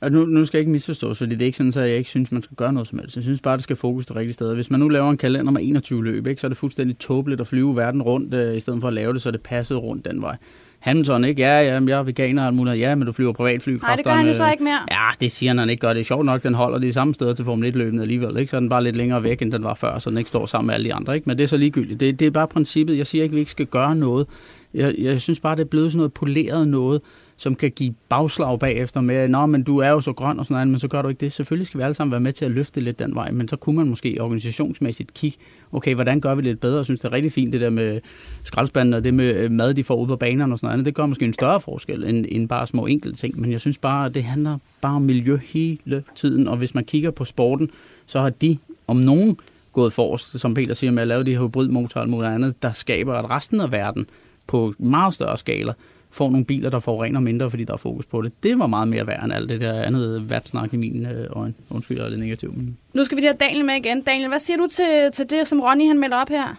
Og 0.00 0.12
nu, 0.12 0.24
nu 0.24 0.44
skal 0.44 0.58
jeg 0.58 0.60
ikke 0.60 0.72
misforstås, 0.72 1.18
fordi 1.18 1.34
det 1.34 1.42
er 1.42 1.46
ikke 1.46 1.58
sådan, 1.58 1.82
at 1.84 1.90
jeg 1.90 1.98
ikke 1.98 2.10
synes, 2.10 2.32
man 2.32 2.42
skal 2.42 2.56
gøre 2.56 2.72
noget 2.72 2.88
som 2.88 2.98
helst. 2.98 3.16
Jeg 3.16 3.22
synes 3.22 3.40
bare, 3.40 3.56
det 3.56 3.64
skal 3.64 3.76
fokus 3.76 4.06
det 4.06 4.16
rigtige 4.16 4.32
sted. 4.32 4.54
Hvis 4.54 4.70
man 4.70 4.80
nu 4.80 4.88
laver 4.88 5.10
en 5.10 5.16
kalender 5.16 5.52
med 5.52 5.60
21 5.64 6.04
løb, 6.04 6.26
ikke, 6.26 6.40
så 6.40 6.46
er 6.46 6.48
det 6.48 6.58
fuldstændig 6.58 6.98
tåbeligt 6.98 7.40
at 7.40 7.46
flyve 7.46 7.76
verden 7.76 8.02
rundt, 8.02 8.34
øh, 8.34 8.56
i 8.56 8.60
stedet 8.60 8.80
for 8.80 8.88
at 8.88 8.94
lave 8.94 9.12
det, 9.12 9.22
så 9.22 9.30
det 9.30 9.40
passede 9.40 9.78
rundt 9.78 10.04
den 10.04 10.22
vej. 10.22 10.36
Hamilton, 10.80 11.24
ikke? 11.24 11.42
Ja, 11.42 11.60
ja, 11.60 11.72
jeg 11.72 11.98
er 11.98 12.02
veganer 12.02 12.46
og 12.46 12.54
muligt. 12.54 12.78
Ja, 12.78 12.94
men 12.94 13.06
du 13.06 13.12
flyver 13.12 13.32
privatfly. 13.32 13.72
Nej, 13.82 13.96
det 13.96 14.04
gør 14.04 14.12
han 14.12 14.26
jo 14.26 14.34
så 14.34 14.50
ikke 14.50 14.64
mere. 14.64 14.78
Ja, 14.90 15.08
det 15.20 15.32
siger 15.32 15.54
han 15.54 15.70
ikke 15.70 15.80
gør. 15.80 15.92
Det 15.92 16.00
er 16.00 16.04
sjovt 16.04 16.26
nok, 16.26 16.42
den 16.42 16.54
holder 16.54 16.78
de 16.78 16.92
samme 16.92 17.14
steder 17.14 17.34
til 17.34 17.44
Formel 17.44 17.72
1-løbene 17.72 18.02
alligevel. 18.02 18.36
Ikke? 18.36 18.50
Så 18.50 18.56
er 18.56 18.60
den 18.60 18.68
bare 18.68 18.84
lidt 18.84 18.96
længere 18.96 19.22
væk, 19.22 19.42
end 19.42 19.52
den 19.52 19.64
var 19.64 19.74
før, 19.74 19.98
så 19.98 20.10
den 20.10 20.18
ikke 20.18 20.28
står 20.28 20.46
sammen 20.46 20.66
med 20.66 20.74
alle 20.74 20.84
de 20.84 20.94
andre. 20.94 21.14
Ikke? 21.14 21.28
Men 21.28 21.38
det 21.38 21.44
er 21.44 21.48
så 21.48 21.56
ligegyldigt. 21.56 22.00
Det, 22.00 22.20
det 22.20 22.26
er 22.26 22.30
bare 22.30 22.48
princippet. 22.48 22.98
Jeg 22.98 23.06
siger 23.06 23.22
ikke, 23.22 23.32
at 23.32 23.36
vi 23.36 23.40
ikke 23.40 23.50
skal 23.50 23.66
gøre 23.66 23.96
noget. 23.96 24.26
Jeg, 24.74 24.94
jeg 24.98 25.20
synes 25.20 25.40
bare, 25.40 25.56
det 25.56 25.62
er 25.62 25.68
blevet 25.68 25.92
sådan 25.92 25.98
noget 25.98 26.12
poleret 26.12 26.68
noget, 26.68 27.00
som 27.40 27.54
kan 27.54 27.70
give 27.70 27.94
bagslag 28.08 28.58
bagefter 28.58 29.00
med, 29.00 29.28
nå, 29.28 29.46
men 29.46 29.62
du 29.62 29.78
er 29.78 29.88
jo 29.88 30.00
så 30.00 30.12
grøn 30.12 30.38
og 30.38 30.46
sådan 30.46 30.54
noget, 30.54 30.68
men 30.68 30.78
så 30.78 30.88
gør 30.88 31.02
du 31.02 31.08
ikke 31.08 31.20
det. 31.20 31.32
Selvfølgelig 31.32 31.66
skal 31.66 31.78
vi 31.78 31.84
alle 31.84 31.94
sammen 31.94 32.10
være 32.12 32.20
med 32.20 32.32
til 32.32 32.44
at 32.44 32.50
løfte 32.50 32.80
lidt 32.80 32.98
den 32.98 33.14
vej, 33.14 33.30
men 33.30 33.48
så 33.48 33.56
kunne 33.56 33.76
man 33.76 33.88
måske 33.88 34.16
organisationsmæssigt 34.20 35.14
kigge, 35.14 35.38
okay, 35.72 35.94
hvordan 35.94 36.20
gør 36.20 36.34
vi 36.34 36.42
det 36.42 36.48
lidt 36.50 36.60
bedre? 36.60 36.76
Jeg 36.76 36.84
synes, 36.84 37.00
det 37.00 37.08
er 37.08 37.12
rigtig 37.12 37.32
fint, 37.32 37.52
det 37.52 37.60
der 37.60 37.70
med 37.70 38.00
skraldspanden 38.42 38.94
og 38.94 39.04
det 39.04 39.14
med 39.14 39.36
øh, 39.36 39.50
mad, 39.50 39.74
de 39.74 39.84
får 39.84 39.96
ud 39.96 40.06
på 40.06 40.16
banerne 40.16 40.54
og 40.54 40.58
sådan 40.58 40.72
noget. 40.72 40.86
Det 40.86 40.94
gør 40.94 41.06
måske 41.06 41.24
en 41.24 41.32
større 41.32 41.60
forskel 41.60 42.04
end, 42.04 42.26
end 42.28 42.48
bare 42.48 42.66
små 42.66 42.86
enkelte 42.86 43.18
ting, 43.18 43.40
men 43.40 43.52
jeg 43.52 43.60
synes 43.60 43.78
bare, 43.78 44.08
det 44.08 44.24
handler 44.24 44.58
bare 44.80 44.94
om 44.94 45.02
miljø 45.02 45.38
hele 45.44 46.04
tiden, 46.14 46.48
og 46.48 46.56
hvis 46.56 46.74
man 46.74 46.84
kigger 46.84 47.10
på 47.10 47.24
sporten, 47.24 47.70
så 48.06 48.20
har 48.20 48.30
de 48.30 48.58
om 48.86 48.96
nogen 48.96 49.36
gået 49.72 49.92
forrest, 49.92 50.40
som 50.40 50.54
Peter 50.54 50.74
siger, 50.74 50.90
med 50.90 51.02
at 51.02 51.08
lave 51.08 51.24
de 51.24 51.30
her 51.30 51.46
hybridmotorer 51.46 52.00
og 52.00 52.02
alt 52.02 52.10
muligt 52.10 52.32
andet, 52.32 52.62
der 52.62 52.72
skaber, 52.72 53.14
at 53.14 53.30
resten 53.30 53.60
af 53.60 53.72
verden 53.72 54.06
på 54.46 54.74
meget 54.78 55.14
større 55.14 55.38
skala 55.38 55.72
får 56.12 56.30
nogle 56.30 56.46
biler, 56.46 56.70
der 56.70 56.80
forurener 56.80 57.20
mindre, 57.20 57.50
fordi 57.50 57.64
der 57.64 57.72
er 57.72 57.76
fokus 57.76 58.06
på 58.06 58.22
det. 58.22 58.32
Det 58.42 58.58
var 58.58 58.66
meget 58.66 58.88
mere 58.88 59.06
værd 59.06 59.24
end 59.24 59.32
alt 59.32 59.48
det 59.48 59.60
der 59.60 59.82
andet 59.82 60.30
værtsnak 60.30 60.72
i 60.72 60.76
min 60.76 61.06
øh, 61.06 61.26
øjne. 61.30 61.54
Undskyld, 61.70 61.96
jeg 61.96 62.06
er 62.06 62.10
lidt 62.10 62.20
negativ. 62.20 62.52
Men... 62.52 62.76
Nu 62.94 63.04
skal 63.04 63.16
vi 63.16 63.20
lige 63.20 63.30
have 63.30 63.48
Daniel 63.48 63.64
med 63.64 63.74
igen. 63.74 64.02
Daniel, 64.02 64.28
hvad 64.28 64.38
siger 64.38 64.56
du 64.56 64.66
til, 64.66 65.12
til 65.12 65.30
det, 65.30 65.48
som 65.48 65.60
Ronny 65.60 65.86
han 65.86 65.98
melder 65.98 66.16
op 66.16 66.28
her? 66.28 66.56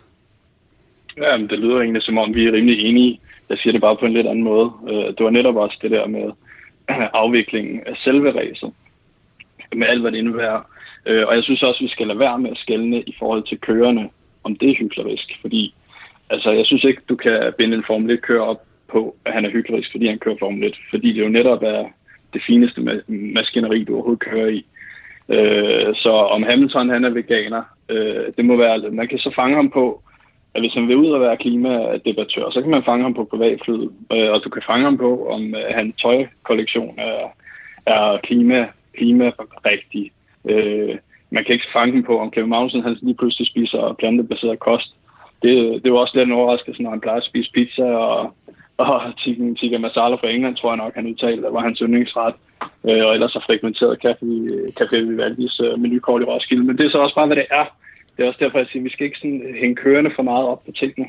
Ja, 1.18 1.38
det 1.38 1.60
lyder 1.60 1.82
egentlig 1.82 2.04
som 2.04 2.18
om, 2.18 2.36
vi 2.36 2.48
er 2.48 2.52
rimelig 2.52 2.80
enige. 2.80 3.20
Jeg 3.50 3.58
siger 3.58 3.72
det 3.72 3.82
bare 3.82 3.98
på 3.98 4.06
en 4.06 4.14
lidt 4.14 4.28
anden 4.28 4.44
måde. 4.44 4.72
Øh, 4.90 5.06
det 5.16 5.24
var 5.24 5.30
netop 5.30 5.56
også 5.56 5.78
det 5.82 5.92
der 5.92 6.08
med 6.08 6.32
afviklingen 7.24 7.82
af 7.86 7.96
selve 8.04 8.32
ræset. 8.40 8.72
Med 9.76 9.88
alt, 9.88 10.02
hvad 10.02 10.12
det 10.12 10.18
indebærer. 10.18 10.62
Øh, 11.06 11.28
og 11.28 11.36
jeg 11.36 11.44
synes 11.44 11.64
også, 11.64 11.78
at 11.78 11.84
vi 11.84 11.90
skal 11.90 12.08
lade 12.08 12.20
være 12.20 12.40
med 12.40 12.52
at 12.52 12.58
skælne 12.58 13.02
i 13.02 13.16
forhold 13.20 13.44
til 13.44 13.58
kørende, 13.58 14.10
om 14.44 14.56
det 14.56 14.70
er 14.70 14.76
hyklerisk. 14.76 15.38
Fordi 15.42 15.74
altså, 16.30 16.52
jeg 16.52 16.66
synes 16.66 16.84
ikke, 16.84 17.02
du 17.10 17.16
kan 17.16 17.54
binde 17.58 17.76
en 17.78 17.84
Formel 17.88 18.18
1-kører 18.18 18.42
op 18.42 18.62
på, 18.92 19.16
at 19.26 19.34
han 19.34 19.46
er 19.46 19.52
hyggelig, 19.52 19.86
fordi 19.92 20.08
han 20.08 20.20
kører 20.20 20.36
Formel 20.44 20.64
1. 20.64 20.78
Fordi 20.90 21.14
det 21.14 21.24
jo 21.24 21.30
netop 21.30 21.64
er 21.64 21.86
det 22.34 22.42
fineste 22.48 22.82
maskineri, 23.08 23.84
du 23.84 23.94
overhovedet 23.94 24.24
kører 24.30 24.48
i. 24.48 24.66
Øh, 25.30 25.96
så 25.96 26.10
om 26.10 26.44
Hamilton 26.44 26.90
han 26.90 27.06
er 27.06 27.10
veganer, 27.10 27.64
øh, 27.90 28.26
det 28.38 28.46
må 28.46 28.56
være, 28.56 28.92
man 28.92 29.08
kan 29.08 29.20
så 29.20 29.32
fange 29.36 29.56
ham 29.56 29.70
på, 29.70 30.02
at 30.54 30.62
hvis 30.62 30.74
han 30.74 30.88
vil 30.88 30.98
ud 30.98 31.12
og 31.12 31.22
være 31.22 31.38
klimadebattør, 31.38 32.50
så 32.50 32.62
kan 32.62 32.72
man 32.72 32.84
fange 32.84 33.04
ham 33.04 33.14
på 33.14 33.24
privatflyet, 33.24 33.92
øh, 34.12 34.32
og 34.32 34.42
du 34.44 34.50
kan 34.50 34.62
fange 34.68 34.84
ham 34.84 34.98
på, 34.98 35.28
om 35.28 35.56
øh, 35.56 35.76
hans 35.76 35.96
tøjkollektion 36.02 36.96
er, 36.98 37.28
er 37.86 38.18
klima, 38.24 38.68
klima 38.98 39.32
rigtig. 39.66 40.12
Øh, 40.50 40.98
man 41.30 41.44
kan 41.44 41.54
ikke 41.54 41.74
fange 41.74 41.94
ham 41.94 42.04
på, 42.04 42.20
om 42.20 42.32
Kevin 42.32 42.50
Magnussen 42.50 42.84
han 42.84 42.98
lige 43.02 43.18
pludselig 43.18 43.48
spiser 43.48 43.96
plantebaseret 44.00 44.60
kost. 44.60 44.96
Det, 45.42 45.84
det 45.84 45.94
var 45.94 46.00
også 46.00 46.18
lidt 46.18 46.28
en 46.28 46.40
overraskelse, 46.40 46.84
når 46.84 46.90
han 46.90 47.02
plejer 47.02 47.18
at 47.18 47.24
spise 47.24 47.52
pizza 47.52 47.84
og 47.84 48.34
og 48.84 49.18
tikka 49.60 49.78
masala 49.78 50.16
fra 50.16 50.30
England, 50.30 50.56
tror 50.56 50.72
jeg 50.72 50.78
nok, 50.78 50.96
han 50.96 51.08
udtalte, 51.08 51.54
var 51.54 51.60
hans 51.60 51.80
yndlingsret. 51.80 52.36
Øh, 52.90 53.06
og 53.06 53.14
ellers 53.14 53.34
har 53.34 53.44
frekventeret 53.46 54.06
Café, 54.06 54.28
Café 54.80 54.96
Vivaldis 54.96 55.60
øh, 55.60 55.80
menukort 55.80 56.22
i 56.22 56.26
Roskilde. 56.26 56.64
Men 56.64 56.78
det 56.78 56.86
er 56.86 56.90
så 56.90 56.98
også 56.98 57.16
bare, 57.16 57.28
hvad 57.28 57.36
det 57.36 57.46
er. 57.52 57.66
Det 58.18 58.24
er 58.24 58.28
også 58.28 58.44
derfor, 58.44 58.58
jeg 58.58 58.68
siger, 58.68 58.82
at 58.82 58.86
vi 58.86 58.90
skal 58.90 59.06
ikke 59.06 59.18
sådan 59.18 59.56
hænge 59.62 59.76
kørende 59.76 60.12
for 60.16 60.24
meget 60.24 60.48
op 60.48 60.66
på 60.66 60.72
tingene. 60.72 61.08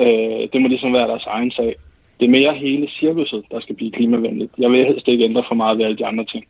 Øh, 0.00 0.48
det 0.52 0.60
må 0.60 0.68
ligesom 0.68 0.92
være 0.92 1.08
deres 1.08 1.26
egen 1.26 1.50
sag. 1.50 1.76
Det 2.20 2.26
er 2.26 2.30
mere 2.30 2.54
hele 2.54 2.88
cirkuset, 3.00 3.44
der 3.50 3.60
skal 3.60 3.76
blive 3.76 3.92
klimavenligt. 3.92 4.52
Jeg 4.58 4.70
vil 4.70 4.86
helst 4.86 5.08
ikke 5.08 5.24
ændre 5.24 5.44
for 5.48 5.54
meget 5.54 5.78
ved 5.78 5.84
alle 5.84 5.98
de 5.98 6.06
andre 6.06 6.24
ting, 6.24 6.44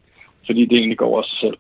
fordi 0.47 0.65
det 0.65 0.79
egentlig 0.79 0.99
går 0.99 1.17
også 1.17 1.37
selv. 1.41 1.57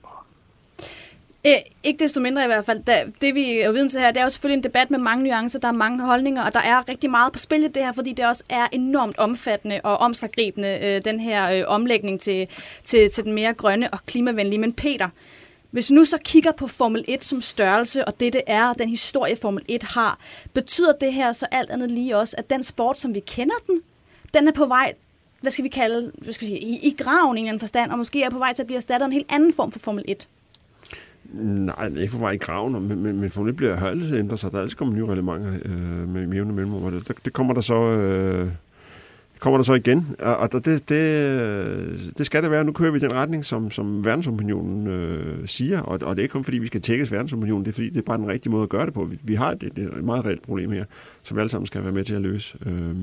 Øh, 1.46 1.54
ikke 1.82 2.04
desto 2.04 2.20
mindre 2.20 2.44
i 2.44 2.46
hvert 2.46 2.64
fald. 2.64 2.82
Da, 2.82 3.04
det 3.20 3.34
vi 3.34 3.60
er 3.60 3.72
viden 3.72 3.88
til 3.88 4.00
her, 4.00 4.10
det 4.10 4.20
er 4.20 4.24
jo 4.24 4.30
selvfølgelig 4.30 4.56
en 4.56 4.64
debat 4.64 4.90
med 4.90 4.98
mange 4.98 5.24
nuancer, 5.24 5.58
der 5.58 5.68
er 5.68 5.72
mange 5.72 6.04
holdninger, 6.04 6.42
og 6.42 6.54
der 6.54 6.60
er 6.60 6.88
rigtig 6.88 7.10
meget 7.10 7.32
på 7.32 7.38
spil 7.38 7.64
i 7.64 7.68
det 7.68 7.84
her, 7.84 7.92
fordi 7.92 8.12
det 8.12 8.26
også 8.26 8.44
er 8.48 8.66
enormt 8.72 9.18
omfattende 9.18 9.80
og 9.84 9.96
omsagribende, 9.96 10.78
øh, 10.82 11.04
den 11.04 11.20
her 11.20 11.50
øh, 11.50 11.64
omlægning 11.66 12.20
til, 12.20 12.48
til, 12.84 13.10
til 13.10 13.24
den 13.24 13.32
mere 13.32 13.54
grønne 13.54 13.90
og 13.90 13.98
klimavenlige. 14.06 14.58
Men 14.58 14.72
Peter, 14.72 15.08
hvis 15.70 15.90
vi 15.90 15.94
nu 15.94 16.04
så 16.04 16.18
kigger 16.24 16.52
på 16.52 16.66
Formel 16.66 17.04
1 17.08 17.24
som 17.24 17.42
størrelse, 17.42 18.04
og 18.04 18.20
det 18.20 18.32
det 18.32 18.42
er, 18.46 18.72
den 18.72 18.88
historie 18.88 19.36
Formel 19.36 19.64
1 19.68 19.82
har, 19.82 20.18
betyder 20.54 20.92
det 20.92 21.12
her 21.12 21.32
så 21.32 21.46
alt 21.50 21.70
andet 21.70 21.90
lige 21.90 22.16
også, 22.16 22.36
at 22.38 22.50
den 22.50 22.64
sport, 22.64 22.98
som 22.98 23.14
vi 23.14 23.20
kender 23.20 23.56
den, 23.66 23.80
den 24.34 24.48
er 24.48 24.52
på 24.52 24.66
vej 24.66 24.94
hvad 25.40 25.52
skal 25.52 25.64
vi 25.64 25.68
kalde, 25.68 26.12
hvad 26.18 26.32
skal 26.32 26.48
vi 26.48 26.52
sige, 26.52 26.60
i, 26.60 26.78
i 26.82 26.96
graven 26.98 27.36
i 27.36 27.40
en 27.40 27.44
eller 27.44 27.50
anden 27.50 27.60
forstand, 27.60 27.90
og 27.90 27.98
måske 27.98 28.22
er 28.22 28.30
på 28.30 28.38
vej 28.38 28.52
til 28.52 28.62
at 28.62 28.66
blive 28.66 28.76
erstattet 28.76 29.04
af 29.04 29.06
en 29.06 29.12
helt 29.12 29.32
anden 29.32 29.52
form 29.52 29.72
for 29.72 29.78
Formel 29.78 30.04
1? 30.08 30.28
Nej, 31.34 31.88
den 31.88 31.96
er 31.96 32.00
ikke 32.00 32.12
på 32.12 32.18
vej 32.18 32.30
i 32.30 32.36
graven, 32.36 32.88
men, 32.88 33.02
men, 33.02 33.20
men 33.20 33.30
Formel 33.30 33.50
1 33.50 33.56
bliver 33.56 33.76
altid 33.76 34.18
ændret 34.18 34.38
sig. 34.38 34.52
Der 34.52 34.58
er 34.58 34.62
altid 34.62 34.76
kommet 34.76 34.96
nye 34.96 35.06
relevanter 35.06 35.52
øh, 35.64 36.08
med, 36.08 36.26
med 36.26 36.36
jævne 36.36 36.52
mellemrum. 36.52 36.92
Det, 36.92 37.12
det 37.24 37.32
kommer 37.32 37.54
der 37.54 37.60
så... 37.60 37.74
Øh, 37.74 38.48
kommer 39.42 39.58
der 39.58 39.62
så 39.62 39.74
igen, 39.74 40.16
og 40.18 40.52
det, 40.52 40.64
det, 40.64 40.88
det 42.18 42.26
skal 42.26 42.42
det 42.42 42.50
være. 42.50 42.64
Nu 42.64 42.72
kører 42.72 42.90
vi 42.90 42.98
i 42.98 43.00
den 43.00 43.12
retning, 43.12 43.44
som, 43.44 43.70
som 43.70 44.04
verdensopinionen 44.04 44.86
øh, 44.86 45.48
siger, 45.48 45.80
og, 45.80 45.98
og 46.02 46.16
det 46.16 46.22
er 46.22 46.22
ikke 46.22 46.32
kun 46.32 46.44
fordi, 46.44 46.58
vi 46.58 46.66
skal 46.66 46.80
tækkes 46.80 47.12
verdensopinionen, 47.12 47.64
det 47.64 47.70
er 47.70 47.74
fordi, 47.74 47.90
det 47.90 47.98
er 47.98 48.02
bare 48.02 48.18
den 48.18 48.28
rigtige 48.28 48.50
måde 48.50 48.62
at 48.62 48.68
gøre 48.68 48.86
det 48.86 48.94
på. 48.94 49.04
Vi, 49.04 49.18
vi 49.22 49.34
har 49.34 49.50
et, 49.50 49.60
det 49.60 49.78
er 49.78 49.96
et 49.96 50.04
meget 50.04 50.24
reelt 50.24 50.42
problem 50.42 50.72
her, 50.72 50.84
som 51.22 51.36
vi 51.36 51.40
alle 51.40 51.50
sammen 51.50 51.66
skal 51.66 51.84
være 51.84 51.92
med 51.92 52.04
til 52.04 52.14
at 52.14 52.22
løse. 52.22 52.58
Øh, 52.66 52.94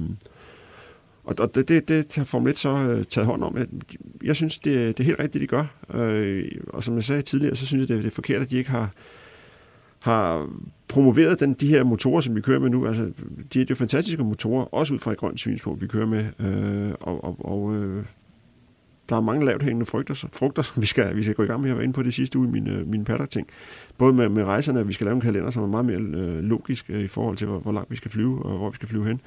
og 1.39 1.56
det, 1.56 1.68
det, 1.68 1.88
det 1.88 2.15
har 2.15 2.24
Formel 2.24 2.52
1 2.52 2.60
så 2.60 2.70
øh, 2.70 3.06
taget 3.06 3.26
hånd 3.26 3.44
om. 3.44 3.58
Jeg 4.24 4.36
synes, 4.36 4.60
det, 4.60 4.98
det 4.98 5.04
er 5.04 5.06
helt 5.06 5.20
rigtigt, 5.20 5.42
de 5.42 5.48
gør. 5.48 5.65
Øh, 5.94 6.52
og 6.68 6.84
som 6.84 6.96
jeg 6.96 7.04
sagde 7.04 7.22
tidligere, 7.22 7.56
så 7.56 7.65
synes 7.65 7.82
jeg, 7.82 7.88
det, 7.88 8.04
det 8.04 8.12
er 8.12 8.15
forkert, 8.15 8.42
at 8.42 8.50
de 8.50 8.58
ikke 8.58 8.70
har, 8.70 8.92
har 10.00 10.50
promoveret 10.88 11.39
den, 11.39 11.54
de 11.54 11.68
her 11.68 11.84
motorer, 11.84 12.22
som 12.22 12.36
vi 12.36 12.42
kører 12.42 12.60
med 12.60 12.70
nu. 12.70 12.88
Altså, 12.88 13.12
de 13.54 13.62
er 13.62 13.65
jo 13.70 13.76
fantastiske 13.76 14.24
motorer, 14.24 14.74
også 14.74 14.94
ud 14.94 15.00
fra 15.00 15.12
et 15.12 15.18
grønt 15.18 15.39
synspunkt, 15.39 15.82
vi 15.82 15.88
kører 15.88 16.06
med. 16.06 16.26
Øh, 16.39 16.94
og 17.02 17.24
og, 17.24 17.46
og 17.46 17.76
øh, 17.76 18.06
der 19.10 19.15
er 19.15 19.22
mange 19.22 19.46
lavt 19.46 19.63
hængende 19.63 19.86
frugter, 19.86 20.28
frugter, 20.34 20.62
som 20.62 20.82
vi 20.82 20.88
skal, 20.88 21.15
vi 21.15 21.24
skal 21.24 21.36
gå 21.36 21.44
i 21.44 21.46
gang 21.46 21.62
med. 21.62 21.70
Jeg 21.70 21.78
var 21.78 21.84
inde 21.84 21.94
på 21.94 22.04
det 22.04 22.13
sidste 22.13 22.39
uge 22.39 22.48
i 22.48 22.52
mine, 22.52 22.72
øh, 22.72 22.88
mine 22.88 23.06
patter-ting. 23.06 23.48
Både 23.98 24.13
med, 24.13 24.30
med 24.30 24.44
rejserne, 24.44 24.80
at 24.80 24.88
vi 24.88 24.94
skal 24.94 25.06
lave 25.06 25.15
en 25.15 25.22
kalender, 25.22 25.50
som 25.50 25.63
er 25.63 25.68
meget 25.68 25.86
mere 25.86 26.00
øh, 26.00 26.44
logisk 26.44 26.86
øh, 26.89 27.02
i 27.02 27.08
forhold 27.08 27.38
til, 27.38 27.48
hvor, 27.48 27.60
hvor 27.60 27.72
langt 27.72 27.92
vi 27.92 27.96
skal 27.96 28.12
flyve, 28.12 28.46
og 28.46 28.58
hvor 28.58 28.70
vi 28.70 28.76
skal 28.76 28.88
flyve 28.88 29.06
hen. 29.06 29.22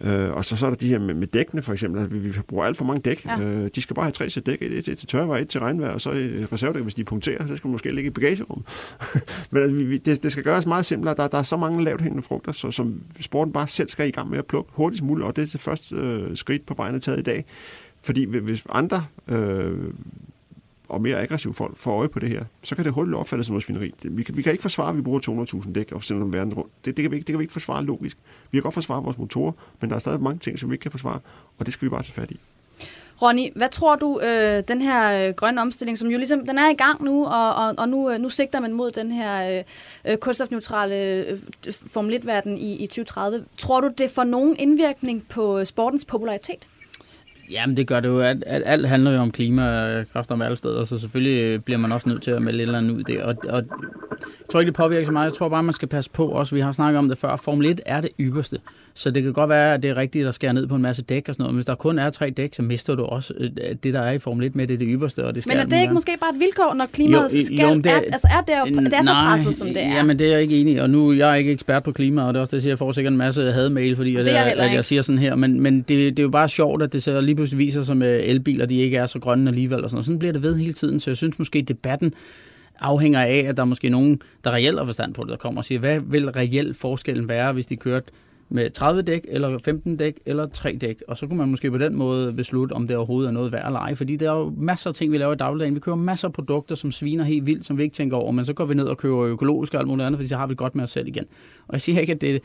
Øh, 0.00 0.30
og 0.30 0.44
så, 0.44 0.56
så 0.56 0.66
er 0.66 0.70
der 0.70 0.76
de 0.76 0.88
her 0.88 0.98
med, 0.98 1.14
med 1.14 1.26
dækkene, 1.26 1.62
for 1.62 1.72
eksempel. 1.72 2.00
Altså, 2.00 2.16
vi, 2.16 2.28
vi 2.28 2.40
bruger 2.48 2.64
alt 2.64 2.76
for 2.76 2.84
mange 2.84 3.00
dæk. 3.00 3.24
Ja. 3.24 3.40
Øh, 3.40 3.70
de 3.74 3.82
skal 3.82 3.94
bare 3.94 4.04
have 4.04 4.12
tre 4.12 4.30
sæt 4.30 4.46
dæk. 4.46 4.62
Et, 4.62 4.72
et, 4.72 4.88
et 4.88 4.98
til 4.98 5.08
tørvejr, 5.08 5.42
et 5.42 5.48
til 5.48 5.60
regnvejr, 5.60 5.90
og 5.90 6.00
så 6.00 6.10
et 6.10 6.48
reservedæk, 6.52 6.82
hvis 6.82 6.94
de 6.94 7.04
punkterer. 7.04 7.46
Det 7.46 7.56
skal 7.56 7.70
måske 7.70 7.94
ligge 7.94 8.08
i 8.08 8.10
bagagerummet. 8.10 8.66
Men 9.50 9.62
altså, 9.62 9.76
vi, 9.76 9.98
det, 9.98 10.22
det 10.22 10.32
skal 10.32 10.44
gøres 10.44 10.66
meget 10.66 10.86
simplere. 10.86 11.14
Der, 11.14 11.28
der 11.28 11.38
er 11.38 11.42
så 11.42 11.56
mange 11.56 11.84
lavt 11.84 12.00
hængende 12.00 12.22
frugter, 12.22 12.52
så, 12.52 12.70
som 12.70 13.02
sporten 13.20 13.52
bare 13.52 13.68
selv 13.68 13.88
skal 13.88 14.08
i 14.08 14.10
gang 14.10 14.30
med 14.30 14.38
at 14.38 14.46
plukke 14.46 14.70
hurtigst 14.74 15.04
muligt. 15.04 15.26
Og 15.26 15.36
det 15.36 15.42
er 15.42 15.46
det 15.46 15.60
første 15.60 15.94
øh, 15.94 16.36
skridt 16.36 16.66
på 16.66 16.74
vejen 16.74 17.00
taget 17.00 17.18
i 17.18 17.22
dag. 17.22 17.44
Fordi 18.02 18.24
hvis 18.24 18.64
andre 18.68 19.04
øh, 19.28 19.72
og 20.88 21.02
mere 21.02 21.20
aggressive 21.20 21.54
folk 21.54 21.76
får 21.76 21.98
øje 21.98 22.08
på 22.08 22.18
det 22.18 22.28
her, 22.28 22.44
så 22.62 22.76
kan 22.76 22.84
det 22.84 22.92
hurtigt 22.92 23.16
opfattes 23.16 23.46
som 23.46 23.54
noget 23.54 23.64
svineri. 23.64 23.94
Vi 24.02 24.22
kan, 24.22 24.36
vi 24.36 24.42
kan 24.42 24.52
ikke 24.52 24.62
forsvare, 24.62 24.88
at 24.88 24.96
vi 24.96 25.02
bruger 25.02 25.46
200.000 25.64 25.72
dæk 25.72 25.92
og 25.92 26.04
sender 26.04 26.22
dem 26.22 26.32
verden 26.32 26.54
rundt. 26.54 26.72
Det, 26.84 26.96
det, 26.96 27.02
kan 27.02 27.10
vi 27.10 27.16
ikke, 27.16 27.26
det 27.26 27.32
kan 27.32 27.38
vi 27.38 27.44
ikke 27.44 27.52
forsvare 27.52 27.84
logisk. 27.84 28.18
Vi 28.50 28.58
kan 28.58 28.62
godt 28.62 28.74
forsvare 28.74 29.02
vores 29.02 29.18
motorer, 29.18 29.52
men 29.80 29.90
der 29.90 29.96
er 29.96 30.00
stadig 30.00 30.22
mange 30.22 30.38
ting, 30.38 30.58
som 30.58 30.70
vi 30.70 30.74
ikke 30.74 30.82
kan 30.82 30.90
forsvare, 30.90 31.20
og 31.58 31.66
det 31.66 31.72
skal 31.72 31.86
vi 31.86 31.90
bare 31.90 32.02
tage 32.02 32.12
fat 32.12 32.30
i. 32.30 32.40
Ronny, 33.22 33.52
hvad 33.56 33.68
tror 33.68 33.96
du, 33.96 34.20
øh, 34.20 34.62
den 34.68 34.82
her 34.82 35.28
øh, 35.28 35.34
grønne 35.34 35.60
omstilling, 35.60 35.98
som 35.98 36.08
jo 36.08 36.18
ligesom, 36.18 36.46
den 36.46 36.58
er 36.58 36.70
i 36.70 36.74
gang 36.74 37.04
nu, 37.04 37.26
og, 37.26 37.54
og, 37.54 37.74
og 37.78 37.88
nu, 37.88 38.10
øh, 38.10 38.18
nu 38.18 38.28
sigter 38.28 38.60
man 38.60 38.72
mod 38.72 38.90
den 38.90 39.12
her 39.12 39.58
øh, 39.58 39.64
øh 40.12 40.18
kulstofneutrale 40.18 40.96
øh, 40.96 41.38
Formel 41.72 42.14
1-verden 42.14 42.58
i, 42.58 42.72
i 42.72 42.86
2030. 42.86 43.44
Tror 43.56 43.80
du, 43.80 43.90
det 43.98 44.10
får 44.10 44.24
nogen 44.24 44.56
indvirkning 44.58 45.28
på 45.28 45.58
øh, 45.58 45.66
sportens 45.66 46.04
popularitet? 46.04 46.66
Jamen 47.50 47.76
det 47.76 47.86
gør 47.86 48.00
det 48.00 48.08
jo, 48.08 48.20
at, 48.20 48.44
at 48.46 48.62
alt 48.66 48.88
handler 48.88 49.10
jo 49.10 49.18
om 49.18 49.30
klimakræfter 49.30 50.34
om 50.34 50.42
alle 50.42 50.56
steder, 50.56 50.84
så 50.84 50.98
selvfølgelig 50.98 51.42
øh, 51.42 51.58
bliver 51.60 51.78
man 51.78 51.92
også 51.92 52.08
nødt 52.08 52.22
til 52.22 52.30
at 52.30 52.42
melde 52.42 52.58
et 52.58 52.62
eller 52.62 52.78
andet 52.78 52.94
ud 52.94 53.02
der. 53.02 53.24
Og, 53.24 53.36
og 53.48 53.62
jeg 54.46 54.50
tror 54.52 54.60
ikke, 54.60 54.70
det 54.70 54.76
påvirker 54.76 55.06
så 55.06 55.12
meget. 55.12 55.24
Jeg 55.24 55.32
tror 55.32 55.48
bare, 55.48 55.62
man 55.62 55.74
skal 55.74 55.88
passe 55.88 56.10
på 56.10 56.26
også. 56.28 56.54
Vi 56.54 56.60
har 56.60 56.72
snakket 56.72 56.98
om 56.98 57.08
det 57.08 57.18
før. 57.18 57.36
Formel 57.36 57.66
1 57.66 57.80
er 57.86 58.00
det 58.00 58.10
ypperste. 58.20 58.58
Så 58.96 59.10
det 59.10 59.22
kan 59.22 59.32
godt 59.32 59.50
være, 59.50 59.74
at 59.74 59.82
det 59.82 59.90
er 59.90 59.96
rigtigt 59.96 60.28
at 60.28 60.34
skære 60.34 60.54
ned 60.54 60.66
på 60.66 60.74
en 60.74 60.82
masse 60.82 61.02
dæk 61.02 61.28
og 61.28 61.34
sådan 61.34 61.42
noget. 61.42 61.54
Men 61.54 61.56
hvis 61.56 61.66
der 61.66 61.74
kun 61.74 61.98
er 61.98 62.10
tre 62.10 62.30
dæk, 62.30 62.54
så 62.54 62.62
mister 62.62 62.94
du 62.94 63.04
også 63.04 63.34
øh, 63.38 63.50
det, 63.82 63.94
der 63.94 64.00
er 64.00 64.12
i 64.12 64.18
Formel 64.18 64.46
1 64.46 64.56
med, 64.56 64.66
det 64.66 64.74
er 64.74 64.78
det 64.78 64.88
ypperste. 64.90 65.24
Og 65.24 65.34
det 65.34 65.46
men 65.46 65.56
er 65.56 65.64
det 65.64 65.80
ikke 65.80 65.94
måske 65.94 66.12
bare 66.20 66.30
et 66.34 66.40
vilkår, 66.40 66.74
når 66.74 66.86
klimaet 66.86 67.34
jo, 67.36 67.42
skal, 67.42 67.58
jo, 67.58 67.74
det, 67.74 67.86
er, 67.86 67.96
altså 67.96 68.28
er 68.30 68.40
det, 68.40 68.74
jo, 68.74 68.80
det 68.80 68.94
er 68.94 69.02
så 69.02 69.12
presset, 69.12 69.54
som 69.54 69.68
det 69.68 69.82
er? 69.82 69.94
Jamen 69.94 70.18
det 70.18 70.26
er 70.26 70.32
jeg 70.32 70.42
ikke 70.42 70.60
enig 70.60 70.74
i. 70.74 70.76
Og 70.76 70.90
nu 70.90 71.12
jeg 71.12 71.30
er 71.30 71.34
ikke 71.34 71.52
ekspert 71.52 71.82
på 71.82 71.92
klima, 71.92 72.22
og 72.22 72.34
det 72.34 72.38
er 72.38 72.40
også 72.40 72.50
det, 72.50 72.56
jeg 72.56 72.62
siger, 72.62 72.70
jeg 72.70 72.78
får 72.78 72.92
sikkert 72.92 73.12
en 73.12 73.18
masse 73.18 73.52
hademail, 73.52 73.96
fordi 73.96 74.14
det 74.14 74.26
jeg, 74.26 74.54
at 74.58 74.72
jeg 74.72 74.84
siger 74.84 75.02
sådan 75.02 75.18
her. 75.18 75.34
Men, 75.34 75.60
men 75.60 75.78
det, 75.78 75.88
det, 75.88 76.18
er 76.18 76.22
jo 76.22 76.30
bare 76.30 76.48
sjovt, 76.48 76.82
at 76.82 76.92
det 76.92 77.02
så 77.02 77.20
lige 77.20 77.36
pludselig 77.36 77.58
viser 77.58 77.82
sig 77.82 77.96
med 77.96 78.20
elbiler, 78.24 78.66
de 78.66 78.76
ikke 78.76 78.96
er 78.96 79.06
så 79.06 79.18
grønne 79.18 79.50
alligevel. 79.50 79.84
Og 79.84 79.90
sådan, 79.90 79.98
og 79.98 80.04
sådan 80.04 80.18
bliver 80.18 80.32
det 80.32 80.42
ved 80.42 80.56
hele 80.56 80.72
tiden. 80.72 81.00
Så 81.00 81.10
jeg 81.10 81.16
synes 81.16 81.38
måske, 81.38 81.62
debatten 81.62 82.14
afhænger 82.80 83.20
af, 83.20 83.46
at 83.48 83.56
der 83.56 83.62
er 83.62 83.66
måske 83.66 83.88
nogen, 83.88 84.20
der 84.44 84.50
reelt 84.50 84.78
har 84.78 84.84
forstand 84.84 85.14
på 85.14 85.22
det, 85.22 85.30
der 85.30 85.36
kommer 85.36 85.60
og 85.60 85.64
siger, 85.64 85.78
hvad 85.78 86.00
vil 86.00 86.30
reelt 86.30 86.76
forskellen 86.76 87.28
være, 87.28 87.52
hvis 87.52 87.66
de 87.66 87.76
kørte 87.76 88.10
med 88.48 88.70
30 88.70 89.02
dæk, 89.02 89.26
eller 89.28 89.58
15 89.58 89.96
dæk, 89.96 90.18
eller 90.26 90.46
3 90.46 90.78
dæk. 90.80 91.02
Og 91.08 91.16
så 91.16 91.26
kunne 91.26 91.38
man 91.38 91.48
måske 91.48 91.70
på 91.70 91.78
den 91.78 91.96
måde 91.96 92.32
beslutte, 92.32 92.72
om 92.72 92.88
det 92.88 92.96
overhovedet 92.96 93.28
er 93.28 93.32
noget 93.32 93.52
værd 93.52 93.66
eller 93.66 93.80
ej. 93.80 93.94
Fordi 93.94 94.16
der 94.16 94.30
er 94.32 94.36
jo 94.38 94.52
masser 94.56 94.90
af 94.90 94.94
ting, 94.94 95.12
vi 95.12 95.18
laver 95.18 95.32
i 95.32 95.36
dagligdagen. 95.36 95.74
Vi 95.74 95.80
køber 95.80 95.96
masser 95.96 96.28
af 96.28 96.32
produkter, 96.32 96.74
som 96.74 96.92
sviner 96.92 97.24
helt 97.24 97.46
vildt, 97.46 97.66
som 97.66 97.78
vi 97.78 97.82
ikke 97.82 97.94
tænker 97.94 98.16
over. 98.16 98.32
Men 98.32 98.44
så 98.44 98.52
går 98.52 98.64
vi 98.64 98.74
ned 98.74 98.84
og 98.84 98.98
køber 98.98 99.24
økologisk 99.24 99.74
og 99.74 99.80
alt 99.80 99.88
muligt 99.88 100.06
andet, 100.06 100.18
fordi 100.18 100.28
så 100.28 100.36
har 100.36 100.46
vi 100.46 100.50
det 100.50 100.58
godt 100.58 100.74
med 100.74 100.84
os 100.84 100.90
selv 100.90 101.08
igen. 101.08 101.24
Og 101.68 101.72
jeg 101.72 101.80
siger 101.80 102.00
ikke, 102.00 102.12
at 102.12 102.20
det, 102.20 102.42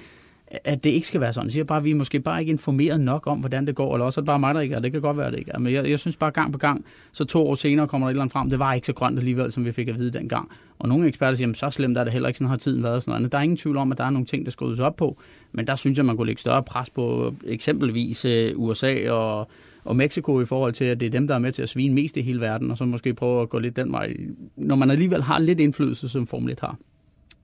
at 0.63 0.83
det 0.83 0.89
ikke 0.89 1.07
skal 1.07 1.21
være 1.21 1.33
sådan. 1.33 1.45
Jeg 1.47 1.51
siger 1.51 1.63
bare, 1.63 1.77
at 1.77 1.83
vi 1.83 1.91
er 1.91 1.95
måske 1.95 2.19
bare 2.19 2.39
ikke 2.39 2.49
informeret 2.49 2.99
nok 2.99 3.27
om, 3.27 3.39
hvordan 3.39 3.67
det 3.67 3.75
går, 3.75 3.95
eller 3.95 4.05
også 4.05 4.19
er 4.19 4.21
det 4.21 4.27
bare 4.27 4.39
mig, 4.39 4.55
der 4.55 4.61
ikke 4.61 4.75
er. 4.75 4.79
Det 4.79 4.91
kan 4.91 5.01
godt 5.01 5.17
være, 5.17 5.27
at 5.27 5.33
det 5.33 5.39
ikke 5.39 5.51
er. 5.51 5.59
Men 5.59 5.73
jeg, 5.73 5.89
jeg 5.89 5.99
synes 5.99 6.17
bare 6.17 6.31
gang 6.31 6.51
på 6.51 6.57
gang, 6.57 6.85
så 7.11 7.25
to 7.25 7.47
år 7.47 7.55
senere 7.55 7.87
kommer 7.87 8.07
der 8.07 8.09
et 8.09 8.13
eller 8.13 8.21
andet 8.21 8.33
frem. 8.33 8.49
Det 8.49 8.59
var 8.59 8.73
ikke 8.73 8.87
så 8.87 8.93
grønt 8.93 9.17
alligevel, 9.19 9.51
som 9.51 9.65
vi 9.65 9.71
fik 9.71 9.87
at 9.87 9.99
vide 9.99 10.11
dengang. 10.11 10.49
Og 10.79 10.89
nogle 10.89 11.07
eksperter 11.07 11.37
siger, 11.37 11.49
at 11.49 11.57
så 11.57 11.69
slemt 11.69 11.97
er 11.97 12.03
det 12.03 12.13
heller 12.13 12.27
ikke, 12.27 12.37
sådan 12.37 12.49
har 12.49 12.57
tiden 12.57 12.83
været. 12.83 13.03
Sådan 13.03 13.21
noget. 13.21 13.31
Der 13.31 13.37
er 13.37 13.41
ingen 13.41 13.57
tvivl 13.57 13.77
om, 13.77 13.91
at 13.91 13.97
der 13.97 14.03
er 14.03 14.09
nogle 14.09 14.25
ting, 14.25 14.45
der 14.45 14.51
skal 14.51 14.65
ryddes 14.65 14.79
op 14.79 14.95
på. 14.95 15.17
Men 15.51 15.67
der 15.67 15.75
synes 15.75 15.97
jeg, 15.97 16.05
man 16.05 16.17
kunne 16.17 16.27
lægge 16.27 16.39
større 16.39 16.63
pres 16.63 16.89
på 16.89 17.35
eksempelvis 17.47 18.25
øh, 18.25 18.51
USA 18.55 19.11
og, 19.11 19.47
og 19.83 19.95
Mexico 19.95 20.41
i 20.41 20.45
forhold 20.45 20.73
til, 20.73 20.85
at 20.85 20.99
det 20.99 21.05
er 21.05 21.09
dem, 21.09 21.27
der 21.27 21.35
er 21.35 21.39
med 21.39 21.51
til 21.51 21.61
at 21.61 21.69
svine 21.69 21.93
mest 21.93 22.17
i 22.17 22.21
hele 22.21 22.41
verden, 22.41 22.71
og 22.71 22.77
så 22.77 22.85
måske 22.85 23.13
prøve 23.13 23.41
at 23.41 23.49
gå 23.49 23.59
lidt 23.59 23.75
den 23.75 23.91
vej, 23.91 24.13
når 24.55 24.75
man 24.75 24.91
alligevel 24.91 25.21
har 25.21 25.39
lidt 25.39 25.59
indflydelse, 25.59 26.09
som 26.09 26.27
Formel 26.27 26.51
1 26.51 26.59
har 26.59 26.77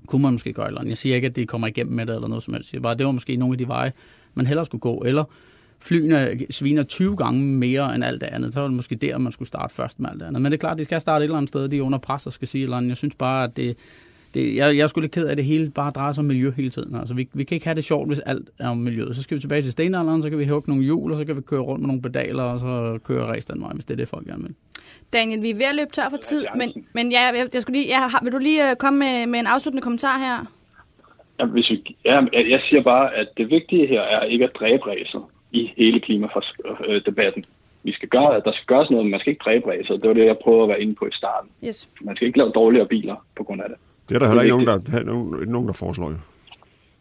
kunne 0.07 0.21
man 0.21 0.31
måske 0.31 0.53
gøre 0.53 0.67
eller 0.67 0.79
andet. 0.79 0.89
Jeg 0.89 0.97
siger 0.97 1.15
ikke, 1.15 1.27
at 1.27 1.35
det 1.35 1.47
kommer 1.47 1.67
igennem 1.67 1.95
med 1.95 2.05
det 2.05 2.15
eller 2.15 2.27
noget 2.27 2.43
som 2.43 2.53
helst. 2.53 2.73
Jeg 2.73 2.81
bare, 2.81 2.95
det 2.95 3.05
var 3.05 3.11
måske 3.11 3.35
nogle 3.35 3.53
af 3.53 3.57
de 3.57 3.67
veje, 3.67 3.93
man 4.33 4.47
hellere 4.47 4.65
skulle 4.65 4.81
gå. 4.81 5.03
Eller 5.05 5.23
flyene 5.79 6.39
sviner 6.49 6.83
20 6.83 7.15
gange 7.15 7.43
mere 7.43 7.95
end 7.95 8.03
alt 8.03 8.21
det 8.21 8.27
andet. 8.27 8.53
Så 8.53 8.59
var 8.59 8.67
det 8.67 8.75
måske 8.75 8.95
der, 8.95 9.17
man 9.17 9.31
skulle 9.31 9.47
starte 9.47 9.75
først 9.75 9.99
med 9.99 10.09
alt 10.09 10.19
det 10.19 10.25
andet. 10.25 10.41
Men 10.41 10.51
det 10.51 10.57
er 10.57 10.59
klart, 10.59 10.77
de 10.77 10.83
skal 10.83 11.01
starte 11.01 11.23
et 11.23 11.23
eller 11.23 11.37
andet 11.37 11.49
sted. 11.49 11.69
De 11.69 11.77
er 11.77 11.81
under 11.81 11.97
pres 11.97 12.25
og 12.25 12.33
skal 12.33 12.47
sige 12.47 12.61
et 12.61 12.63
eller 12.63 12.77
andet. 12.77 12.89
Jeg 12.89 12.97
synes 12.97 13.15
bare, 13.15 13.43
at 13.43 13.57
det, 13.57 13.77
det, 14.37 14.55
jeg, 14.55 14.77
jeg 14.77 14.83
er 14.83 14.87
sgu 14.87 15.01
lidt 15.01 15.11
ked 15.11 15.25
af, 15.27 15.31
at 15.31 15.37
det 15.37 15.45
hele 15.45 15.69
bare 15.69 15.91
drejer 15.91 16.11
sig 16.11 16.21
om 16.21 16.25
miljø 16.25 16.51
hele 16.51 16.69
tiden. 16.69 16.95
Altså, 16.95 17.13
vi, 17.13 17.29
vi 17.33 17.43
kan 17.43 17.55
ikke 17.55 17.65
have 17.65 17.75
det 17.75 17.83
sjovt, 17.83 18.07
hvis 18.07 18.19
alt 18.19 18.49
er 18.59 18.69
om 18.69 18.77
miljøet. 18.77 19.15
Så 19.15 19.23
skal 19.23 19.35
vi 19.35 19.41
tilbage 19.41 19.61
til 19.61 19.71
stenalderen, 19.71 20.21
så 20.21 20.29
kan 20.29 20.39
vi 20.39 20.45
hugge 20.47 20.69
nogle 20.69 20.83
hjul, 20.83 21.11
og 21.11 21.17
så 21.17 21.25
kan 21.25 21.35
vi 21.35 21.41
køre 21.41 21.59
rundt 21.59 21.81
med 21.81 21.87
nogle 21.87 22.01
pedaler, 22.01 22.43
og 22.43 22.59
så 22.59 22.99
køre 23.03 23.25
race 23.25 23.47
den 23.53 23.61
vej, 23.61 23.71
hvis 23.73 23.85
det 23.85 23.93
er 23.93 23.97
det, 23.97 24.07
folk 24.07 24.25
gerne 24.27 24.43
vil. 24.43 24.55
Daniel, 25.13 25.41
vi 25.41 25.49
er 25.49 25.55
ved 25.55 25.65
at 25.65 25.75
løbe 25.75 25.91
tør 25.93 26.09
for 26.09 26.17
tid, 26.17 26.45
men, 26.55 26.85
men 26.93 27.11
ja, 27.11 27.21
jeg, 27.25 27.47
jeg 27.53 27.61
skulle 27.61 27.79
lige, 27.79 27.89
jeg, 27.89 28.11
vil 28.23 28.33
du 28.33 28.37
lige 28.37 28.69
øh, 28.69 28.75
komme 28.75 28.99
med, 28.99 29.27
med 29.27 29.39
en 29.39 29.47
afsluttende 29.47 29.81
kommentar 29.81 30.17
her? 30.17 30.45
Ja, 31.39 31.45
hvis 31.45 31.69
vi, 31.69 31.95
ja, 32.05 32.21
jeg 32.33 32.61
siger 32.69 32.83
bare, 32.83 33.15
at 33.15 33.27
det 33.37 33.51
vigtige 33.51 33.87
her 33.87 34.01
er 34.01 34.23
ikke 34.23 34.45
at 34.45 34.51
dræbe 34.59 34.83
ræset 34.87 35.21
i 35.51 35.73
hele 35.77 35.99
klimadebatten. 35.99 37.43
Vi 37.83 37.91
skal 37.91 38.09
gøre, 38.09 38.35
at 38.35 38.45
der 38.45 38.51
skal 38.51 38.65
gøres 38.65 38.89
noget, 38.89 39.05
men 39.05 39.11
man 39.11 39.19
skal 39.19 39.31
ikke 39.31 39.43
dræbe 39.43 39.69
ræset. 39.71 40.01
Det 40.01 40.07
var 40.07 40.13
det, 40.13 40.25
jeg 40.25 40.37
prøvede 40.43 40.63
at 40.63 40.69
være 40.69 40.81
inde 40.81 40.95
på 40.95 41.05
i 41.05 41.11
starten. 41.11 41.49
Yes. 41.67 41.89
Man 42.01 42.15
skal 42.15 42.27
ikke 42.27 42.37
lave 42.37 42.51
dårligere 42.51 42.87
biler 42.87 43.25
på 43.37 43.43
grund 43.43 43.61
af 43.61 43.69
det. 43.69 43.77
Det 44.09 44.15
er 44.15 44.19
der 44.19 44.27
heller 44.27 44.43
ikke 44.43 44.55
nogen, 44.55 44.67
der, 44.67 44.77
der, 44.77 45.03
nogen, 45.03 45.49
nogen, 45.49 45.67
der 45.67 45.73
foreslår 45.73 46.09
jo. 46.09 46.17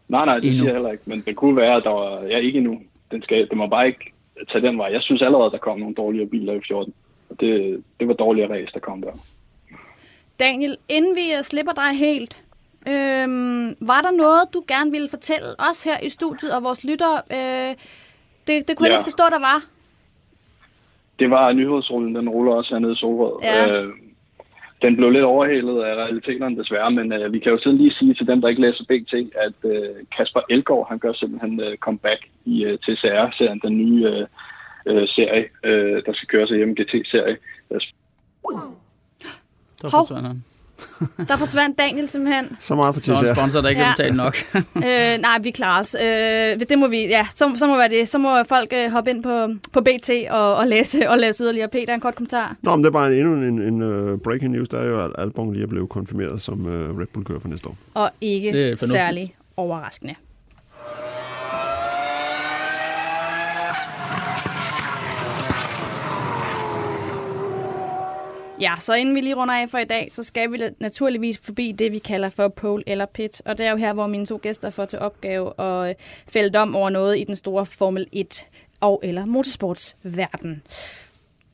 Nej, 0.07 0.25
nej, 0.25 0.35
det 0.35 0.51
siger 0.51 0.63
jeg 0.63 0.73
heller 0.73 0.91
ikke. 0.91 1.03
Men 1.05 1.21
det 1.21 1.35
kunne 1.35 1.55
være, 1.55 1.75
at 1.75 1.83
der 1.83 1.89
var... 1.89 2.21
Ja, 2.23 2.37
ikke 2.37 2.57
endnu. 2.57 2.79
Den 3.11 3.21
skal, 3.23 3.49
det 3.49 3.57
må 3.57 3.67
bare 3.67 3.87
ikke 3.87 4.13
tage 4.51 4.67
den 4.67 4.77
vej. 4.77 4.89
Jeg 4.91 5.01
synes 5.01 5.21
allerede, 5.21 5.51
der 5.51 5.57
kom 5.57 5.79
nogle 5.79 5.95
dårligere 5.95 6.27
biler 6.27 6.53
i 6.53 6.59
14. 6.67 6.93
Og 7.29 7.39
det, 7.39 7.83
det 7.99 8.07
var 8.07 8.13
dårligere 8.13 8.53
race, 8.53 8.73
der 8.73 8.79
kom 8.79 9.01
der. 9.01 9.11
Daniel, 10.39 10.77
inden 10.89 11.15
vi 11.15 11.33
øh, 11.37 11.43
slipper 11.43 11.73
dig 11.73 11.97
helt, 11.97 12.43
øhm, 12.87 13.75
var 13.81 14.01
der 14.01 14.11
noget, 14.11 14.53
du 14.53 14.63
gerne 14.67 14.91
ville 14.91 15.09
fortælle 15.09 15.47
os 15.69 15.83
her 15.83 15.97
i 16.03 16.09
studiet 16.09 16.51
og 16.55 16.63
vores 16.63 16.83
lyttere? 16.83 17.21
Øh, 17.31 17.75
det, 18.47 18.67
det 18.67 18.77
kunne 18.77 18.87
ja. 18.87 18.93
jeg 18.93 18.99
ikke 18.99 19.09
forstå, 19.11 19.23
der 19.31 19.39
var. 19.39 19.65
Det 21.19 21.29
var 21.29 21.53
nyhedsrullen, 21.53 22.15
den 22.15 22.29
ruller 22.29 22.53
også 22.53 22.73
hernede 22.73 22.93
i 22.93 22.95
Solrød. 22.95 23.43
Ja. 23.43 23.81
Øh, 23.81 23.93
den 24.81 24.95
blev 24.95 25.09
lidt 25.09 25.23
overhældet 25.23 25.83
af 25.83 25.95
realiteterne 25.95 26.57
desværre, 26.57 26.91
men 26.91 27.13
øh, 27.13 27.33
vi 27.33 27.39
kan 27.39 27.51
jo 27.51 27.57
sådan 27.57 27.77
lige 27.77 27.93
sige 27.93 28.13
til 28.13 28.27
dem, 28.27 28.41
der 28.41 28.47
ikke 28.47 28.61
læser 28.61 28.83
BT, 28.83 29.13
at 29.35 29.71
øh, 29.71 29.95
Kasper 30.17 30.41
Elgård, 30.49 30.89
han 30.89 30.99
gør 30.99 31.13
simpelthen 31.13 31.61
øh, 31.61 31.77
comeback 31.77 32.21
i 32.45 32.65
øh, 32.65 32.77
TCR-serien, 32.77 33.59
den 33.63 33.77
nye 33.77 34.05
øh, 34.07 34.27
øh, 34.85 35.07
serie, 35.07 35.45
øh, 35.63 36.03
der 36.05 36.13
skal 36.13 36.27
køres 36.27 36.51
af 36.51 36.67
MGT-serie. 36.67 37.37
Hov, 39.83 40.07
Der 41.27 41.37
forsvandt 41.37 41.79
Daniel 41.79 42.09
simpelthen. 42.09 42.57
Så 42.59 42.75
meget 42.75 42.95
for 42.95 43.01
Så 43.01 43.13
er 43.13 43.17
en 43.19 43.35
sponsor, 43.35 43.61
der 43.61 43.69
ikke 43.69 43.81
Ja. 43.81 43.91
betalt 43.97 44.15
nok. 44.15 44.35
øh, 44.75 45.17
nej, 45.21 45.39
vi 45.41 45.51
klarer 45.51 45.79
os. 45.79 45.95
Øh, 46.03 46.59
det 46.69 46.79
må 46.79 46.87
vi, 46.87 46.97
ja, 47.07 47.27
så, 47.35 47.53
så 47.57 47.67
må 47.67 47.77
være 47.77 47.89
det. 47.89 48.07
Så 48.07 48.17
må 48.17 48.43
folk 48.43 48.73
øh, 48.73 48.91
hoppe 48.91 49.09
ind 49.11 49.23
på, 49.23 49.47
på 49.73 49.81
BT 49.81 50.09
og, 50.29 50.55
og, 50.55 50.67
læse, 50.67 51.09
og 51.09 51.17
læse 51.17 51.43
yderligere. 51.43 51.67
Peter, 51.67 51.93
en 51.93 51.99
kort 51.99 52.15
kommentar. 52.15 52.55
Nå, 52.61 52.75
men 52.75 52.83
det 52.83 52.87
er 52.89 52.93
bare 52.93 53.07
en, 53.07 53.13
endnu 53.13 53.33
en, 53.33 53.61
en 53.61 53.81
uh, 53.81 54.19
breaking 54.19 54.51
news. 54.51 54.69
Der 54.69 54.79
er 54.79 54.87
jo, 54.87 55.05
at 55.05 55.11
Albon 55.17 55.53
lige 55.53 55.63
er 55.63 55.67
blevet 55.67 55.89
konfirmeret 55.89 56.41
som 56.41 56.65
uh, 56.65 56.99
Red 56.99 57.07
Bull-kører 57.13 57.39
for 57.39 57.47
næste 57.47 57.67
år. 57.69 57.77
Og 57.93 58.11
ikke 58.21 58.77
særlig 58.77 59.35
overraskende. 59.57 60.15
Ja, 68.61 68.73
så 68.79 68.93
inden 68.93 69.15
vi 69.15 69.21
lige 69.21 69.35
runder 69.35 69.53
af 69.53 69.69
for 69.69 69.77
i 69.77 69.85
dag, 69.85 70.09
så 70.11 70.23
skal 70.23 70.51
vi 70.51 70.59
naturligvis 70.79 71.39
forbi 71.45 71.71
det, 71.71 71.91
vi 71.91 71.99
kalder 71.99 72.29
for 72.29 72.47
pole 72.47 72.83
eller 72.87 73.05
pit. 73.05 73.41
Og 73.45 73.57
det 73.57 73.65
er 73.65 73.71
jo 73.71 73.77
her, 73.77 73.93
hvor 73.93 74.07
mine 74.07 74.25
to 74.25 74.39
gæster 74.43 74.69
får 74.69 74.85
til 74.85 74.99
opgave 74.99 75.61
at 75.61 75.89
øh, 75.89 75.95
fælde 76.29 76.49
dom 76.49 76.75
over 76.75 76.89
noget 76.89 77.19
i 77.19 77.23
den 77.23 77.35
store 77.35 77.65
Formel 77.65 78.07
1 78.11 78.47
og 78.81 78.99
eller 79.03 79.25
motorsportsverden. 79.25 80.61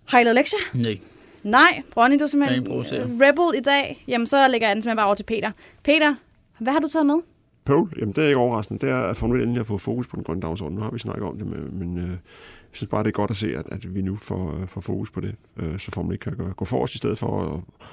Har 0.10 0.20
I 0.20 0.24
lavet 0.24 0.36
lektier? 0.36 0.60
Nej. 0.74 0.98
Nej, 1.44 1.82
Ronny, 1.98 2.20
du 2.20 2.24
er 2.24 2.28
simpelthen 2.28 2.64
improviserer. 2.64 3.06
rebel 3.06 3.60
i 3.60 3.62
dag. 3.62 4.04
Jamen, 4.08 4.28
så 4.28 4.48
lægger 4.48 4.68
jeg 4.68 4.76
den 4.76 4.82
simpelthen 4.84 4.98
bare 4.98 5.06
over 5.06 5.16
til 5.16 5.24
Peter. 5.24 5.52
Peter, 5.84 6.16
hvad 6.60 6.74
har 6.74 6.80
du 6.80 6.88
taget 6.88 7.06
med? 7.06 7.16
Pole, 7.66 7.90
jamen 8.00 8.14
det 8.14 8.24
er 8.24 8.28
ikke 8.28 8.38
overraskende. 8.40 8.86
Det 8.86 8.90
er, 8.90 8.98
at 8.98 9.18
Formel 9.18 9.38
1 9.40 9.44
endelig 9.44 9.60
har 9.60 9.66
fået 9.66 9.82
fokus 9.82 10.08
på 10.08 10.16
den 10.16 10.24
grønne 10.24 10.42
dagsorden. 10.42 10.76
Nu 10.78 10.84
har 10.84 10.92
vi 10.92 11.00
snakket 11.00 11.24
om 11.24 11.38
det, 11.38 11.48
men 11.74 11.98
øh, 11.98 12.18
jeg 12.74 12.78
synes 12.78 12.90
bare, 12.90 13.04
det 13.04 13.10
er 13.10 13.12
godt 13.12 13.32
at 13.32 13.38
se, 13.38 13.56
at, 13.58 13.66
at 13.72 13.96
vi 13.96 14.02
nu 14.02 14.16
får, 14.16 14.60
øh, 14.62 14.68
får 14.68 14.82
fokus 14.82 15.12
på 15.12 15.22
det, 15.22 15.36
øh, 15.58 15.80
så 15.80 15.92
Formel 15.92 16.14
1 16.14 16.20
kan 16.20 16.34
gå, 16.38 16.44
gå 16.50 16.66
forrest 16.66 16.94
i 16.94 16.98
stedet 16.98 17.20
for 17.20 17.54
at, 17.54 17.86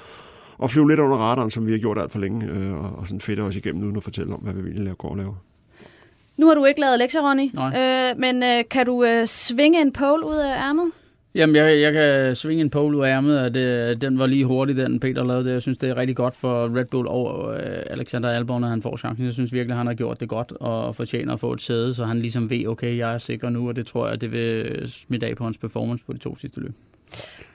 at 0.62 0.70
flyve 0.70 0.88
lidt 0.88 1.00
under 1.00 1.16
radaren, 1.16 1.50
som 1.50 1.66
vi 1.66 1.72
har 1.72 1.78
gjort 1.78 1.98
alt 1.98 2.12
for 2.12 2.18
længe, 2.18 2.46
øh, 2.46 2.84
og, 2.84 2.98
og 2.98 3.06
sådan 3.06 3.20
fedte 3.20 3.40
os 3.40 3.56
igennem 3.56 3.84
uden 3.84 3.96
at 3.96 4.02
fortælle 4.02 4.34
om, 4.34 4.40
hvad 4.40 4.52
vi 4.52 4.70
egentlig 4.70 4.98
går 4.98 5.08
og 5.08 5.16
laver. 5.16 5.34
Nu 6.36 6.46
har 6.46 6.54
du 6.54 6.64
ikke 6.64 6.80
lavet 6.80 6.98
lektier, 6.98 7.30
Ronny. 7.30 7.50
Nej. 7.52 8.10
Øh, 8.10 8.18
men 8.18 8.42
øh, 8.42 8.64
kan 8.70 8.86
du 8.86 9.04
øh, 9.04 9.26
svinge 9.26 9.80
en 9.80 9.92
pole 9.92 10.26
ud 10.26 10.36
af 10.36 10.68
ærmet? 10.68 10.92
Jamen, 11.34 11.56
jeg, 11.56 11.80
jeg 11.80 11.92
kan 11.92 12.34
svinge 12.34 12.60
en 12.60 12.70
pole 12.70 12.98
ud 12.98 13.04
af 13.04 13.08
ærmet, 13.08 13.40
og 13.40 13.54
det, 13.54 14.00
den 14.00 14.18
var 14.18 14.26
lige 14.26 14.44
hurtig, 14.44 14.76
den 14.76 15.00
Peter 15.00 15.24
lavede 15.24 15.44
det. 15.44 15.52
Jeg 15.52 15.62
synes, 15.62 15.78
det 15.78 15.88
er 15.90 15.96
rigtig 15.96 16.16
godt 16.16 16.36
for 16.36 16.76
Red 16.76 16.84
Bull 16.84 17.08
og 17.08 17.54
øh, 17.56 17.82
Alexander 17.86 18.28
Albon, 18.28 18.64
at 18.64 18.70
han 18.70 18.82
får 18.82 18.96
chancen. 18.96 19.24
Jeg 19.24 19.32
synes 19.32 19.52
virkelig, 19.52 19.76
han 19.76 19.86
har 19.86 19.94
gjort 19.94 20.20
det 20.20 20.28
godt 20.28 20.52
og 20.52 20.96
fortjener 20.96 21.32
at 21.32 21.40
få 21.40 21.52
et 21.52 21.60
sæde, 21.60 21.94
så 21.94 22.04
han 22.04 22.18
ligesom 22.20 22.50
ved, 22.50 22.66
okay, 22.66 22.96
jeg 22.96 23.14
er 23.14 23.18
sikker 23.18 23.50
nu, 23.50 23.68
og 23.68 23.76
det 23.76 23.86
tror 23.86 24.08
jeg, 24.08 24.20
det 24.20 24.32
vil 24.32 24.82
smitte 24.90 25.26
af 25.26 25.36
på 25.36 25.44
hans 25.44 25.58
performance 25.58 26.04
på 26.04 26.12
de 26.12 26.18
to 26.18 26.36
sidste 26.36 26.60
løb. 26.60 26.72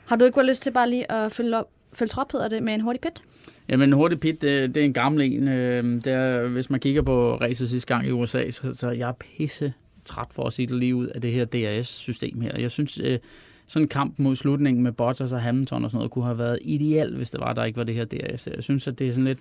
Har 0.06 0.16
du 0.16 0.26
ikke 0.26 0.38
været 0.38 0.50
lyst 0.50 0.64
til 0.64 0.72
bare 0.72 0.90
lige 0.90 1.12
at 1.12 1.32
følge, 1.32 1.58
op, 1.58 1.70
følge 1.94 2.10
trop, 2.10 2.32
hedder 2.32 2.48
det, 2.48 2.64
med 2.64 2.74
en 2.74 2.82
hurtig 2.82 3.02
pit? 3.02 3.24
Jamen, 3.70 3.90
en 3.90 3.94
hurtig 3.94 4.20
pit, 4.20 4.42
det, 4.42 4.76
det 4.76 4.82
er 4.82 4.86
en 4.86 4.94
gammel 4.94 5.22
en. 5.22 5.48
Øh, 5.48 5.84
Det 5.84 6.08
er, 6.08 6.48
hvis 6.48 6.70
man 6.70 6.80
kigger 6.80 7.02
på 7.02 7.36
racet 7.36 7.70
sidste 7.70 7.88
gang 7.88 8.08
i 8.08 8.12
USA, 8.12 8.52
så, 8.52 8.62
så 8.74 8.90
jeg 8.90 9.10
er 9.10 9.14
pisse 9.14 9.74
træt 10.06 10.28
for 10.32 10.44
at 10.44 10.54
sige 10.54 10.68
det 10.68 10.76
lige 10.76 10.96
ud 10.96 11.08
af 11.08 11.22
det 11.22 11.32
her 11.32 11.46
DRS-system 11.46 12.42
her. 12.42 12.60
Jeg 12.60 12.72
synes, 12.72 13.00
øh, 13.04 13.20
sådan 13.68 13.84
en 13.84 13.90
kamp 13.90 14.20
mod 14.20 14.36
slutningen 14.36 14.84
med 14.84 14.92
Bottas 14.92 15.32
og 15.32 15.42
Hamilton 15.42 15.84
og 15.84 15.92
sådan 15.92 15.98
noget, 15.98 16.12
kunne 16.12 16.26
have 16.26 16.38
været 16.38 16.60
ideelt, 16.62 17.16
hvis 17.16 17.32
det 17.32 17.40
var, 17.40 17.54
der 17.54 17.64
ikke 17.64 17.78
var 17.78 17.84
det 17.84 17.96
her 17.96 18.06
DRS. 18.06 18.48
Jeg 18.48 18.64
synes, 18.64 18.88
at 18.88 19.00
det 19.00 19.08
er 19.08 19.12
sådan 19.12 19.26
lidt... 19.26 19.40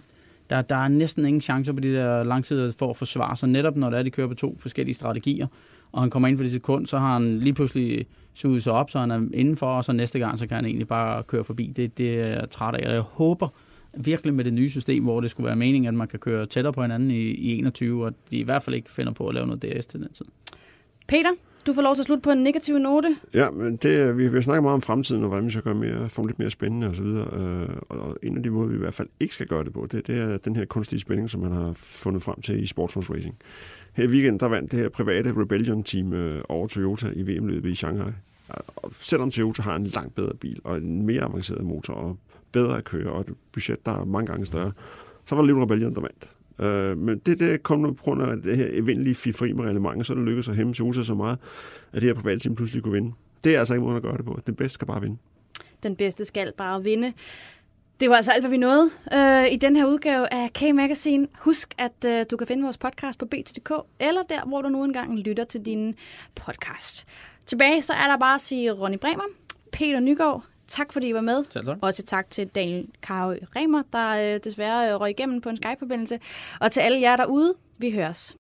Der, 0.51 0.63
der 0.63 0.77
er 0.77 0.89
næsten 0.89 1.27
ingen 1.27 1.41
chancer 1.41 1.73
på 1.73 1.81
de 1.81 1.95
der 1.95 2.25
langsider 2.25 2.73
for 2.79 2.91
at 2.91 2.97
forsvare 2.97 3.37
sig, 3.37 3.49
netop 3.49 3.77
når 3.77 3.91
det 3.91 3.99
er, 3.99 4.03
de 4.03 4.11
kører 4.11 4.29
på 4.29 4.35
to 4.35 4.57
forskellige 4.59 4.95
strategier, 4.95 5.47
og 5.93 6.03
han 6.03 6.11
kommer 6.11 6.29
ind 6.29 6.39
for 6.39 6.43
det 6.43 6.53
sekund, 6.53 6.87
så 6.87 6.99
har 6.99 7.13
han 7.13 7.39
lige 7.39 7.55
pludselig 7.55 8.07
suget 8.35 8.63
sig 8.63 8.73
op, 8.73 8.91
så 8.91 8.99
han 8.99 9.11
er 9.11 9.21
indenfor, 9.35 9.67
og 9.67 9.85
så 9.85 9.93
næste 9.93 10.19
gang, 10.19 10.39
så 10.39 10.47
kan 10.47 10.55
han 10.55 10.65
egentlig 10.65 10.89
bare 10.89 11.23
køre 11.23 11.45
forbi. 11.45 11.73
Det, 11.77 11.99
det 11.99 12.21
er 12.21 12.27
jeg 12.27 12.51
træt 12.51 12.75
af, 12.75 12.89
og 12.89 12.95
jeg 12.95 13.01
håber 13.01 13.49
virkelig 13.97 14.35
med 14.35 14.45
det 14.45 14.53
nye 14.53 14.71
system, 14.71 15.03
hvor 15.03 15.21
det 15.21 15.31
skulle 15.31 15.47
være 15.47 15.57
meningen, 15.57 15.89
at 15.89 15.95
man 15.95 16.09
kan 16.09 16.19
køre 16.19 16.47
tættere 16.47 16.73
på 16.73 16.83
hinanden 16.83 17.11
i, 17.11 17.21
i 17.21 17.59
21, 17.59 18.05
og 18.05 18.13
de 18.31 18.39
i 18.39 18.43
hvert 18.43 18.63
fald 18.63 18.77
ikke 18.77 18.93
finder 18.93 19.13
på 19.13 19.29
at 19.29 19.35
lave 19.35 19.47
noget 19.47 19.63
DRS 19.63 19.87
til 19.87 20.01
den 20.01 20.13
tid. 20.13 20.27
Peter, 21.09 21.31
du 21.67 21.73
får 21.73 21.83
lov 21.83 21.95
til 21.95 22.03
at 22.03 22.07
slutte 22.07 22.23
på 22.23 22.31
en 22.31 22.43
negativ 22.43 22.79
note. 22.79 23.17
Ja, 23.35 23.51
men 23.51 23.77
det, 23.77 24.19
vi, 24.19 24.29
vi 24.29 24.43
snakker 24.43 24.63
meget 24.63 24.75
om 24.75 24.83
fremtiden, 24.83 25.23
og 25.23 25.29
hvordan 25.29 25.47
vi 25.47 25.51
skal 25.51 25.63
gøre 25.63 25.75
mere, 25.75 26.09
få 26.09 26.27
lidt 26.27 26.39
mere 26.39 26.51
spændende 26.51 26.87
osv. 26.87 27.05
Øh, 27.05 27.69
og, 27.89 28.01
og 28.01 28.17
en 28.23 28.37
af 28.37 28.43
de 28.43 28.51
måder, 28.51 28.69
vi 28.69 28.75
i 28.75 28.79
hvert 28.79 28.95
fald 28.95 29.09
ikke 29.21 29.35
skal 29.35 29.47
gøre 29.47 29.65
det 29.65 29.73
på, 29.73 29.87
det, 29.93 30.07
det 30.07 30.19
er 30.19 30.37
den 30.37 30.57
her 30.57 30.65
kunstige 30.65 31.01
spænding, 31.01 31.31
som 31.31 31.41
man 31.41 31.53
har 31.53 31.73
fundet 31.75 32.23
frem 32.23 32.41
til 32.41 32.63
i 32.63 32.67
Sportsforce 32.67 33.15
Racing. 33.15 33.37
Her 33.93 34.05
i 34.05 34.09
weekenden, 34.09 34.41
der 34.41 34.47
vandt 34.47 34.73
det 34.73 34.79
her 34.79 34.89
private 34.89 35.35
Rebellion-team 35.37 36.13
øh, 36.13 36.43
over 36.49 36.67
Toyota 36.67 37.11
i 37.15 37.23
VM-løbet 37.23 37.71
i 37.71 37.75
Shanghai. 37.75 38.13
Og 38.77 38.93
selvom 39.01 39.31
Toyota 39.31 39.63
har 39.63 39.77
en 39.77 39.85
langt 39.85 40.15
bedre 40.15 40.35
bil, 40.35 40.61
og 40.65 40.77
en 40.77 41.07
mere 41.07 41.23
avanceret 41.23 41.65
motor, 41.65 41.95
og 41.95 42.17
bedre 42.53 42.77
at 42.77 42.85
køre, 42.85 43.13
og 43.13 43.21
et 43.21 43.35
budget, 43.53 43.87
der 43.87 44.01
er 44.01 44.05
mange 44.05 44.27
gange 44.27 44.47
større, 44.47 44.73
så 45.27 45.35
var 45.35 45.43
det 45.43 45.55
lige 45.55 45.63
Rebellion, 45.63 45.95
der 45.95 46.01
vandt. 46.01 46.29
Øh, 46.59 46.99
men 46.99 47.19
det, 47.19 47.41
der 47.41 47.57
kom 47.57 47.81
nu 47.81 47.93
på 47.93 48.03
grund 48.03 48.23
af 48.23 48.43
det 48.43 48.57
her 48.57 48.69
evindelige 48.71 49.15
fifri 49.15 49.53
med 49.53 49.65
reglementet, 49.65 50.07
så 50.07 50.13
er 50.13 50.17
det 50.17 50.25
lykkedes 50.25 50.49
at 50.49 50.57
hæmme 50.57 50.75
Sosa 50.75 51.03
så 51.03 51.15
meget, 51.15 51.39
at 51.93 52.03
det 52.03 52.03
her 52.03 52.15
private 52.15 52.39
team 52.39 52.55
pludselig 52.55 52.83
kunne 52.83 52.93
vinde. 52.93 53.13
Det 53.45 53.55
er 53.55 53.59
altså 53.59 53.75
ikke 53.75 53.85
måden 53.85 53.97
at 53.97 54.03
gøre 54.03 54.17
det 54.17 54.25
på. 54.25 54.41
Den 54.47 54.55
bedste 54.55 54.75
skal 54.75 54.87
bare 54.87 55.01
vinde. 55.01 55.17
Den 55.83 55.97
bedste 55.97 56.25
skal 56.25 56.53
bare 56.57 56.83
vinde. 56.83 57.13
Det 58.01 58.11
var 58.11 58.17
altså 58.17 58.33
alt, 58.33 58.43
hvad 58.43 58.51
vi 58.51 58.57
nåede 58.57 58.91
øh, 59.15 59.53
i 59.53 59.57
den 59.57 59.77
her 59.77 59.87
udgave 59.87 60.35
af 60.35 60.51
K-Magazine. 60.59 61.27
Husk, 61.39 61.75
at 61.79 62.05
øh, 62.07 62.25
du 62.31 62.37
kan 62.37 62.47
finde 62.47 62.63
vores 62.63 62.79
podcast 62.79 63.19
på 63.19 63.27
bt.dk, 63.27 63.73
eller 64.01 64.23
der, 64.23 64.45
hvor 64.47 64.63
du 64.63 64.69
nu 64.69 64.85
engang 64.85 65.19
lytter 65.19 65.45
til 65.45 65.65
din 65.65 65.95
podcast. 66.35 67.07
Tilbage 67.47 67.83
så 67.83 67.93
er 67.93 68.07
der 68.07 68.17
bare 68.19 68.35
at 68.35 68.41
sige 68.41 68.73
Ronny 68.73 68.99
Bremer, 68.99 69.25
Peter 69.73 70.01
Nygaard, 70.01 70.45
tak 70.69 70.93
fordi 70.93 71.09
I 71.09 71.15
var 71.15 71.21
med. 71.21 71.45
Selv 71.51 71.67
tak. 71.67 71.79
Også 71.81 72.03
tak 72.03 72.31
til 72.31 72.47
Daniel 72.49 72.89
Karo 73.03 73.35
Remer, 73.57 73.83
der 73.93 74.35
øh, 74.35 74.41
desværre 74.45 74.91
øh, 74.91 75.01
røg 75.01 75.11
igennem 75.11 75.41
på 75.41 75.49
en 75.49 75.57
Skype-forbindelse. 75.57 76.21
Og 76.61 76.73
til 76.73 76.81
alle 76.81 77.01
jer 77.01 77.17
derude, 77.17 77.55
vi 77.79 77.91
høres. 77.91 78.37